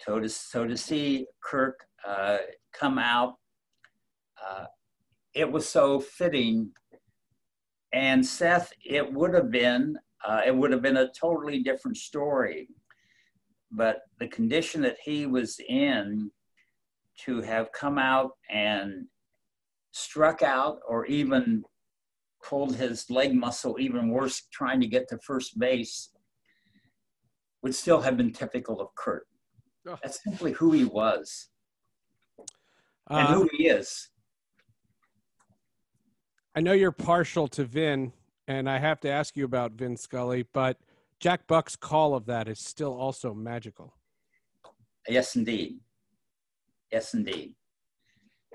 So 0.00 0.20
to, 0.20 0.28
so 0.28 0.66
to 0.66 0.76
see 0.76 1.26
Kirk 1.42 1.80
uh, 2.06 2.38
come 2.72 2.98
out, 2.98 3.34
uh, 4.40 4.66
it 5.34 5.50
was 5.50 5.68
so 5.68 6.00
fitting. 6.00 6.70
And 7.92 8.24
Seth, 8.24 8.72
it 8.84 9.12
would 9.12 9.34
have 9.34 9.50
been, 9.50 9.98
uh, 10.26 10.40
it 10.46 10.54
would 10.54 10.72
have 10.72 10.82
been 10.82 10.98
a 10.98 11.10
totally 11.12 11.62
different 11.62 11.96
story. 11.96 12.68
But 13.70 14.00
the 14.18 14.28
condition 14.28 14.82
that 14.82 14.96
he 15.02 15.26
was 15.26 15.58
in, 15.68 16.30
to 17.24 17.40
have 17.42 17.72
come 17.72 17.98
out 17.98 18.32
and 18.50 19.06
struck 19.92 20.42
out 20.42 20.80
or 20.88 21.06
even 21.06 21.62
pulled 22.42 22.74
his 22.74 23.08
leg 23.10 23.34
muscle 23.34 23.76
even 23.78 24.08
worse 24.08 24.42
trying 24.52 24.80
to 24.80 24.86
get 24.86 25.08
to 25.08 25.18
first 25.18 25.58
base 25.58 26.10
would 27.62 27.74
still 27.74 28.00
have 28.00 28.16
been 28.16 28.32
typical 28.32 28.80
of 28.80 28.88
Kirk. 28.96 29.26
That's 30.02 30.22
simply 30.22 30.52
who 30.52 30.72
he 30.72 30.84
was 30.84 31.48
and 33.08 33.28
uh, 33.28 33.34
who 33.34 33.48
he 33.56 33.68
is. 33.68 34.08
I 36.54 36.60
know 36.60 36.72
you're 36.72 36.92
partial 36.92 37.48
to 37.48 37.64
Vin, 37.64 38.12
and 38.46 38.68
I 38.68 38.78
have 38.78 39.00
to 39.00 39.10
ask 39.10 39.36
you 39.36 39.44
about 39.44 39.72
Vin 39.72 39.96
Scully, 39.96 40.44
but 40.52 40.78
Jack 41.18 41.46
Buck's 41.46 41.76
call 41.76 42.14
of 42.14 42.26
that 42.26 42.46
is 42.46 42.58
still 42.58 42.92
also 42.92 43.32
magical. 43.32 43.94
Yes, 45.08 45.34
indeed. 45.34 45.78
Yes, 46.92 47.14
indeed. 47.14 47.54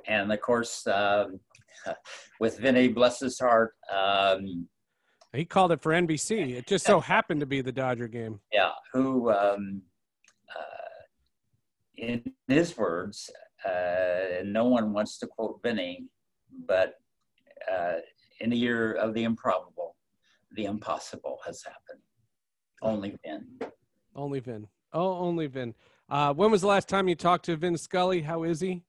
And 0.07 0.31
of 0.31 0.39
course, 0.41 0.85
um, 0.85 1.39
with 2.39 2.59
Vinny, 2.59 2.87
bless 2.87 3.19
his 3.19 3.39
heart. 3.39 3.73
Um, 3.91 4.67
he 5.33 5.43
called 5.43 5.71
it 5.71 5.81
for 5.81 5.91
NBC. 5.91 6.51
It 6.51 6.67
just 6.67 6.85
so 6.85 6.99
happened 7.15 7.39
to 7.39 7.45
be 7.45 7.61
the 7.61 7.71
Dodger 7.71 8.07
game. 8.07 8.39
Yeah, 8.51 8.71
who, 8.93 9.31
um, 9.31 9.81
uh, 10.55 11.01
in 11.97 12.23
his 12.47 12.77
words, 12.77 13.29
uh, 13.65 14.43
no 14.45 14.65
one 14.65 14.93
wants 14.93 15.17
to 15.19 15.27
quote 15.27 15.61
Vinny, 15.63 16.05
but 16.67 16.93
uh, 17.71 17.95
in 18.39 18.49
the 18.49 18.57
year 18.57 18.93
of 18.93 19.13
the 19.13 19.23
improbable, 19.23 19.95
the 20.51 20.65
impossible 20.65 21.39
has 21.45 21.63
happened. 21.63 22.01
Only 22.81 23.15
Vin. 23.25 23.45
Only 24.15 24.39
Vin. 24.39 24.67
Oh, 24.93 25.13
only 25.17 25.47
Vin. 25.47 25.73
Uh, 26.09 26.33
when 26.33 26.51
was 26.51 26.61
the 26.61 26.67
last 26.67 26.87
time 26.87 27.07
you 27.07 27.15
talked 27.15 27.45
to 27.45 27.55
Vin 27.55 27.77
Scully? 27.77 28.21
How 28.21 28.43
is 28.43 28.59
he? 28.59 28.83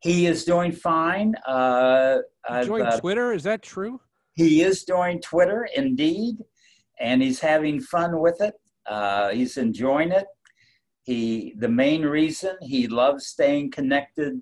He 0.00 0.26
is 0.26 0.44
doing 0.44 0.72
fine. 0.72 1.34
Uh, 1.46 2.18
joined 2.64 2.88
uh, 2.88 2.98
Twitter. 2.98 3.32
Is 3.32 3.44
that 3.44 3.62
true? 3.62 4.00
He 4.34 4.62
is 4.62 4.84
doing 4.84 5.20
Twitter, 5.20 5.68
indeed, 5.76 6.36
and 6.98 7.22
he's 7.22 7.38
having 7.40 7.80
fun 7.80 8.20
with 8.20 8.40
it. 8.40 8.54
Uh, 8.86 9.28
he's 9.30 9.56
enjoying 9.56 10.10
it. 10.10 10.26
He, 11.04 11.54
the 11.58 11.68
main 11.68 12.02
reason 12.02 12.56
he 12.62 12.88
loves 12.88 13.26
staying 13.26 13.70
connected 13.70 14.40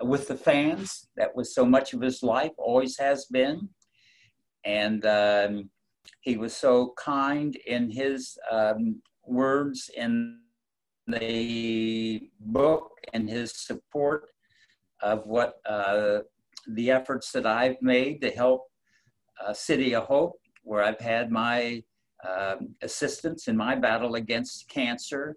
with 0.00 0.28
the 0.28 0.36
fans. 0.36 1.08
That 1.16 1.34
was 1.34 1.54
so 1.54 1.64
much 1.66 1.92
of 1.92 2.00
his 2.00 2.22
life, 2.22 2.52
always 2.58 2.98
has 2.98 3.26
been, 3.26 3.68
and 4.64 5.04
um, 5.04 5.70
he 6.20 6.36
was 6.36 6.56
so 6.56 6.94
kind 6.96 7.54
in 7.66 7.90
his 7.90 8.38
um, 8.50 9.02
words 9.26 9.90
in 9.96 10.38
the 11.06 12.30
book 12.40 12.90
and 13.12 13.28
his 13.28 13.52
support 13.54 14.28
of 15.02 15.26
what 15.26 15.54
uh, 15.66 16.20
the 16.68 16.90
efforts 16.90 17.32
that 17.32 17.46
I've 17.46 17.80
made 17.82 18.20
to 18.22 18.30
help 18.30 18.62
uh, 19.44 19.52
City 19.52 19.94
of 19.94 20.04
Hope, 20.04 20.38
where 20.62 20.82
I've 20.82 21.00
had 21.00 21.30
my 21.30 21.82
um, 22.28 22.74
assistance 22.82 23.48
in 23.48 23.56
my 23.56 23.74
battle 23.74 24.14
against 24.14 24.68
cancer. 24.68 25.36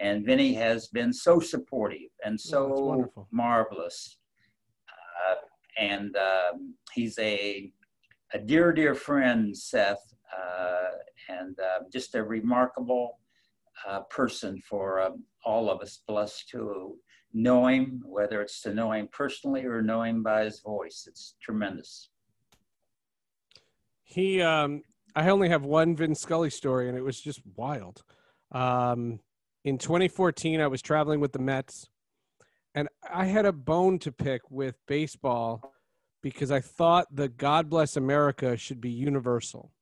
And 0.00 0.24
Vinny 0.24 0.54
has 0.54 0.88
been 0.88 1.12
so 1.12 1.40
supportive 1.40 2.10
and 2.24 2.34
oh, 2.34 2.42
so 2.42 3.10
oh, 3.16 3.26
marvelous. 3.30 4.16
Uh, 4.88 5.34
and 5.78 6.16
um, 6.16 6.74
he's 6.94 7.18
a, 7.18 7.70
a 8.32 8.38
dear, 8.38 8.72
dear 8.72 8.94
friend, 8.94 9.56
Seth, 9.56 10.14
uh, 10.34 10.88
and 11.28 11.58
uh, 11.60 11.84
just 11.92 12.14
a 12.14 12.24
remarkable 12.24 13.18
uh, 13.86 14.00
person 14.04 14.60
for 14.68 15.02
um, 15.02 15.22
all 15.44 15.70
of 15.70 15.80
us 15.80 16.00
blessed 16.08 16.48
to 16.48 16.96
know 17.32 17.66
him, 17.66 18.02
whether 18.04 18.40
it's 18.40 18.62
to 18.62 18.74
know 18.74 18.92
him 18.92 19.08
personally 19.12 19.64
or 19.64 19.82
know 19.82 20.02
him 20.02 20.22
by 20.22 20.44
his 20.44 20.60
voice. 20.60 21.06
It's 21.06 21.36
tremendous. 21.42 22.08
He, 24.02 24.40
um, 24.40 24.82
I 25.14 25.28
only 25.28 25.48
have 25.50 25.64
one 25.64 25.94
Vin 25.94 26.14
Scully 26.14 26.50
story, 26.50 26.88
and 26.88 26.96
it 26.96 27.04
was 27.04 27.20
just 27.20 27.40
wild. 27.54 28.02
Um, 28.50 29.20
in 29.64 29.78
2014, 29.78 30.60
I 30.60 30.66
was 30.66 30.82
traveling 30.82 31.20
with 31.20 31.32
the 31.32 31.38
Mets, 31.38 31.88
and 32.74 32.88
I 33.12 33.26
had 33.26 33.46
a 33.46 33.52
bone 33.52 33.98
to 34.00 34.12
pick 34.12 34.42
with 34.50 34.76
baseball 34.86 35.74
because 36.22 36.50
I 36.50 36.60
thought 36.60 37.06
the 37.14 37.28
God 37.28 37.68
Bless 37.68 37.96
America 37.96 38.56
should 38.56 38.80
be 38.80 38.90
universal. 38.90 39.72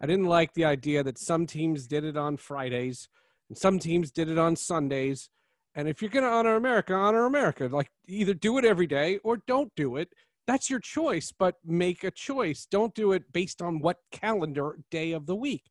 I 0.00 0.06
didn't 0.06 0.26
like 0.26 0.54
the 0.54 0.64
idea 0.64 1.02
that 1.02 1.18
some 1.18 1.46
teams 1.46 1.86
did 1.86 2.04
it 2.04 2.16
on 2.16 2.36
Fridays 2.36 3.08
and 3.48 3.58
some 3.58 3.78
teams 3.78 4.10
did 4.10 4.28
it 4.28 4.38
on 4.38 4.56
Sundays. 4.56 5.28
And 5.74 5.88
if 5.88 6.00
you're 6.00 6.10
going 6.10 6.24
to 6.24 6.30
honor 6.30 6.56
America, 6.56 6.94
honor 6.94 7.26
America. 7.26 7.68
Like 7.70 7.90
either 8.08 8.34
do 8.34 8.58
it 8.58 8.64
every 8.64 8.86
day 8.86 9.18
or 9.22 9.38
don't 9.46 9.72
do 9.76 9.96
it. 9.96 10.08
That's 10.46 10.70
your 10.70 10.80
choice, 10.80 11.32
but 11.36 11.56
make 11.64 12.02
a 12.02 12.10
choice. 12.10 12.66
Don't 12.68 12.94
do 12.94 13.12
it 13.12 13.32
based 13.32 13.62
on 13.62 13.80
what 13.80 13.98
calendar 14.10 14.78
day 14.90 15.12
of 15.12 15.26
the 15.26 15.36
week. 15.36 15.64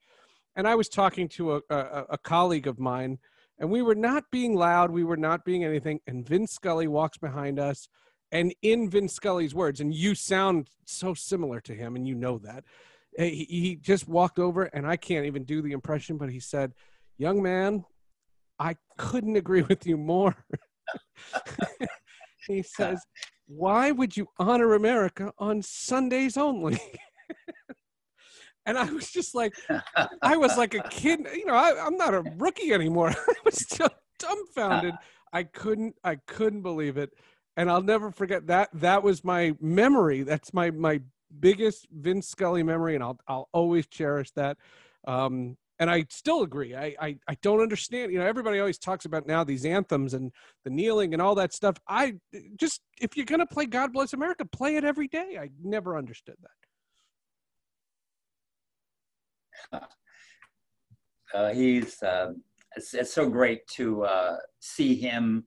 And 0.60 0.68
I 0.68 0.76
was 0.76 0.90
talking 0.90 1.30
to 1.30 1.54
a, 1.54 1.62
a, 1.70 2.06
a 2.10 2.18
colleague 2.18 2.68
of 2.68 2.80
mine, 2.80 3.20
and 3.60 3.72
we 3.72 3.82
were 3.82 3.96
not 3.96 4.26
being 4.30 4.56
loud. 4.56 4.92
We 4.92 5.06
were 5.06 5.16
not 5.16 5.46
being 5.46 5.64
anything. 5.64 6.02
And 6.06 6.28
Vin 6.28 6.48
Scully 6.48 6.86
walks 6.86 7.18
behind 7.18 7.60
us 7.60 7.88
and 8.34 8.54
in 8.62 8.90
Vin 8.90 9.08
Scully's 9.08 9.56
words, 9.56 9.80
and 9.80 9.94
you 9.94 10.16
sound 10.16 10.70
so 10.84 11.14
similar 11.14 11.62
to 11.62 11.74
him, 11.74 11.96
and 11.96 12.06
you 12.06 12.14
know 12.14 12.40
that. 12.40 12.66
Eh, 13.18 13.30
he, 13.30 13.46
he 13.46 13.76
just 13.78 14.10
walked 14.10 14.38
over, 14.38 14.66
and 14.66 14.86
I 14.86 14.98
can't 14.98 15.26
even 15.26 15.46
do 15.46 15.62
the 15.62 15.72
impression, 15.72 16.18
but 16.18 16.30
he 16.30 16.42
said, 16.42 16.74
Young 17.18 17.42
man, 17.42 17.86
I 18.60 18.76
couldn't 18.98 19.38
agree 19.38 19.62
with 19.70 19.88
you 19.88 19.96
more. 19.96 20.36
he 22.50 22.64
says, 22.64 23.02
Why 23.48 23.92
would 23.92 24.18
you 24.18 24.28
honor 24.38 24.74
America 24.74 25.32
on 25.38 25.62
Sundays 25.62 26.36
only? 26.36 26.82
and 28.70 28.78
I 28.78 28.92
was 28.92 29.12
just 29.12 29.36
like, 29.36 29.54
I 30.22 30.38
was 30.38 30.58
like 30.58 30.74
a 30.74 30.84
kid. 30.90 31.28
You 31.34 31.46
know, 31.46 31.56
I, 31.56 31.86
am 31.86 31.98
not 31.98 32.14
a 32.14 32.22
rookie 32.38 32.74
anymore. 32.74 33.10
I 33.28 33.34
was 33.44 33.66
just 33.66 33.94
dumbfounded. 34.18 34.96
I 35.34 35.44
couldn't, 35.44 35.96
I 36.04 36.16
couldn't 36.16 36.62
believe 36.62 36.98
it 36.98 37.12
and 37.60 37.70
I'll 37.70 37.84
never 37.84 38.10
forget 38.10 38.48
that. 38.48 38.70
That 38.74 39.04
was 39.04 39.26
my 39.26 39.54
memory. 39.60 40.24
That's 40.24 40.54
my 40.54 40.72
my 40.72 41.02
biggest 41.42 41.88
Vin 41.92 42.22
Scully 42.22 42.64
memory, 42.64 42.96
and 42.96 43.04
I'll 43.04 43.20
I'll 43.28 43.50
always 43.52 43.86
cherish 43.86 44.32
that. 44.32 44.58
Um, 45.06 45.58
and 45.78 45.90
I 45.90 46.06
still 46.10 46.44
agree. 46.44 46.74
I, 46.74 46.96
I 47.02 47.18
I 47.28 47.36
don't 47.42 47.60
understand. 47.60 48.14
You 48.14 48.20
know, 48.20 48.26
everybody 48.26 48.60
always 48.60 48.78
talks 48.78 49.04
about 49.04 49.28
now 49.28 49.44
these 49.44 49.66
anthems 49.66 50.14
and 50.14 50.32
the 50.64 50.70
kneeling 50.70 51.14
and 51.14 51.22
all 51.22 51.36
that 51.36 51.52
stuff. 51.52 51.76
I 51.86 52.16
just 52.56 52.80
if 53.02 53.18
you're 53.18 53.26
gonna 53.26 53.46
play 53.46 53.66
God 53.66 53.92
Bless 53.92 54.14
America, 54.14 54.46
play 54.46 54.78
it 54.78 54.86
every 54.86 55.10
day. 55.10 55.38
I 55.38 55.50
never 55.62 55.98
understood 55.98 56.38
that. 56.42 56.69
Uh, 61.32 61.54
he's 61.54 62.02
uh, 62.02 62.32
it's, 62.76 62.96
it's, 62.96 63.14
so 63.14 63.30
great 63.30 63.68
to 63.68 64.04
uh, 64.04 64.36
see 64.62 64.96
him 64.96 65.46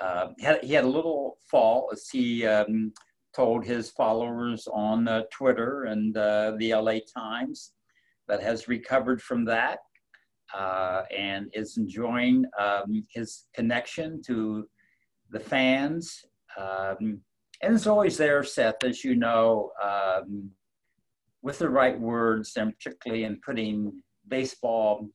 uh, 0.00 0.28
he, 0.36 0.44
had, 0.44 0.64
he, 0.64 0.72
had, 0.74 0.84
a 0.84 0.88
little 0.88 1.38
fall 1.50 1.88
as 1.92 2.08
he 2.08 2.46
um, 2.46 2.92
told 3.34 3.64
his 3.64 3.90
followers 3.90 4.66
on 4.72 5.08
uh, 5.08 5.22
Twitter 5.30 5.84
and 5.84 6.16
uh, 6.16 6.52
the 6.58 6.74
LA 6.74 6.98
Times, 7.14 7.72
but 8.26 8.42
has 8.42 8.68
recovered 8.68 9.20
from 9.20 9.44
that 9.44 9.78
uh, 10.54 11.02
and 11.16 11.50
is 11.54 11.76
enjoying 11.76 12.44
um, 12.58 13.04
his 13.12 13.44
connection 13.54 14.20
to 14.26 14.68
the 15.30 15.40
fans. 15.40 16.24
Um, 16.58 17.20
and 17.62 17.74
it's 17.74 17.86
always 17.86 18.16
there, 18.16 18.42
Seth, 18.42 18.82
as 18.84 19.04
you 19.04 19.14
know, 19.14 19.70
um, 19.82 20.50
with 21.42 21.58
the 21.58 21.68
right 21.68 21.98
words, 21.98 22.56
and 22.56 22.72
particularly 22.72 23.24
in 23.24 23.40
putting 23.44 24.00
baseball 24.28 25.08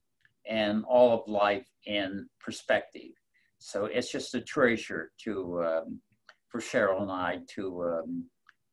and 0.47 0.83
all 0.85 1.13
of 1.13 1.27
life 1.27 1.67
in 1.85 2.27
perspective. 2.39 3.11
So 3.59 3.85
it's 3.85 4.11
just 4.11 4.35
a 4.35 4.41
treasure 4.41 5.11
to 5.23 5.63
um, 5.63 6.01
for 6.49 6.59
Cheryl 6.59 7.01
and 7.01 7.11
I 7.11 7.39
to 7.55 7.83
um, 7.83 8.25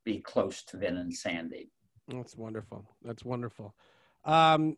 be 0.05 0.21
close 0.21 0.63
to 0.65 0.77
Vin 0.77 0.99
and 0.99 1.13
Sandy. 1.13 1.71
That's 2.09 2.37
wonderful. 2.37 2.85
That's 3.03 3.25
wonderful. 3.25 3.75
Um, 4.25 4.77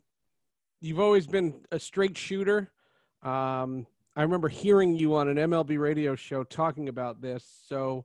you've 0.80 1.00
always 1.00 1.26
been 1.26 1.60
a 1.72 1.78
straight 1.78 2.16
shooter. 2.16 2.70
Um, 3.22 3.86
I 4.14 4.22
remember 4.22 4.48
hearing 4.48 4.94
you 4.94 5.16
on 5.16 5.28
an 5.28 5.36
MLB 5.36 5.78
radio 5.78 6.14
show 6.14 6.44
talking 6.44 6.88
about 6.88 7.20
this. 7.20 7.44
So 7.68 8.04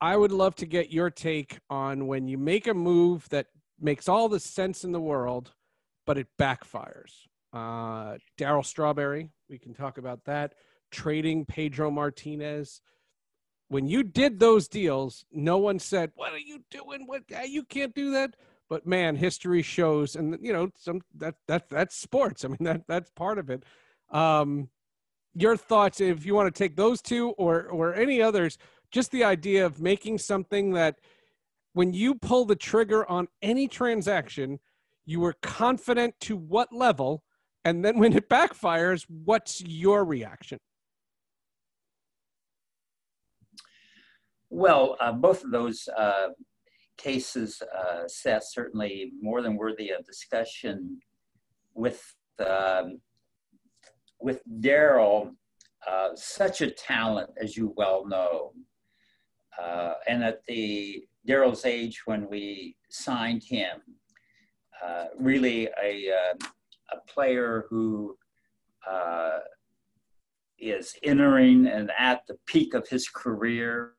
I 0.00 0.16
would 0.16 0.32
love 0.32 0.54
to 0.56 0.66
get 0.66 0.92
your 0.92 1.10
take 1.10 1.58
on 1.68 2.06
when 2.06 2.26
you 2.26 2.38
make 2.38 2.66
a 2.66 2.74
move 2.74 3.28
that 3.28 3.46
makes 3.78 4.08
all 4.08 4.28
the 4.28 4.40
sense 4.40 4.84
in 4.84 4.92
the 4.92 5.00
world, 5.00 5.52
but 6.06 6.16
it 6.16 6.28
backfires. 6.38 7.26
Uh, 7.52 8.16
Darryl 8.38 8.64
Strawberry, 8.64 9.30
we 9.48 9.58
can 9.58 9.74
talk 9.74 9.98
about 9.98 10.24
that. 10.24 10.54
Trading 10.90 11.44
Pedro 11.44 11.90
Martinez. 11.90 12.80
When 13.68 13.86
you 13.86 14.02
did 14.02 14.40
those 14.40 14.68
deals, 14.68 15.24
no 15.30 15.58
one 15.58 15.78
said, 15.78 16.12
"What 16.14 16.32
are 16.32 16.38
you 16.38 16.64
doing? 16.70 17.06
What 17.06 17.22
you 17.48 17.62
can't 17.62 17.94
do 17.94 18.10
that." 18.12 18.34
But 18.68 18.86
man, 18.86 19.16
history 19.16 19.62
shows, 19.62 20.16
and 20.16 20.38
you 20.40 20.52
know, 20.52 20.70
some 20.76 21.02
that 21.16 21.36
that 21.46 21.68
that's 21.68 21.96
sports. 21.96 22.44
I 22.44 22.48
mean, 22.48 22.58
that 22.60 22.82
that's 22.88 23.10
part 23.10 23.38
of 23.38 23.50
it. 23.50 23.64
Um, 24.10 24.70
your 25.34 25.56
thoughts, 25.56 26.00
if 26.00 26.26
you 26.26 26.34
want 26.34 26.52
to 26.52 26.58
take 26.58 26.74
those 26.74 27.00
two 27.00 27.30
or 27.30 27.66
or 27.66 27.94
any 27.94 28.20
others, 28.20 28.58
just 28.90 29.10
the 29.10 29.24
idea 29.24 29.64
of 29.64 29.80
making 29.80 30.18
something 30.18 30.72
that 30.72 30.96
when 31.72 31.92
you 31.92 32.14
pull 32.14 32.44
the 32.44 32.56
trigger 32.56 33.08
on 33.08 33.28
any 33.42 33.68
transaction, 33.68 34.58
you 35.06 35.20
were 35.20 35.36
confident 35.42 36.14
to 36.20 36.36
what 36.36 36.72
level 36.72 37.22
and 37.64 37.84
then 37.84 37.98
when 37.98 38.14
it 38.14 38.28
backfires, 38.28 39.04
what's 39.08 39.60
your 39.60 40.04
reaction? 40.04 40.58
Well, 44.48 44.96
uh, 44.98 45.12
both 45.12 45.44
of 45.44 45.50
those 45.50 45.88
uh, 45.96 46.28
cases, 46.96 47.62
uh, 47.62 48.08
Seth, 48.08 48.44
certainly 48.50 49.12
more 49.20 49.42
than 49.42 49.56
worthy 49.56 49.90
of 49.90 50.04
discussion. 50.04 51.00
With 51.74 52.02
um, 52.44 53.00
with 54.18 54.42
Darryl, 54.60 55.30
uh, 55.86 56.08
such 56.14 56.62
a 56.62 56.70
talent, 56.70 57.30
as 57.40 57.56
you 57.56 57.72
well 57.76 58.06
know, 58.06 58.52
uh, 59.58 59.94
and 60.08 60.22
at 60.22 60.44
the 60.46 61.04
Darryl's 61.26 61.64
age 61.64 62.02
when 62.04 62.28
we 62.28 62.76
signed 62.88 63.42
him, 63.44 63.80
uh, 64.84 65.06
really 65.18 65.68
a 65.82 66.10
a 66.92 66.96
player 67.06 67.66
who 67.68 68.16
uh, 68.88 69.38
is 70.58 70.94
entering 71.02 71.66
and 71.66 71.90
at 71.98 72.22
the 72.26 72.36
peak 72.46 72.74
of 72.74 72.88
his 72.88 73.08
career, 73.08 73.92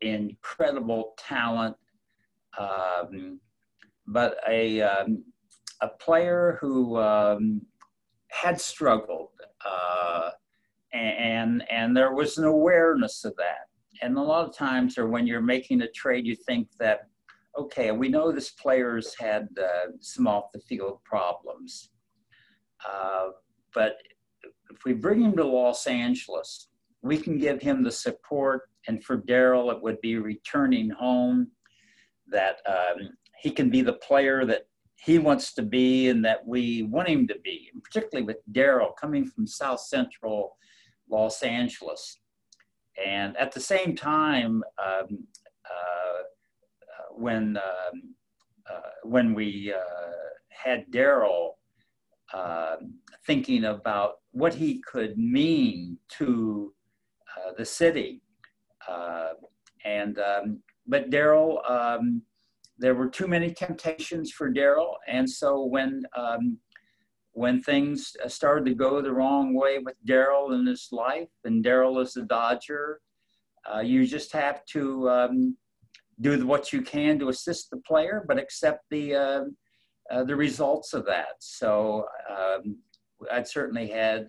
incredible 0.00 1.14
talent, 1.18 1.76
um, 2.58 3.40
but 4.06 4.38
a, 4.48 4.82
um, 4.82 5.24
a 5.80 5.88
player 5.88 6.58
who 6.60 6.98
um, 6.98 7.62
had 8.28 8.60
struggled. 8.60 9.30
Uh, 9.64 10.30
and, 10.92 11.62
and 11.70 11.96
there 11.96 12.14
was 12.14 12.38
an 12.38 12.44
awareness 12.44 13.24
of 13.24 13.34
that. 13.36 13.66
And 14.02 14.16
a 14.16 14.22
lot 14.22 14.48
of 14.48 14.56
times, 14.56 14.98
or 14.98 15.08
when 15.08 15.26
you're 15.26 15.40
making 15.40 15.82
a 15.82 15.90
trade, 15.90 16.26
you 16.26 16.36
think 16.36 16.68
that 16.78 17.08
okay, 17.58 17.90
we 17.90 18.08
know 18.08 18.30
this 18.30 18.50
player's 18.50 19.14
had 19.18 19.48
uh, 19.58 19.90
some 20.00 20.26
off 20.26 20.52
the 20.52 20.60
field 20.60 20.98
problems, 21.04 21.88
uh, 22.86 23.28
but 23.74 23.96
if 24.70 24.84
we 24.84 24.92
bring 24.92 25.22
him 25.22 25.34
to 25.36 25.44
Los 25.44 25.86
Angeles, 25.86 26.68
we 27.02 27.16
can 27.16 27.38
give 27.38 27.62
him 27.62 27.82
the 27.82 27.90
support. 27.90 28.62
And 28.88 29.02
for 29.02 29.18
darryl 29.18 29.72
it 29.72 29.82
would 29.82 30.00
be 30.00 30.16
returning 30.16 30.90
home, 30.90 31.48
that 32.28 32.58
um, 32.68 33.10
he 33.40 33.50
can 33.50 33.70
be 33.70 33.82
the 33.82 33.94
player 33.94 34.44
that 34.44 34.66
he 34.96 35.18
wants 35.18 35.54
to 35.54 35.62
be 35.62 36.08
and 36.08 36.24
that 36.24 36.46
we 36.46 36.84
want 36.84 37.08
him 37.08 37.26
to 37.28 37.38
be, 37.44 37.70
and 37.72 37.82
particularly 37.82 38.26
with 38.26 38.38
darryl 38.52 38.96
coming 38.98 39.26
from 39.26 39.46
South 39.46 39.80
Central 39.80 40.56
Los 41.10 41.42
Angeles. 41.42 42.18
And 43.04 43.36
at 43.36 43.52
the 43.52 43.60
same 43.60 43.94
time, 43.94 44.62
um, 44.84 45.26
uh, 45.64 46.22
when 47.16 47.56
um, 47.56 48.14
uh, 48.70 48.90
when 49.04 49.34
we 49.34 49.72
uh, 49.72 50.12
had 50.48 50.90
Darryl 50.90 51.50
uh, 52.32 52.76
thinking 53.26 53.64
about 53.64 54.14
what 54.32 54.54
he 54.54 54.82
could 54.82 55.16
mean 55.16 55.98
to 56.18 56.72
uh, 57.36 57.52
the 57.56 57.64
city, 57.64 58.22
uh, 58.88 59.30
and 59.84 60.18
um, 60.18 60.62
but 60.86 61.10
Darryl, 61.10 61.68
um, 61.70 62.22
there 62.78 62.94
were 62.94 63.08
too 63.08 63.26
many 63.26 63.52
temptations 63.52 64.32
for 64.32 64.50
Darryl, 64.50 64.94
and 65.06 65.28
so 65.28 65.64
when 65.64 66.02
um, 66.16 66.58
when 67.36 67.60
things 67.60 68.16
started 68.28 68.64
to 68.64 68.74
go 68.74 69.02
the 69.02 69.12
wrong 69.12 69.52
way 69.52 69.78
with 69.78 69.94
Darryl 70.08 70.54
in 70.58 70.66
his 70.66 70.88
life, 70.90 71.28
and 71.44 71.62
Darryl 71.62 72.02
is 72.02 72.16
a 72.16 72.22
Dodger, 72.22 73.00
uh, 73.70 73.80
you 73.80 74.06
just 74.06 74.32
have 74.32 74.64
to 74.72 75.10
um, 75.10 75.56
do 76.22 76.46
what 76.46 76.72
you 76.72 76.80
can 76.80 77.18
to 77.18 77.28
assist 77.28 77.68
the 77.68 77.76
player, 77.88 78.24
but 78.26 78.38
accept 78.38 78.84
the 78.90 79.14
uh, 79.14 79.44
uh, 80.10 80.24
the 80.24 80.34
results 80.34 80.94
of 80.94 81.04
that. 81.04 81.34
So 81.40 82.06
um, 82.30 82.78
I'd 83.30 83.46
certainly 83.46 83.88
had 83.88 84.28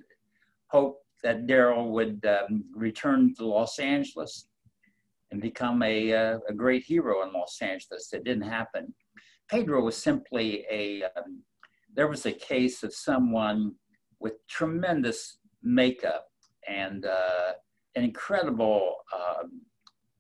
hope 0.67 0.97
that 1.23 1.47
Darryl 1.47 1.91
would 1.91 2.25
um, 2.25 2.65
return 2.75 3.33
to 3.35 3.45
Los 3.45 3.79
Angeles, 3.79 4.49
and 5.31 5.41
become 5.41 5.81
a, 5.81 6.13
uh, 6.13 6.39
a 6.49 6.53
great 6.53 6.83
hero 6.83 7.25
in 7.25 7.31
Los 7.33 7.61
Angeles. 7.61 8.11
It 8.11 8.25
didn't 8.25 8.49
happen. 8.49 8.93
Pedro 9.49 9.81
was 9.81 9.95
simply 9.95 10.65
a, 10.69 11.03
um, 11.03 11.41
there 11.97 12.07
was 12.07 12.27
a 12.27 12.31
case 12.31 12.83
of 12.83 12.93
someone 12.93 13.73
with 14.19 14.33
tremendous 14.47 15.39
makeup 15.63 16.27
and 16.67 17.05
uh, 17.05 17.53
an 17.95 18.03
incredible 18.03 18.95
um, 19.13 19.61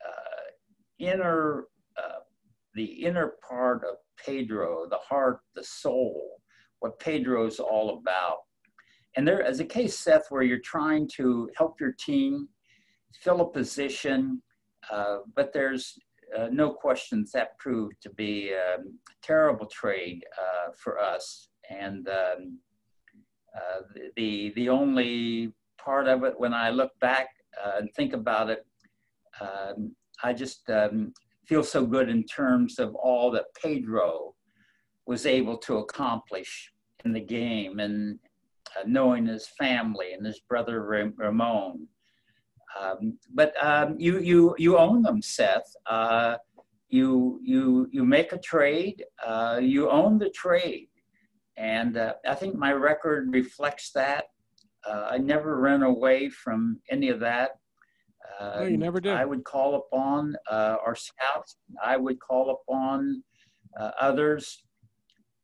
uh, 0.03 0.49
inner, 0.97 1.65
uh, 1.95 2.21
the 2.73 2.83
inner 2.83 3.33
part 3.47 3.83
of 3.83 3.97
Pedro, 4.25 4.87
the 4.89 4.97
heart, 4.97 5.41
the 5.55 5.63
soul, 5.63 6.41
what 6.79 6.99
Pedro's 6.99 7.59
all 7.59 7.99
about. 7.99 8.39
And 9.15 9.27
there 9.27 9.45
is 9.45 9.59
a 9.59 9.65
case, 9.65 9.99
Seth, 9.99 10.25
where 10.29 10.41
you're 10.41 10.59
trying 10.59 11.07
to 11.17 11.47
help 11.55 11.79
your 11.79 11.93
team 11.99 12.49
fill 13.21 13.41
a 13.41 13.51
position, 13.51 14.41
uh, 14.91 15.17
but 15.35 15.53
there's 15.53 15.93
uh, 16.35 16.47
no 16.51 16.71
questions 16.71 17.31
that 17.33 17.57
proved 17.59 18.01
to 18.01 18.09
be 18.09 18.49
a 18.49 18.77
terrible 19.21 19.67
trade 19.67 20.23
for 20.75 20.99
us. 20.99 21.46
And 21.69 22.07
um, 22.07 22.59
uh, 23.55 23.81
the, 24.15 24.51
the 24.55 24.69
only 24.69 25.53
part 25.77 26.07
of 26.07 26.23
it, 26.23 26.33
when 26.37 26.53
I 26.53 26.69
look 26.69 26.91
back 26.99 27.29
uh, 27.63 27.73
and 27.79 27.89
think 27.93 28.13
about 28.13 28.49
it, 28.49 28.65
um, 29.41 29.95
I 30.23 30.33
just 30.33 30.69
um, 30.69 31.13
feel 31.47 31.63
so 31.63 31.85
good 31.85 32.09
in 32.09 32.23
terms 32.23 32.79
of 32.79 32.95
all 32.95 33.31
that 33.31 33.45
Pedro 33.61 34.33
was 35.05 35.25
able 35.25 35.57
to 35.59 35.77
accomplish 35.77 36.71
in 37.05 37.13
the 37.13 37.21
game 37.21 37.79
and 37.79 38.19
uh, 38.75 38.83
knowing 38.85 39.25
his 39.25 39.47
family 39.47 40.13
and 40.13 40.25
his 40.25 40.41
brother 40.41 40.83
Ramon. 41.15 41.87
Um, 42.79 43.17
but 43.33 43.53
um, 43.63 43.95
you, 43.97 44.19
you, 44.19 44.55
you 44.57 44.77
own 44.77 45.01
them, 45.01 45.21
Seth. 45.21 45.73
Uh, 45.85 46.35
you, 46.89 47.39
you, 47.43 47.87
you 47.91 48.03
make 48.03 48.33
a 48.33 48.37
trade, 48.37 49.03
uh, 49.25 49.59
you 49.61 49.89
own 49.89 50.19
the 50.19 50.29
trade. 50.29 50.89
And 51.57 51.97
uh, 51.97 52.13
I 52.27 52.35
think 52.35 52.55
my 52.55 52.71
record 52.71 53.33
reflects 53.33 53.91
that. 53.91 54.25
Uh, 54.87 55.07
I 55.11 55.17
never 55.17 55.59
ran 55.59 55.83
away 55.83 56.29
from 56.29 56.79
any 56.89 57.09
of 57.09 57.19
that. 57.19 57.51
no, 58.59 58.65
you 58.65 58.77
never 58.77 58.99
did. 58.99 59.13
I 59.13 59.25
would 59.25 59.43
call 59.43 59.75
upon 59.75 60.35
uh, 60.49 60.77
our 60.85 60.95
scouts. 60.95 61.57
I 61.83 61.97
would 61.97 62.19
call 62.19 62.61
upon 62.61 63.23
others 63.99 64.63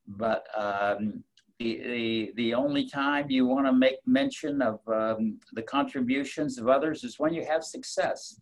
but 0.08 0.46
um, 0.58 1.24
the, 1.60 1.82
the, 1.84 2.32
the 2.36 2.54
only 2.54 2.88
time 2.88 3.30
you 3.30 3.46
want 3.46 3.66
to 3.66 3.74
make 3.74 3.96
mention 4.06 4.62
of 4.62 4.80
um, 4.88 5.40
the 5.54 5.62
contributions 5.62 6.58
of 6.58 6.68
others 6.68 7.04
is 7.04 7.20
when 7.20 7.34
you 7.34 7.46
have 7.46 7.64
success. 7.64 8.40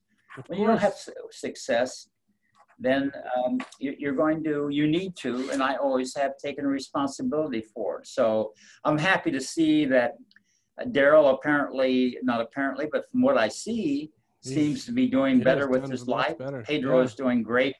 When 0.48 0.60
you 0.60 0.68
don't 0.68 0.78
have 0.78 0.96
success, 1.30 2.08
then 2.82 3.12
um, 3.38 3.60
you, 3.80 4.10
are 4.10 4.14
going 4.14 4.44
to, 4.44 4.70
you 4.70 4.88
need 4.88 5.16
to, 5.18 5.50
and 5.52 5.62
I 5.62 5.76
always 5.76 6.16
have 6.16 6.38
taken 6.38 6.66
responsibility 6.66 7.62
for 7.62 8.00
it. 8.00 8.08
So 8.08 8.54
I'm 8.84 8.98
happy 8.98 9.30
to 9.32 9.40
see 9.40 9.86
that 9.86 10.16
uh, 10.82 10.86
Darryl 10.86 11.34
apparently, 11.34 12.18
not 12.24 12.42
apparently, 12.42 12.88
but 12.92 13.10
from 13.10 13.22
what 13.22 13.38
I 13.38 13.48
see, 13.48 14.10
He's, 14.42 14.54
seems 14.56 14.86
to 14.86 14.92
be 14.92 15.08
doing 15.08 15.40
better 15.40 15.68
with 15.68 15.90
his 15.90 16.08
life. 16.08 16.40
Better. 16.40 16.64
Pedro 16.64 16.98
yeah. 16.98 17.04
is 17.04 17.14
doing 17.14 17.44
great, 17.44 17.76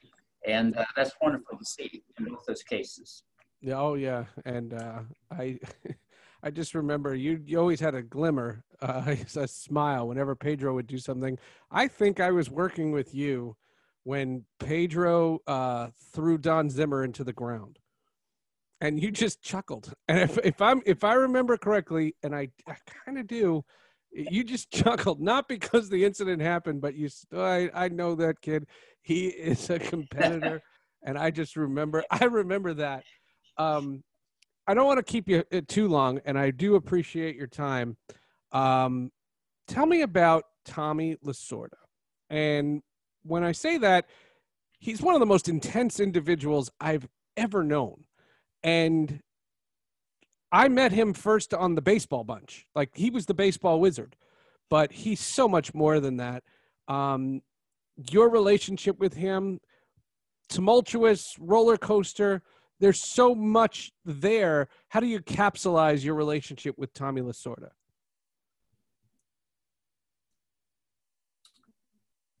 and 0.46 0.76
uh, 0.76 0.84
that's 0.94 1.10
wonderful 1.20 1.58
to 1.58 1.64
see 1.64 2.04
in 2.18 2.26
both 2.26 2.44
those 2.46 2.62
cases. 2.62 3.24
Yeah, 3.60 3.80
oh 3.80 3.94
yeah, 3.94 4.24
and 4.44 4.74
uh, 4.74 5.00
I, 5.32 5.58
I 6.44 6.50
just 6.50 6.76
remember 6.76 7.16
you. 7.16 7.42
You 7.44 7.58
always 7.58 7.80
had 7.80 7.96
a 7.96 8.02
glimmer, 8.02 8.62
uh, 8.80 9.16
a 9.36 9.48
smile 9.48 10.06
whenever 10.06 10.36
Pedro 10.36 10.74
would 10.74 10.86
do 10.86 10.98
something. 10.98 11.36
I 11.72 11.88
think 11.88 12.20
I 12.20 12.30
was 12.30 12.48
working 12.48 12.92
with 12.92 13.12
you 13.12 13.56
when 14.04 14.44
Pedro 14.58 15.40
uh, 15.46 15.88
threw 16.12 16.38
Don 16.38 16.68
Zimmer 16.70 17.04
into 17.04 17.24
the 17.24 17.32
ground, 17.32 17.78
and 18.80 19.00
you 19.00 19.10
just 19.10 19.42
chuckled. 19.42 19.92
And 20.08 20.18
if 20.18 20.38
if 20.44 20.60
I'm 20.60 20.82
if 20.86 21.04
I 21.04 21.14
remember 21.14 21.56
correctly, 21.56 22.16
and 22.22 22.34
I, 22.34 22.48
I 22.66 22.76
kind 23.04 23.18
of 23.18 23.26
do, 23.26 23.64
you 24.10 24.44
just 24.44 24.70
chuckled 24.72 25.20
not 25.20 25.48
because 25.48 25.88
the 25.88 26.04
incident 26.04 26.42
happened, 26.42 26.80
but 26.80 26.94
you. 26.94 27.08
I 27.34 27.70
I 27.74 27.88
know 27.88 28.14
that 28.16 28.40
kid. 28.40 28.66
He 29.02 29.26
is 29.26 29.68
a 29.70 29.78
competitor, 29.78 30.62
and 31.04 31.18
I 31.18 31.30
just 31.30 31.56
remember. 31.56 32.04
I 32.10 32.24
remember 32.24 32.74
that 32.74 33.04
um, 33.56 34.02
I 34.66 34.74
don't 34.74 34.86
want 34.86 34.98
to 34.98 35.12
keep 35.12 35.28
you 35.28 35.44
uh, 35.52 35.60
too 35.66 35.88
long, 35.88 36.20
and 36.24 36.38
I 36.38 36.50
do 36.50 36.76
appreciate 36.76 37.36
your 37.36 37.46
time. 37.46 37.96
Um, 38.52 39.10
tell 39.66 39.86
me 39.86 40.02
about 40.02 40.44
Tommy 40.64 41.16
Lasorda. 41.24 41.68
And 42.30 42.82
when 43.24 43.44
I 43.44 43.52
say 43.52 43.78
that, 43.78 44.06
he's 44.78 45.02
one 45.02 45.14
of 45.14 45.20
the 45.20 45.26
most 45.26 45.48
intense 45.48 46.00
individuals 46.00 46.70
I've 46.80 47.06
ever 47.36 47.62
known. 47.62 48.04
And 48.62 49.20
I 50.50 50.68
met 50.68 50.92
him 50.92 51.14
first 51.14 51.54
on 51.54 51.74
the 51.74 51.82
baseball 51.82 52.24
bunch. 52.24 52.66
Like 52.74 52.90
he 52.94 53.10
was 53.10 53.26
the 53.26 53.34
baseball 53.34 53.80
wizard, 53.80 54.16
but 54.68 54.92
he's 54.92 55.20
so 55.20 55.48
much 55.48 55.74
more 55.74 56.00
than 56.00 56.18
that. 56.18 56.42
Um, 56.88 57.42
your 58.10 58.28
relationship 58.28 58.98
with 58.98 59.14
him, 59.14 59.60
tumultuous 60.48 61.36
roller 61.38 61.76
coaster 61.76 62.42
there's 62.82 63.00
so 63.00 63.32
much 63.32 63.92
there. 64.04 64.66
How 64.88 64.98
do 64.98 65.06
you 65.06 65.20
capsulize 65.20 66.02
your 66.02 66.16
relationship 66.16 66.76
with 66.76 66.92
Tommy 66.92 67.20
Lasorda? 67.20 67.68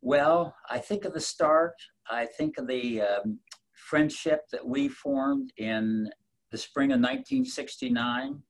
Well, 0.04 0.54
I 0.68 0.78
think 0.78 1.04
of 1.04 1.14
the 1.14 1.20
start. 1.20 1.74
I 2.10 2.26
think 2.26 2.58
of 2.58 2.66
the 2.66 3.02
um, 3.02 3.38
friendship 3.72 4.40
that 4.50 4.66
we 4.66 4.88
formed 4.88 5.52
in 5.58 6.10
the 6.50 6.58
spring 6.58 6.90
of 6.90 6.98
1969 6.98 8.42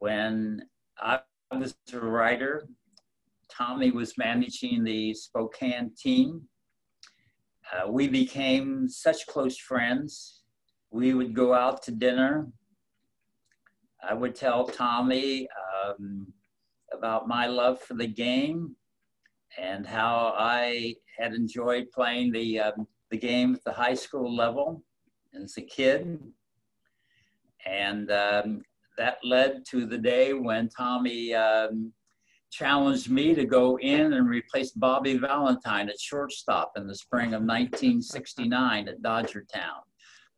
when 0.00 0.62
I 0.98 1.20
was 1.52 1.76
a 1.92 2.00
writer. 2.00 2.66
Tommy 3.48 3.92
was 3.92 4.18
managing 4.18 4.82
the 4.82 5.14
Spokane 5.14 5.92
team. 5.96 6.42
Uh, 7.72 7.88
we 7.88 8.08
became 8.08 8.88
such 8.88 9.26
close 9.28 9.56
friends 9.56 10.42
we 10.90 11.14
would 11.14 11.34
go 11.34 11.54
out 11.54 11.82
to 11.84 11.90
dinner. 11.92 12.48
I 14.02 14.14
would 14.14 14.34
tell 14.34 14.66
Tommy 14.66 15.46
um, 15.84 16.26
about 16.92 17.28
my 17.28 17.46
love 17.46 17.80
for 17.80 17.94
the 17.94 18.06
game 18.06 18.74
and 19.58 19.86
how 19.86 20.34
I 20.36 20.94
had 21.18 21.34
enjoyed 21.34 21.90
playing 21.92 22.32
the, 22.32 22.60
um, 22.60 22.86
the 23.10 23.16
game 23.16 23.54
at 23.54 23.64
the 23.64 23.72
high 23.72 23.94
school 23.94 24.34
level 24.34 24.82
as 25.34 25.56
a 25.56 25.62
kid. 25.62 26.20
And 27.64 28.10
um, 28.10 28.62
that 28.98 29.18
led 29.24 29.64
to 29.70 29.86
the 29.86 29.98
day 29.98 30.32
when 30.32 30.68
Tommy 30.68 31.34
um, 31.34 31.92
challenged 32.50 33.10
me 33.10 33.34
to 33.34 33.44
go 33.44 33.78
in 33.78 34.12
and 34.12 34.28
replace 34.28 34.70
Bobby 34.70 35.16
Valentine 35.16 35.88
at 35.88 36.00
shortstop 36.00 36.72
in 36.76 36.86
the 36.86 36.94
spring 36.94 37.28
of 37.28 37.42
1969 37.42 38.88
at 38.88 39.02
Dodger 39.02 39.44
Town. 39.52 39.80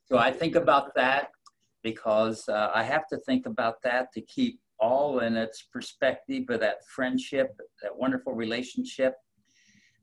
So 0.06 0.16
I 0.16 0.32
think 0.32 0.56
about 0.56 0.94
that 0.94 1.28
because 1.82 2.48
uh, 2.48 2.70
I 2.74 2.82
have 2.82 3.06
to 3.08 3.18
think 3.18 3.46
about 3.46 3.82
that 3.82 4.12
to 4.14 4.20
keep 4.22 4.58
all 4.80 5.20
in 5.20 5.36
its 5.36 5.62
perspective 5.72 6.44
of 6.50 6.60
that 6.60 6.78
friendship, 6.94 7.56
that 7.82 7.96
wonderful 7.96 8.34
relationship, 8.34 9.14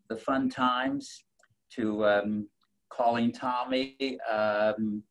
the 0.09 0.17
fun 0.17 0.49
times, 0.49 1.23
to 1.71 2.05
um, 2.05 2.47
calling 2.89 3.31
Tommy 3.31 4.19
um, 4.31 5.03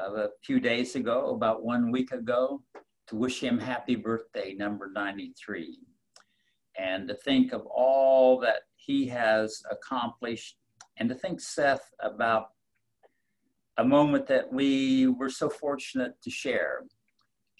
uh, 0.00 0.14
a 0.14 0.28
few 0.44 0.60
days 0.60 0.94
ago, 0.96 1.34
about 1.34 1.64
one 1.64 1.90
week 1.90 2.12
ago, 2.12 2.62
to 3.08 3.16
wish 3.16 3.40
him 3.40 3.58
happy 3.58 3.96
birthday, 3.96 4.54
number 4.54 4.90
93. 4.94 5.78
And 6.78 7.08
to 7.08 7.14
think 7.14 7.52
of 7.52 7.66
all 7.66 8.38
that 8.40 8.62
he 8.76 9.06
has 9.08 9.62
accomplished, 9.70 10.56
and 10.98 11.08
to 11.08 11.14
think, 11.14 11.40
Seth, 11.40 11.90
about 12.00 12.46
a 13.78 13.84
moment 13.84 14.26
that 14.26 14.52
we 14.52 15.06
were 15.06 15.30
so 15.30 15.48
fortunate 15.48 16.12
to 16.22 16.30
share. 16.30 16.84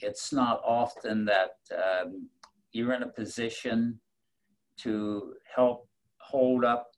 It's 0.02 0.32
not 0.32 0.60
often 0.64 1.24
that 1.26 1.56
um, 1.72 2.28
you're 2.72 2.92
in 2.92 3.02
a 3.02 3.08
position 3.08 4.00
to 4.78 5.34
help 5.54 5.88
hold 6.18 6.64
up 6.64 6.88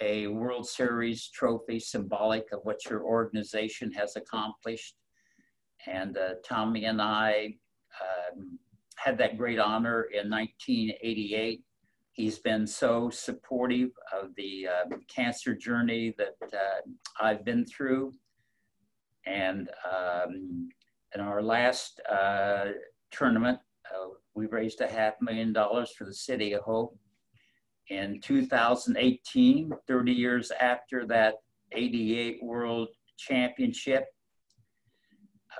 a 0.00 0.26
World 0.26 0.66
Series 0.66 1.28
trophy 1.28 1.78
symbolic 1.78 2.46
of 2.52 2.60
what 2.64 2.84
your 2.88 3.04
organization 3.04 3.92
has 3.92 4.16
accomplished. 4.16 4.94
And 5.86 6.16
uh, 6.16 6.34
Tommy 6.44 6.86
and 6.86 7.00
I 7.00 7.54
um, 8.00 8.58
had 8.96 9.18
that 9.18 9.36
great 9.36 9.58
honor 9.58 10.08
in 10.12 10.30
1988. 10.30 11.62
He's 12.12 12.38
been 12.38 12.66
so 12.66 13.10
supportive 13.10 13.90
of 14.12 14.34
the 14.36 14.68
uh, 14.68 14.96
cancer 15.14 15.54
journey 15.54 16.14
that 16.16 16.36
uh, 16.52 16.80
I've 17.20 17.44
been 17.44 17.66
through. 17.66 18.12
And 19.26 19.68
um, 19.90 20.68
in 21.14 21.20
our 21.20 21.42
last 21.42 22.00
uh, 22.10 22.66
tournament, 23.10 23.58
uh, 23.94 24.08
we 24.34 24.46
raised 24.46 24.80
a 24.80 24.86
half 24.86 25.14
million 25.20 25.52
dollars 25.52 25.92
for 25.96 26.04
the 26.04 26.14
City 26.14 26.52
of 26.52 26.62
Hope. 26.62 26.96
in 27.90 28.18
2018, 28.20 29.70
30 29.86 30.12
years 30.12 30.50
after 30.58 31.06
that 31.06 31.34
88 31.72 32.38
World 32.42 32.88
Championship, 33.18 34.06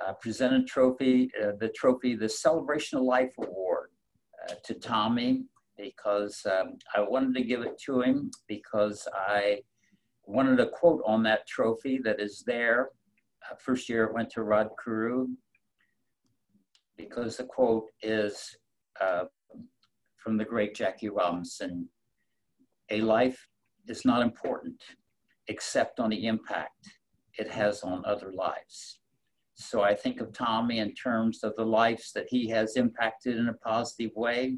uh, 0.05 0.13
presented 0.13 0.67
trophy, 0.67 1.29
uh, 1.41 1.51
the 1.59 1.69
trophy, 1.69 2.15
the 2.15 2.27
Celebration 2.27 2.97
of 2.97 3.05
Life 3.05 3.31
Award 3.37 3.89
uh, 4.49 4.55
to 4.63 4.73
Tommy 4.73 5.45
because 5.77 6.45
um, 6.45 6.77
I 6.95 7.01
wanted 7.01 7.35
to 7.35 7.43
give 7.43 7.61
it 7.61 7.77
to 7.85 8.01
him 8.01 8.31
because 8.47 9.07
I 9.13 9.59
wanted 10.25 10.59
a 10.59 10.69
quote 10.69 11.03
on 11.05 11.21
that 11.23 11.47
trophy 11.47 11.99
that 12.03 12.19
is 12.19 12.43
there. 12.45 12.89
Uh, 13.49 13.55
first 13.59 13.87
year 13.87 14.05
it 14.05 14.13
went 14.13 14.29
to 14.31 14.43
Rod 14.43 14.69
Carew 14.83 15.27
because 16.97 17.37
the 17.37 17.43
quote 17.43 17.87
is 18.01 18.55
uh, 19.01 19.25
from 20.17 20.37
the 20.37 20.45
great 20.45 20.75
Jackie 20.75 21.09
Robinson, 21.09 21.87
a 22.89 23.01
life 23.01 23.47
is 23.87 24.05
not 24.05 24.21
important 24.21 24.81
except 25.47 25.99
on 25.99 26.09
the 26.09 26.27
impact 26.27 26.89
it 27.37 27.49
has 27.49 27.83
on 27.83 28.03
other 28.05 28.31
lives. 28.33 28.99
So 29.55 29.81
I 29.81 29.93
think 29.93 30.19
of 30.19 30.33
Tommy 30.33 30.79
in 30.79 30.93
terms 30.95 31.43
of 31.43 31.55
the 31.55 31.65
lives 31.65 32.11
that 32.13 32.27
he 32.29 32.47
has 32.49 32.75
impacted 32.75 33.37
in 33.37 33.49
a 33.49 33.53
positive 33.53 34.11
way, 34.15 34.57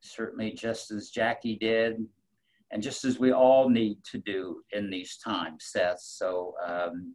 certainly 0.00 0.52
just 0.52 0.90
as 0.90 1.10
Jackie 1.10 1.56
did, 1.56 1.96
and 2.70 2.82
just 2.82 3.04
as 3.04 3.18
we 3.18 3.32
all 3.32 3.68
need 3.68 3.98
to 4.10 4.18
do 4.18 4.62
in 4.72 4.90
these 4.90 5.18
times, 5.18 5.66
Seth. 5.72 6.00
So 6.00 6.54
um, 6.64 7.14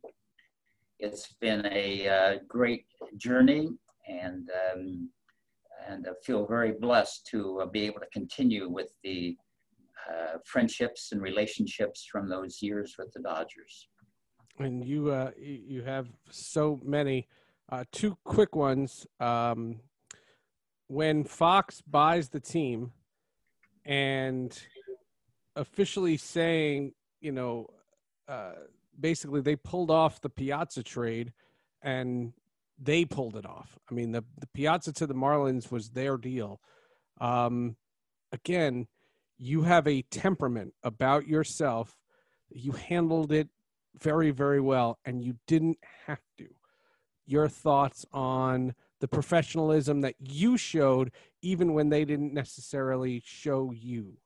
it's 1.00 1.34
been 1.40 1.66
a 1.72 2.08
uh, 2.08 2.36
great 2.48 2.86
journey, 3.18 3.70
and 4.12 4.50
um, 4.74 5.10
and 5.88 6.08
I 6.08 6.12
feel 6.24 6.46
very 6.46 6.74
blessed 6.74 7.28
to 7.32 7.62
uh, 7.62 7.66
be 7.66 7.86
able 7.86 8.00
to 8.02 8.08
continue 8.14 8.70
with 8.70 8.92
the 9.04 9.36
uh, 10.10 10.38
friendships 10.46 11.12
and 11.12 11.22
relationships 11.22 12.08
from 12.12 12.30
those 12.30 12.62
years 12.62 12.96
with 12.98 13.12
the 13.14 13.22
Dodgers. 13.22 13.88
And 14.60 14.86
you, 14.86 15.10
uh, 15.10 15.32
you 15.40 15.84
have 15.84 16.08
so 16.30 16.80
many. 16.84 17.28
Uh, 17.72 17.86
two 17.92 18.18
quick 18.26 18.56
ones. 18.56 19.08
Um, 19.20 19.80
when 20.88 21.24
Fox 21.24 21.82
buys 21.82 22.30
the 22.30 22.42
team, 22.42 22.92
and 23.86 24.62
officially 25.56 26.18
saying, 26.18 26.94
you 27.22 27.32
know, 27.32 27.68
uh, 28.28 28.54
basically 29.00 29.42
they 29.42 29.56
pulled 29.56 29.90
off 29.90 30.20
the 30.22 30.30
Piazza 30.30 30.84
trade, 30.84 31.32
and 31.82 32.34
they 32.82 33.06
pulled 33.06 33.36
it 33.36 33.46
off. 33.46 33.78
I 33.90 33.94
mean, 33.94 34.12
the 34.12 34.24
the 34.40 34.48
Piazza 34.54 34.94
to 34.94 35.08
the 35.08 35.14
Marlins 35.14 35.72
was 35.72 35.90
their 35.90 36.18
deal. 36.18 36.60
Um, 37.20 37.76
again, 38.32 38.88
you 39.38 39.64
have 39.64 39.88
a 39.88 40.02
temperament 40.04 40.74
about 40.84 41.28
yourself. 41.28 41.96
You 42.50 42.72
handled 42.72 43.32
it 43.32 43.50
very, 44.00 44.32
very 44.32 44.60
well, 44.60 45.00
and 45.06 45.24
you 45.24 45.36
didn't 45.48 45.78
have 46.08 46.22
to. 46.38 46.48
Your 47.26 47.48
thoughts 47.48 48.06
on 48.12 48.74
the 49.00 49.08
professionalism 49.08 50.02
that 50.02 50.16
you 50.20 50.58
showed, 50.58 51.12
even 51.42 51.74
when 51.74 51.90
they 51.90 52.06
didn't 52.06 52.34
necessarily 52.34 53.22
show 53.26 53.72
you. 53.72 54.18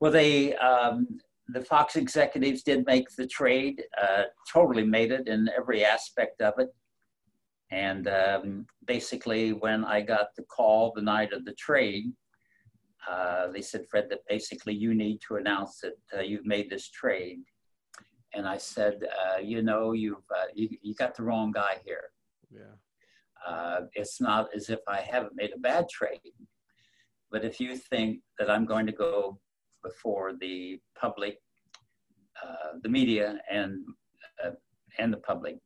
Well, 0.00 0.12
they 0.12 0.54
um, 0.56 1.18
the 1.48 1.62
Fox 1.62 1.96
executives 1.96 2.62
did 2.62 2.86
make 2.86 3.08
the 3.16 3.26
trade, 3.26 3.82
uh, 4.00 4.24
totally 4.52 4.84
made 4.84 5.12
it 5.12 5.28
in 5.28 5.48
every 5.56 5.84
aspect 5.84 6.40
of 6.42 6.54
it. 6.58 6.68
And 7.70 8.08
um, 8.08 8.66
basically, 8.86 9.52
when 9.52 9.84
I 9.84 10.00
got 10.00 10.28
the 10.36 10.44
call 10.44 10.92
the 10.94 11.02
night 11.02 11.32
of 11.32 11.44
the 11.44 11.54
trade, 11.54 12.12
uh, 13.10 13.48
they 13.52 13.62
said, 13.62 13.86
Fred, 13.90 14.06
that 14.10 14.20
basically 14.28 14.74
you 14.74 14.94
need 14.94 15.20
to 15.28 15.36
announce 15.36 15.80
that 15.80 15.94
uh, 16.16 16.20
you've 16.20 16.46
made 16.46 16.68
this 16.68 16.90
trade. 16.90 17.40
And 18.34 18.46
I 18.46 18.58
said, 18.58 19.00
uh, 19.04 19.38
you 19.38 19.62
know, 19.62 19.92
you've 19.92 20.16
uh, 20.34 20.48
you, 20.54 20.68
you 20.82 20.94
got 20.94 21.14
the 21.14 21.22
wrong 21.22 21.50
guy 21.50 21.78
here. 21.84 22.04
Yeah. 22.50 22.76
Uh, 23.46 23.80
it's 23.94 24.20
not 24.20 24.48
as 24.54 24.68
if 24.68 24.80
I 24.86 25.00
haven't 25.00 25.36
made 25.36 25.52
a 25.54 25.58
bad 25.58 25.88
trade, 25.88 26.34
but 27.30 27.44
if 27.44 27.60
you 27.60 27.76
think 27.76 28.20
that 28.38 28.50
I'm 28.50 28.66
going 28.66 28.84
to 28.86 28.92
go 28.92 29.38
before 29.82 30.32
the 30.40 30.80
public, 31.00 31.38
uh, 32.42 32.78
the 32.82 32.88
media, 32.88 33.38
and 33.50 33.84
and 34.98 35.12
the 35.12 35.18
public, 35.18 35.56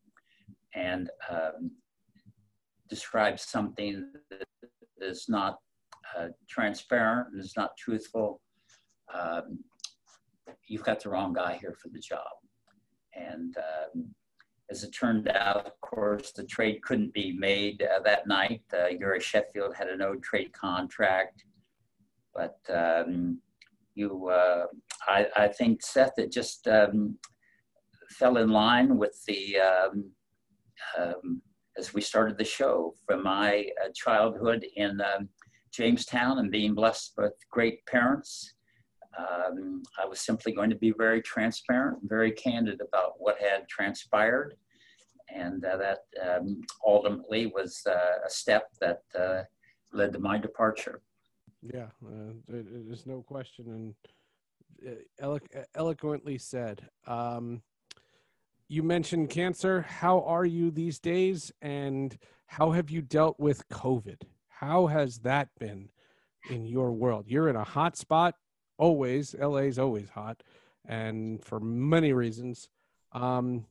and 0.75 1.11
um, 1.31 1.71
describe 2.89 3.41
something 3.41 4.13
that 4.31 4.47
is 5.01 5.27
not 5.29 5.59
uh, 6.17 6.29
transparent 6.49 7.29
and 7.33 7.43
is 7.43 7.55
not 7.57 7.77
truthful, 7.77 8.41
um, 9.15 9.59
you've 10.69 10.85
got 10.85 11.03
the 11.03 11.09
wrong 11.09 11.33
guy 11.33 11.59
here 11.61 11.75
for 11.81 11.89
the 11.89 11.99
job. 11.99 12.33
And 13.15 13.57
um, 13.57 14.15
as 14.71 14.85
it 14.85 14.91
turned 14.91 15.29
out, 15.29 15.67
of 15.67 15.81
course, 15.81 16.33
the 16.33 16.45
trade 16.45 16.83
couldn't 16.83 17.13
be 17.13 17.33
made 17.33 17.83
uh, 17.83 18.01
that 18.05 18.27
night. 18.27 18.63
Uh, 18.73 19.19
Sheffield 19.19 19.75
had 19.75 19.89
a 19.89 19.97
no 19.97 20.15
trade 20.17 20.53
contract. 20.53 21.45
But 22.35 22.59
um, 22.73 23.41
you, 23.95 24.29
uh, 24.29 24.67
I, 25.07 25.27
I, 25.37 25.49
think, 25.49 25.83
Seth, 25.83 26.19
it 26.19 26.33
just 26.33 26.67
um, 26.69 27.19
fell 28.11 28.39
in 28.39 28.51
line 28.51 28.97
with 28.97 29.21
the, 29.27 29.57
um, 29.59 30.11
um, 30.99 31.43
as 31.79 31.95
we 31.95 32.01
started 32.01 32.39
the 32.39 32.45
show, 32.45 32.95
from 33.07 33.23
my 33.23 33.67
uh, 33.85 33.89
childhood 33.95 34.65
in 34.77 35.01
um, 35.01 35.29
Jamestown 35.73 36.39
and 36.39 36.51
being 36.51 36.75
blessed 36.75 37.15
with 37.17 37.33
great 37.51 37.85
parents, 37.87 38.55
um, 39.19 39.83
I 40.03 40.07
was 40.07 40.21
simply 40.21 40.53
going 40.53 40.71
to 40.71 40.77
be 40.77 40.93
very 40.97 41.21
transparent, 41.23 41.99
very 42.05 42.33
candid 42.33 42.81
about 42.81 43.15
what 43.19 43.39
had 43.39 43.69
transpired. 43.69 44.55
And 45.35 45.65
uh, 45.65 45.77
that 45.79 46.01
um, 46.23 46.61
ultimately 46.87 47.47
was 47.47 47.81
uh, 47.87 48.27
a 48.27 48.31
step 48.31 48.69
that 48.81 49.01
uh, 49.19 49.43
led 49.93 50.13
to 50.13 50.19
my 50.19 50.39
departure. 50.39 51.01
Yeah, 51.63 51.87
uh, 52.05 52.33
there's 52.49 53.07
no 53.07 53.23
question, 53.23 53.67
and 53.69 53.95
uh, 54.87 55.01
elo- 55.21 55.65
eloquently 55.75 56.37
said. 56.39 56.89
Um, 57.07 57.63
you 58.69 58.83
mentioned 58.83 59.31
cancer. 59.31 59.83
How 59.83 60.23
are 60.23 60.45
you 60.45 60.71
these 60.71 60.99
days, 60.99 61.53
and 61.63 62.19
how 62.47 62.73
have 62.73 62.91
you 62.91 63.01
dealt 63.01 63.39
with 63.39 63.69
COVID? 63.69 64.23
How 64.49 64.87
has 64.89 65.19
that 65.19 65.51
been 65.61 65.91
in 66.51 66.67
your 66.67 66.93
world? 66.93 67.27
You're 67.29 67.49
in 67.49 67.57
a 67.57 67.65
hot 67.65 67.97
spot 67.97 68.35
always. 68.77 69.35
LA 69.39 69.59
is 69.59 69.79
always 69.79 70.11
hot, 70.11 70.43
and 70.85 71.45
for 71.45 71.61
many 71.61 72.13
reasons. 72.13 72.69
Um, 73.13 73.67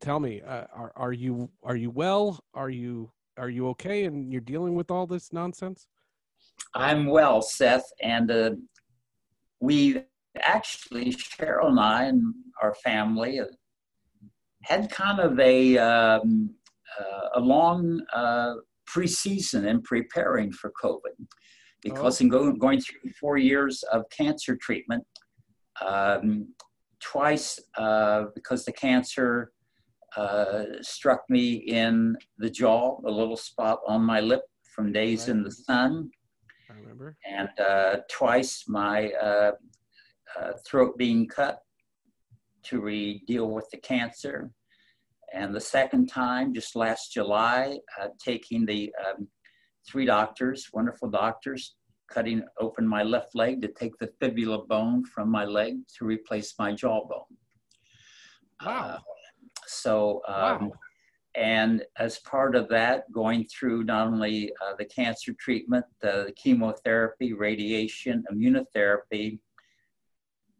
tell 0.00 0.20
me, 0.20 0.42
uh, 0.42 0.64
are 0.74 0.92
are 0.96 1.12
you 1.12 1.50
are 1.62 1.76
you 1.76 1.90
well? 1.90 2.44
Are 2.52 2.70
you 2.70 3.10
are 3.38 3.48
you 3.48 3.68
okay? 3.68 4.04
And 4.04 4.30
you're 4.30 4.40
dealing 4.40 4.74
with 4.74 4.90
all 4.90 5.06
this 5.06 5.32
nonsense. 5.32 5.86
I'm 6.74 7.06
well, 7.06 7.40
Seth, 7.40 7.86
and 8.02 8.30
uh, 8.30 8.50
we 9.60 10.02
actually 10.42 11.12
Cheryl 11.12 11.68
and 11.68 11.80
I 11.80 12.04
and 12.04 12.34
our 12.62 12.74
family 12.74 13.40
had 14.62 14.90
kind 14.90 15.20
of 15.20 15.38
a 15.38 15.78
um, 15.78 16.50
uh, 16.98 17.28
a 17.34 17.40
long 17.40 18.02
uh, 18.12 18.54
preseason 18.88 19.66
in 19.66 19.82
preparing 19.82 20.52
for 20.52 20.72
COVID 20.82 21.26
because 21.82 22.20
oh. 22.20 22.24
in 22.24 22.30
going, 22.30 22.58
going 22.58 22.80
through 22.80 23.10
four 23.20 23.36
years 23.36 23.82
of 23.92 24.04
cancer 24.10 24.56
treatment, 24.56 25.04
um, 25.84 26.48
twice 27.00 27.60
uh, 27.76 28.24
because 28.34 28.64
the 28.64 28.72
cancer 28.72 29.52
uh, 30.16 30.64
struck 30.80 31.22
me 31.28 31.54
in 31.54 32.16
the 32.38 32.48
jaw, 32.48 32.98
a 33.04 33.10
little 33.10 33.36
spot 33.36 33.80
on 33.86 34.02
my 34.02 34.20
lip 34.20 34.42
from 34.74 34.92
days 34.92 35.22
right. 35.22 35.36
in 35.36 35.42
the 35.42 35.50
sun. 35.50 36.10
I 36.74 36.80
remember. 36.80 37.16
And 37.26 37.48
uh, 37.58 37.96
twice 38.10 38.64
my 38.68 39.10
uh, 39.12 39.52
uh, 40.38 40.52
throat 40.66 40.96
being 40.98 41.28
cut 41.28 41.60
to 42.64 42.80
re- 42.80 43.22
deal 43.26 43.50
with 43.50 43.68
the 43.70 43.78
cancer. 43.78 44.50
And 45.32 45.54
the 45.54 45.60
second 45.60 46.06
time, 46.06 46.54
just 46.54 46.76
last 46.76 47.12
July, 47.12 47.78
uh, 48.00 48.08
taking 48.24 48.64
the 48.66 48.92
um, 49.04 49.28
three 49.86 50.06
doctors, 50.06 50.68
wonderful 50.72 51.10
doctors, 51.10 51.76
cutting 52.10 52.42
open 52.60 52.86
my 52.86 53.02
left 53.02 53.34
leg 53.34 53.62
to 53.62 53.68
take 53.68 53.96
the 53.98 54.10
fibula 54.20 54.64
bone 54.66 55.04
from 55.04 55.30
my 55.30 55.44
leg 55.44 55.74
to 55.98 56.04
replace 56.04 56.54
my 56.58 56.72
jawbone. 56.72 57.22
Wow. 58.64 58.80
Uh, 58.80 58.98
so, 59.66 60.22
um, 60.28 60.68
wow. 60.68 60.72
And 61.34 61.82
as 61.98 62.18
part 62.20 62.54
of 62.54 62.68
that, 62.68 63.10
going 63.12 63.44
through 63.44 63.84
not 63.84 64.06
only 64.06 64.52
uh, 64.62 64.74
the 64.78 64.84
cancer 64.84 65.34
treatment, 65.38 65.84
the 66.00 66.32
chemotherapy, 66.36 67.32
radiation, 67.32 68.24
immunotherapy, 68.32 69.38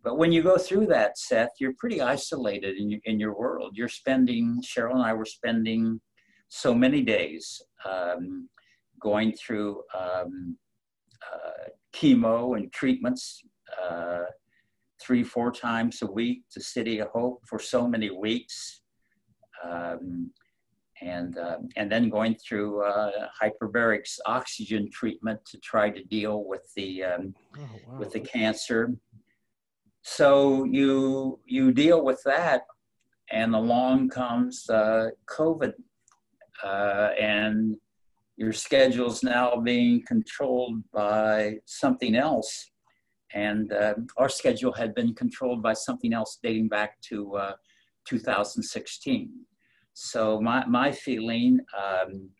but 0.04 0.18
when 0.18 0.32
you 0.32 0.42
go 0.42 0.58
through 0.58 0.86
that, 0.88 1.16
Seth, 1.16 1.52
you're 1.58 1.72
pretty 1.78 2.02
isolated 2.02 2.76
in 2.76 2.90
your, 2.90 3.00
in 3.04 3.18
your 3.18 3.34
world. 3.34 3.72
You're 3.74 3.88
spending, 3.88 4.60
Cheryl 4.62 4.92
and 4.92 5.02
I 5.02 5.14
were 5.14 5.24
spending 5.24 5.98
so 6.50 6.74
many 6.74 7.00
days 7.00 7.62
um, 7.86 8.50
going 9.00 9.32
through 9.32 9.82
um, 9.98 10.58
uh, 11.32 11.70
chemo 11.94 12.58
and 12.58 12.70
treatments 12.70 13.40
uh, 13.82 14.24
three, 15.00 15.24
four 15.24 15.50
times 15.50 16.02
a 16.02 16.06
week 16.06 16.42
to 16.50 16.60
City 16.60 16.98
of 16.98 17.08
Hope 17.08 17.40
for 17.46 17.58
so 17.58 17.88
many 17.88 18.10
weeks. 18.10 18.82
Um, 19.66 20.30
and, 21.00 21.38
uh, 21.38 21.58
and 21.76 21.90
then 21.90 22.08
going 22.08 22.36
through 22.36 22.82
uh, 22.84 23.28
hyperbaric 23.42 24.06
oxygen 24.26 24.90
treatment 24.90 25.40
to 25.46 25.58
try 25.58 25.90
to 25.90 26.02
deal 26.04 26.44
with 26.44 26.62
the, 26.76 27.04
um, 27.04 27.34
oh, 27.58 27.60
wow. 27.88 27.98
with 27.98 28.12
the 28.12 28.20
cancer. 28.20 28.94
So 30.02 30.64
you, 30.64 31.40
you 31.46 31.72
deal 31.72 32.04
with 32.04 32.22
that 32.24 32.62
and 33.30 33.54
along 33.54 34.10
comes 34.10 34.68
uh, 34.68 35.10
COVID 35.28 35.72
uh, 36.62 37.10
and 37.20 37.76
your 38.36 38.52
schedule's 38.52 39.22
now 39.22 39.56
being 39.56 40.02
controlled 40.06 40.82
by 40.92 41.58
something 41.66 42.14
else. 42.16 42.70
And 43.32 43.72
uh, 43.72 43.94
our 44.16 44.28
schedule 44.28 44.72
had 44.72 44.94
been 44.94 45.14
controlled 45.14 45.62
by 45.62 45.72
something 45.72 46.12
else 46.12 46.38
dating 46.42 46.68
back 46.68 47.00
to 47.08 47.34
uh, 47.36 47.52
2016. 48.06 49.30
So 49.94 50.40
my, 50.40 50.66
my 50.66 50.90
feeling 50.90 51.60
um, 51.76 52.30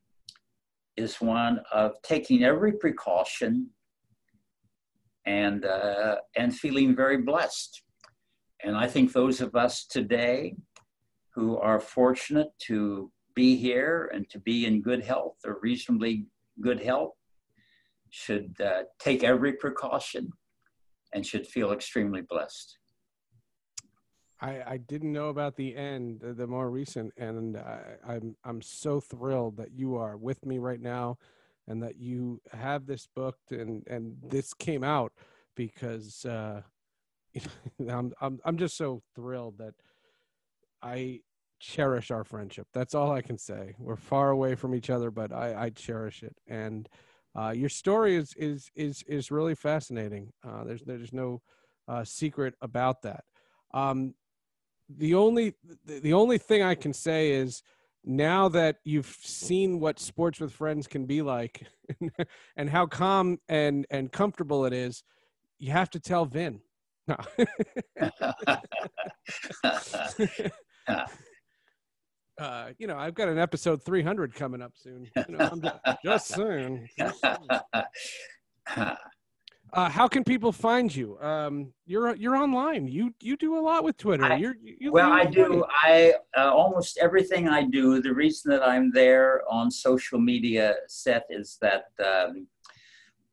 is 0.96 1.20
one 1.20 1.60
of 1.72 1.92
taking 2.02 2.42
every 2.42 2.72
precaution 2.72 3.70
and, 5.24 5.64
uh, 5.64 6.16
and 6.36 6.54
feeling 6.54 6.94
very 6.94 7.18
blessed. 7.18 7.82
And 8.62 8.76
I 8.76 8.88
think 8.88 9.12
those 9.12 9.40
of 9.40 9.54
us 9.54 9.86
today 9.86 10.56
who 11.34 11.56
are 11.58 11.80
fortunate 11.80 12.48
to 12.66 13.10
be 13.34 13.56
here 13.56 14.10
and 14.12 14.28
to 14.30 14.38
be 14.40 14.66
in 14.66 14.82
good 14.82 15.04
health 15.04 15.36
or 15.44 15.58
reasonably 15.62 16.26
good 16.60 16.80
health 16.80 17.14
should 18.10 18.54
uh, 18.60 18.82
take 18.98 19.24
every 19.24 19.52
precaution 19.54 20.30
and 21.12 21.24
should 21.24 21.46
feel 21.46 21.72
extremely 21.72 22.22
blessed. 22.22 22.78
I, 24.44 24.62
I 24.72 24.76
didn't 24.76 25.12
know 25.12 25.30
about 25.30 25.56
the 25.56 25.74
end, 25.74 26.20
the, 26.20 26.46
more 26.46 26.68
recent, 26.68 27.14
and 27.16 27.56
I, 27.56 27.80
I'm 28.06 28.36
I'm 28.44 28.60
so 28.60 29.00
thrilled 29.00 29.56
that 29.56 29.72
you 29.72 29.96
are 29.96 30.18
with 30.18 30.44
me 30.44 30.58
right 30.58 30.80
now, 30.80 31.16
and 31.66 31.82
that 31.82 31.96
you 31.96 32.42
have 32.52 32.84
this 32.84 33.08
booked 33.16 33.52
and 33.52 33.82
and 33.86 34.16
this 34.22 34.52
came 34.52 34.84
out 34.84 35.12
because 35.56 36.26
uh, 36.26 36.60
I'm 37.88 38.12
I'm 38.20 38.38
I'm 38.44 38.58
just 38.58 38.76
so 38.76 39.02
thrilled 39.14 39.56
that 39.58 39.74
I 40.82 41.20
cherish 41.58 42.10
our 42.10 42.24
friendship. 42.24 42.66
That's 42.74 42.94
all 42.94 43.12
I 43.12 43.22
can 43.22 43.38
say. 43.38 43.74
We're 43.78 43.96
far 43.96 44.28
away 44.30 44.56
from 44.56 44.74
each 44.74 44.90
other, 44.90 45.10
but 45.10 45.32
I, 45.32 45.54
I 45.64 45.70
cherish 45.70 46.22
it. 46.22 46.36
And 46.46 46.86
uh, 47.34 47.54
your 47.56 47.70
story 47.70 48.14
is 48.14 48.34
is 48.36 48.70
is 48.74 49.02
is 49.06 49.30
really 49.30 49.54
fascinating. 49.54 50.34
Uh, 50.46 50.64
there's 50.64 50.82
there's 50.82 51.14
no 51.14 51.40
uh, 51.88 52.04
secret 52.04 52.54
about 52.60 53.00
that. 53.02 53.24
Um, 53.72 54.14
the 54.88 55.14
only 55.14 55.54
the 55.86 56.12
only 56.12 56.38
thing 56.38 56.62
I 56.62 56.74
can 56.74 56.92
say 56.92 57.32
is 57.32 57.62
now 58.04 58.48
that 58.50 58.76
you've 58.84 59.16
seen 59.22 59.80
what 59.80 59.98
sports 59.98 60.40
with 60.40 60.52
friends 60.52 60.86
can 60.86 61.06
be 61.06 61.22
like 61.22 61.66
and 62.56 62.68
how 62.68 62.86
calm 62.86 63.38
and 63.48 63.86
and 63.90 64.12
comfortable 64.12 64.66
it 64.66 64.72
is, 64.72 65.02
you 65.58 65.72
have 65.72 65.90
to 65.90 66.00
tell 66.00 66.26
Vin. 66.26 66.60
No. 67.06 67.16
uh, 72.38 72.70
you 72.78 72.86
know, 72.86 72.96
I've 72.96 73.14
got 73.14 73.28
an 73.28 73.38
episode 73.38 73.84
300 73.84 74.34
coming 74.34 74.62
up 74.62 74.72
soon. 74.74 75.06
You 75.16 75.36
know, 75.36 75.50
I'm 75.52 75.60
just, 75.60 75.76
just 76.04 76.28
saying. 76.28 76.88
Just 76.98 77.20
saying. 78.76 78.96
Uh, 79.74 79.88
how 79.88 80.06
can 80.06 80.22
people 80.22 80.52
find 80.52 80.94
you? 80.94 81.18
Um, 81.20 81.72
you're 81.84 82.14
you're 82.14 82.36
online. 82.36 82.86
You 82.86 83.12
you 83.20 83.36
do 83.36 83.58
a 83.58 83.60
lot 83.60 83.82
with 83.82 83.96
Twitter. 83.96 84.24
I, 84.24 84.36
you're, 84.36 84.54
you, 84.62 84.92
well, 84.92 85.12
I 85.12 85.24
do. 85.24 85.64
I 85.82 86.14
uh, 86.36 86.52
almost 86.52 86.96
everything 86.98 87.48
I 87.48 87.64
do. 87.64 88.00
The 88.00 88.14
reason 88.14 88.52
that 88.52 88.62
I'm 88.62 88.92
there 88.92 89.42
on 89.50 89.70
social 89.70 90.20
media, 90.20 90.76
Seth, 90.86 91.24
is 91.28 91.58
that 91.60 91.86
um, 92.04 92.46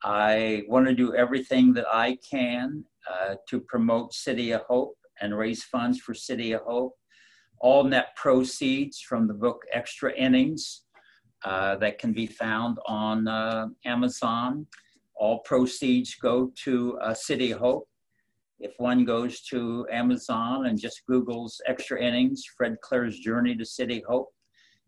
I 0.03 0.63
want 0.67 0.87
to 0.87 0.95
do 0.95 1.13
everything 1.13 1.73
that 1.73 1.85
I 1.91 2.17
can 2.27 2.85
uh, 3.07 3.35
to 3.49 3.59
promote 3.59 4.13
City 4.13 4.51
of 4.51 4.61
Hope 4.61 4.97
and 5.21 5.37
raise 5.37 5.63
funds 5.63 5.99
for 5.99 6.15
City 6.15 6.53
of 6.53 6.61
Hope 6.61 6.95
all 7.61 7.83
net 7.83 8.15
proceeds 8.15 8.99
from 8.99 9.27
the 9.27 9.33
book 9.33 9.61
Extra 9.71 10.11
Innings 10.13 10.81
uh, 11.45 11.75
that 11.77 11.99
can 11.99 12.11
be 12.11 12.25
found 12.25 12.77
on 12.87 13.27
uh, 13.27 13.67
Amazon. 13.85 14.65
All 15.21 15.37
proceeds 15.41 16.15
go 16.15 16.51
to 16.63 16.97
uh, 16.97 17.13
City 17.13 17.51
Hope. 17.51 17.87
If 18.59 18.73
one 18.77 19.05
goes 19.05 19.41
to 19.51 19.85
Amazon 19.91 20.65
and 20.65 20.81
just 20.81 21.03
Googles 21.07 21.57
Extra 21.67 22.01
Innings, 22.01 22.43
Fred 22.57 22.77
Claire's 22.81 23.19
Journey 23.19 23.55
to 23.55 23.63
City 23.63 24.03
Hope, 24.07 24.29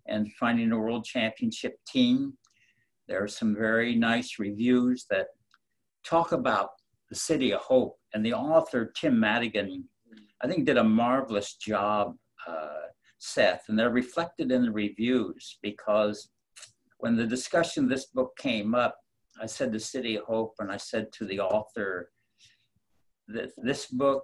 and 0.07 0.34
finding 0.39 0.71
a 0.71 0.79
world 0.79 1.05
championship 1.05 1.75
team, 1.88 2.34
there 3.07 3.23
are 3.23 3.27
some 3.27 3.55
very 3.55 3.93
nice 3.93 4.39
reviews 4.39 5.05
that 5.11 5.27
talk 6.03 6.31
about 6.31 6.69
the 7.11 7.15
City 7.15 7.53
of 7.53 7.61
Hope. 7.61 7.95
And 8.15 8.25
the 8.25 8.34
author, 8.34 8.91
Tim 8.95 9.19
Madigan, 9.19 9.84
I 10.41 10.47
think 10.47 10.65
did 10.65 10.77
a 10.77 10.84
marvelous 10.84 11.57
job 11.57 12.15
uh, 12.47 12.88
Seth, 13.19 13.65
and 13.69 13.77
they're 13.77 13.91
reflected 13.91 14.51
in 14.51 14.63
the 14.63 14.71
reviews 14.71 15.59
because 15.61 16.29
when 16.97 17.15
the 17.15 17.27
discussion 17.27 17.84
of 17.84 17.91
this 17.91 18.07
book 18.07 18.36
came 18.39 18.73
up, 18.73 18.97
I 19.41 19.45
said 19.45 19.71
to 19.73 19.79
City 19.79 20.17
of 20.17 20.25
Hope 20.25 20.55
and 20.59 20.71
I 20.71 20.77
said 20.77 21.11
to 21.13 21.25
the 21.25 21.39
author 21.39 22.11
that 23.27 23.51
this 23.57 23.88
book 23.88 24.23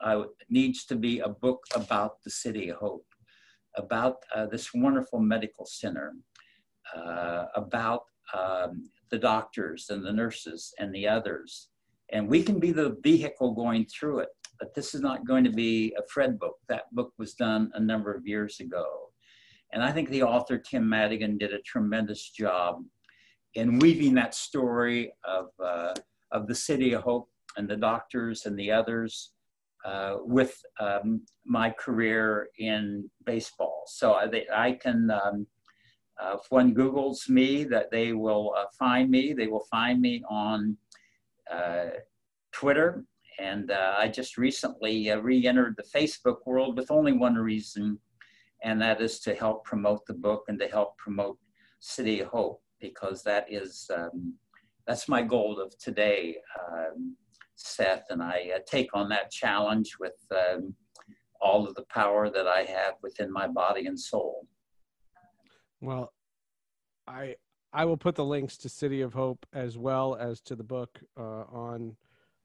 uh, 0.00 0.24
needs 0.48 0.84
to 0.86 0.96
be 0.96 1.20
a 1.20 1.28
book 1.28 1.64
about 1.74 2.22
the 2.24 2.30
City 2.30 2.68
of 2.70 2.78
Hope, 2.78 3.06
about 3.76 4.16
uh, 4.34 4.46
this 4.46 4.72
wonderful 4.74 5.20
medical 5.20 5.66
center, 5.66 6.14
uh, 6.96 7.46
about 7.54 8.02
um, 8.34 8.90
the 9.10 9.18
doctors 9.18 9.86
and 9.90 10.04
the 10.04 10.12
nurses 10.12 10.72
and 10.78 10.94
the 10.94 11.08
others. 11.08 11.68
And 12.12 12.28
we 12.28 12.42
can 12.42 12.60
be 12.60 12.72
the 12.72 12.96
vehicle 13.02 13.52
going 13.52 13.86
through 13.86 14.20
it 14.20 14.28
but 14.58 14.74
this 14.74 14.94
is 14.94 15.00
not 15.00 15.26
going 15.26 15.44
to 15.44 15.50
be 15.50 15.94
a 15.98 16.02
Fred 16.08 16.38
book. 16.38 16.56
That 16.68 16.94
book 16.94 17.12
was 17.18 17.34
done 17.34 17.70
a 17.74 17.80
number 17.80 18.12
of 18.14 18.26
years 18.26 18.60
ago. 18.60 19.10
And 19.72 19.82
I 19.82 19.92
think 19.92 20.08
the 20.08 20.22
author, 20.22 20.58
Tim 20.58 20.88
Madigan, 20.88 21.38
did 21.38 21.52
a 21.52 21.60
tremendous 21.62 22.30
job 22.30 22.82
in 23.56 23.78
weaving 23.78 24.14
that 24.14 24.34
story 24.34 25.12
of, 25.24 25.46
uh, 25.62 25.94
of 26.30 26.46
the 26.46 26.54
City 26.54 26.92
of 26.92 27.02
Hope 27.02 27.28
and 27.56 27.68
the 27.68 27.76
doctors 27.76 28.46
and 28.46 28.58
the 28.58 28.70
others 28.70 29.32
uh, 29.84 30.16
with 30.20 30.56
um, 30.80 31.22
my 31.44 31.70
career 31.70 32.48
in 32.58 33.08
baseball. 33.24 33.82
So 33.86 34.12
I, 34.12 34.28
I 34.54 34.72
can, 34.72 35.10
um, 35.10 35.46
uh, 36.20 36.36
if 36.40 36.50
one 36.50 36.74
Googles 36.74 37.28
me, 37.28 37.64
that 37.64 37.90
they 37.90 38.12
will 38.12 38.54
uh, 38.56 38.64
find 38.78 39.10
me. 39.10 39.32
They 39.32 39.48
will 39.48 39.66
find 39.70 40.00
me 40.00 40.22
on 40.28 40.76
uh, 41.52 41.86
Twitter 42.52 43.04
and 43.38 43.70
uh, 43.70 43.94
I 43.98 44.08
just 44.08 44.38
recently 44.38 45.10
uh, 45.10 45.18
re 45.18 45.46
entered 45.46 45.76
the 45.76 45.98
Facebook 45.98 46.38
world 46.46 46.76
with 46.76 46.90
only 46.90 47.12
one 47.12 47.34
reason, 47.34 47.98
and 48.62 48.80
that 48.80 49.00
is 49.00 49.20
to 49.20 49.34
help 49.34 49.64
promote 49.64 50.06
the 50.06 50.14
book 50.14 50.44
and 50.48 50.58
to 50.60 50.68
help 50.68 50.96
promote 50.96 51.38
City 51.80 52.20
of 52.20 52.28
Hope, 52.28 52.62
because 52.80 53.22
that 53.24 53.46
is. 53.50 53.90
Um, 53.94 54.34
that's 54.86 55.08
my 55.08 55.20
goal 55.20 55.60
of 55.60 55.76
today, 55.78 56.36
um, 56.60 57.16
Seth, 57.56 58.04
and 58.10 58.22
I 58.22 58.52
uh, 58.54 58.58
take 58.66 58.90
on 58.94 59.08
that 59.08 59.32
challenge 59.32 59.96
with 59.98 60.14
um, 60.30 60.74
all 61.40 61.66
of 61.66 61.74
the 61.74 61.84
power 61.90 62.30
that 62.30 62.46
I 62.46 62.62
have 62.62 62.94
within 63.02 63.32
my 63.32 63.48
body 63.48 63.86
and 63.86 63.98
soul. 63.98 64.46
Well, 65.80 66.12
I 67.08 67.34
I 67.72 67.84
will 67.84 67.96
put 67.96 68.14
the 68.14 68.24
links 68.24 68.56
to 68.58 68.68
City 68.68 69.00
of 69.02 69.12
Hope 69.12 69.44
as 69.52 69.76
well 69.76 70.16
as 70.16 70.40
to 70.42 70.56
the 70.56 70.64
book 70.64 71.00
uh, 71.18 71.44
on 71.50 71.96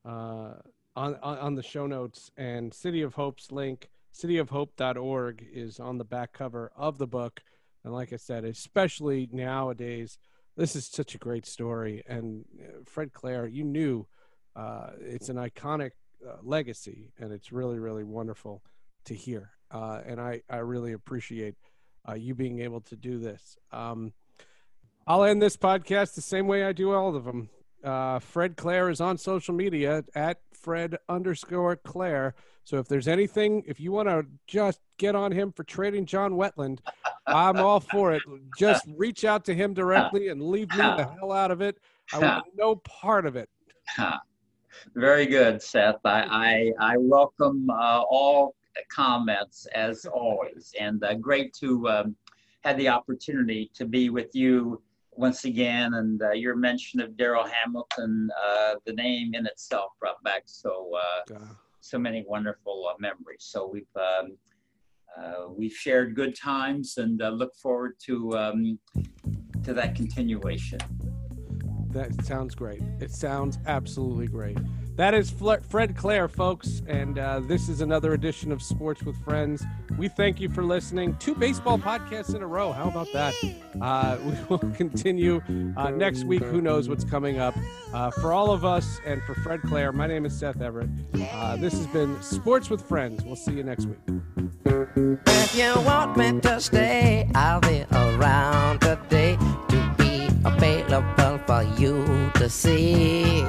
uh, 0.06 0.54
on, 0.96 1.16
on, 1.16 1.56
the 1.56 1.64
show 1.64 1.88
notes 1.88 2.32
and 2.36 2.74
City 2.74 3.02
of 3.02 3.14
Hope's 3.14 3.52
link, 3.52 3.90
cityofhope.org 4.14 5.48
is 5.54 5.80
on 5.80 5.98
the 5.98 6.04
back 6.04 6.34
cover 6.34 6.70
of 6.76 6.98
the 6.98 7.08
book. 7.08 7.42
And 7.84 7.94
like 7.94 8.14
I 8.14 8.18
said, 8.18 8.46
especially 8.46 9.30
nowadays, 9.32 10.18
this 10.58 10.76
is 10.76 10.88
such 10.88 11.16
a 11.16 11.18
great 11.18 11.46
story. 11.46 12.04
And 12.08 12.46
uh, 12.60 12.80
Fred 12.86 13.14
Claire, 13.14 13.48
you 13.48 13.64
knew 13.64 14.08
uh, 14.56 14.92
it's 15.00 15.30
an 15.30 15.38
iconic 15.38 15.92
uh, 16.28 16.36
legacy, 16.44 17.12
and 17.18 17.32
it's 17.32 17.52
really, 17.52 17.80
really 17.80 18.04
wonderful 18.04 18.62
to 19.06 19.16
hear. 19.16 19.52
Uh, 19.72 20.02
and 20.06 20.20
I, 20.20 20.42
I 20.50 20.58
really 20.58 20.94
appreciate 20.94 21.56
uh, 22.08 22.14
you 22.14 22.36
being 22.36 22.60
able 22.60 22.82
to 22.82 22.96
do 22.96 23.18
this. 23.20 23.58
Um, 23.72 24.14
I'll 25.08 25.24
end 25.24 25.42
this 25.42 25.58
podcast 25.58 26.14
the 26.14 26.22
same 26.22 26.48
way 26.48 26.64
I 26.64 26.74
do 26.74 26.92
all 26.92 27.16
of 27.16 27.26
them. 27.26 27.50
Uh, 27.84 28.20
Fred 28.20 28.56
Claire 28.58 28.90
is 28.90 29.02
on 29.02 29.18
social 29.18 29.56
media 29.56 30.04
at 30.14 30.38
Fred 30.62 30.98
underscore 31.10 31.76
Claire. 31.78 32.36
So 32.64 32.78
if 32.78 32.88
there's 32.88 33.08
anything, 33.08 33.64
if 33.66 33.80
you 33.80 33.92
want 33.92 34.08
to 34.08 34.26
just 34.48 34.80
get 34.98 35.16
on 35.16 35.32
him 35.32 35.52
for 35.52 35.64
trading 35.64 36.06
John 36.06 36.34
Wetteland, 36.34 36.80
I'm 37.28 37.58
all 37.58 37.80
for 37.80 38.14
it. 38.14 38.22
Just 38.58 38.86
reach 38.96 39.26
out 39.26 39.46
to 39.46 39.54
him 39.54 39.74
directly 39.74 40.30
and 40.30 40.42
leave 40.42 40.70
me 40.72 40.78
the 40.78 41.10
hell 41.20 41.32
out 41.32 41.52
of 41.52 41.62
it. 41.62 41.78
I 42.14 42.20
want 42.20 42.46
no 42.56 42.76
part 42.76 43.26
of 43.26 43.36
it. 43.36 43.50
Very 44.96 45.26
good, 45.26 45.62
Seth. 45.62 46.00
I, 46.06 46.72
I, 46.80 46.94
I 46.94 46.98
welcome 46.98 47.70
uh, 47.70 48.02
all 48.10 48.56
comments 48.90 49.68
as 49.76 50.06
always, 50.06 50.74
and 50.80 51.04
uh, 51.04 51.14
great 51.16 51.54
to 51.56 51.88
um, 51.90 52.16
have 52.64 52.78
the 52.78 52.88
opportunity 52.88 53.70
to 53.74 53.86
be 53.86 54.10
with 54.10 54.34
you 54.34 54.82
once 55.22 55.46
again. 55.46 55.94
And 55.94 56.22
uh, 56.22 56.32
your 56.32 56.56
mention 56.56 57.00
of 57.00 57.12
Darryl 57.12 57.48
Hamilton, 57.48 58.30
uh, 58.44 58.76
the 58.86 58.94
name 58.94 59.36
in 59.36 59.46
itself 59.46 59.92
brought 60.00 60.22
back 60.24 60.44
so 60.46 60.92
uh, 60.98 61.38
so 61.80 61.98
many 61.98 62.26
wonderful 62.28 62.88
uh, 62.90 62.96
memories. 63.00 63.46
So 63.54 63.70
we've 63.72 63.86
um, 63.96 64.38
we've 65.56 65.74
shared 65.74 66.16
good 66.16 66.36
times, 66.36 66.98
and 66.98 67.22
look 67.38 67.56
forward 67.56 67.94
to 68.06 68.38
um, 68.38 68.80
to 69.64 69.74
that 69.74 69.96
continuation. 69.96 70.80
That 71.92 72.26
sounds 72.26 72.56
great. 72.56 72.82
It 73.00 73.12
sounds 73.12 73.60
absolutely 73.68 74.28
great. 74.28 74.58
That 74.96 75.14
is 75.14 75.32
Fred 75.32 75.96
Claire, 75.96 76.28
folks, 76.28 76.82
and 76.86 77.18
uh, 77.18 77.40
this 77.40 77.70
is 77.70 77.80
another 77.80 78.14
edition 78.14 78.52
of 78.52 78.62
Sports 78.62 79.04
with 79.04 79.18
Friends. 79.24 79.64
We 79.98 80.10
thank 80.10 80.42
you 80.42 80.50
for 80.50 80.64
listening. 80.64 81.16
Two 81.18 81.34
baseball 81.34 81.80
podcasts 81.80 82.36
in 82.36 82.44
a 82.44 82.48
row. 82.48 82.74
How 82.74 82.90
about 82.90 83.08
that? 83.14 83.34
Uh, 83.82 84.18
we 84.24 84.34
will 84.50 84.60
continue 84.74 85.42
uh, 85.78 85.92
next 85.92 86.26
week. 86.26 86.44
Who 86.44 86.62
knows 86.62 86.90
what's 86.90 87.06
coming 87.06 87.40
up? 87.40 87.56
Uh, 87.94 88.12
for 88.12 88.34
all 88.34 88.52
of 88.52 88.66
us 88.66 89.00
and 89.06 89.24
for 89.24 89.34
Fred 89.36 89.62
Claire, 89.62 89.94
my 89.94 90.08
name 90.08 90.26
is 90.26 90.38
Seth 90.38 90.62
Everett. 90.62 90.90
Uh, 91.16 91.56
this 91.56 91.74
has 91.74 91.88
been 91.88 92.22
Sports 92.22 92.70
with 92.70 92.82
Friends. 92.82 93.24
We'll 93.24 93.38
see 93.38 93.54
you 93.54 93.64
next 93.64 93.86
week. 93.86 93.98
If 94.66 95.56
you 95.56 95.74
want 95.84 96.18
me 96.18 96.40
to 96.42 96.60
stay, 96.60 97.30
I'll 97.34 97.62
be 97.62 97.86
around 97.94 98.82
today 98.82 99.38
to 99.70 99.96
be 99.98 100.28
available 100.44 101.40
for 101.48 101.64
you 101.80 102.30
to 102.36 102.50
see. 102.50 103.46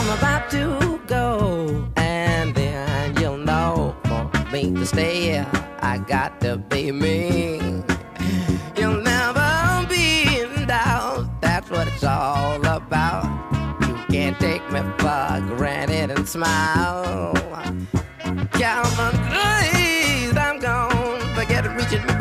I'm 0.00 0.16
about 0.16 0.50
to 0.52 0.98
go, 1.06 1.86
and 1.96 2.54
then 2.54 3.14
you'll 3.20 3.36
know 3.36 3.94
for 4.04 4.30
me 4.50 4.72
to 4.72 4.86
stay. 4.86 5.38
I 5.82 5.98
got 5.98 6.40
to 6.40 6.56
be 6.56 6.90
me. 6.90 7.60
You'll 8.78 9.02
never 9.02 9.86
be 9.90 10.40
in 10.40 10.66
doubt. 10.66 11.28
That's 11.42 11.68
what 11.68 11.86
it's 11.86 12.02
all 12.02 12.64
about. 12.66 13.26
You 13.82 13.94
can't 14.08 14.40
take 14.40 14.64
me 14.72 14.80
for 14.96 15.44
granted 15.54 16.12
and 16.12 16.26
smile. 16.26 17.34
Calvin, 18.52 19.20
please, 19.28 20.34
I'm 20.34 20.60
gone. 20.60 21.20
Forget 21.34 21.66
reaching 21.76 22.06
me 22.06 22.14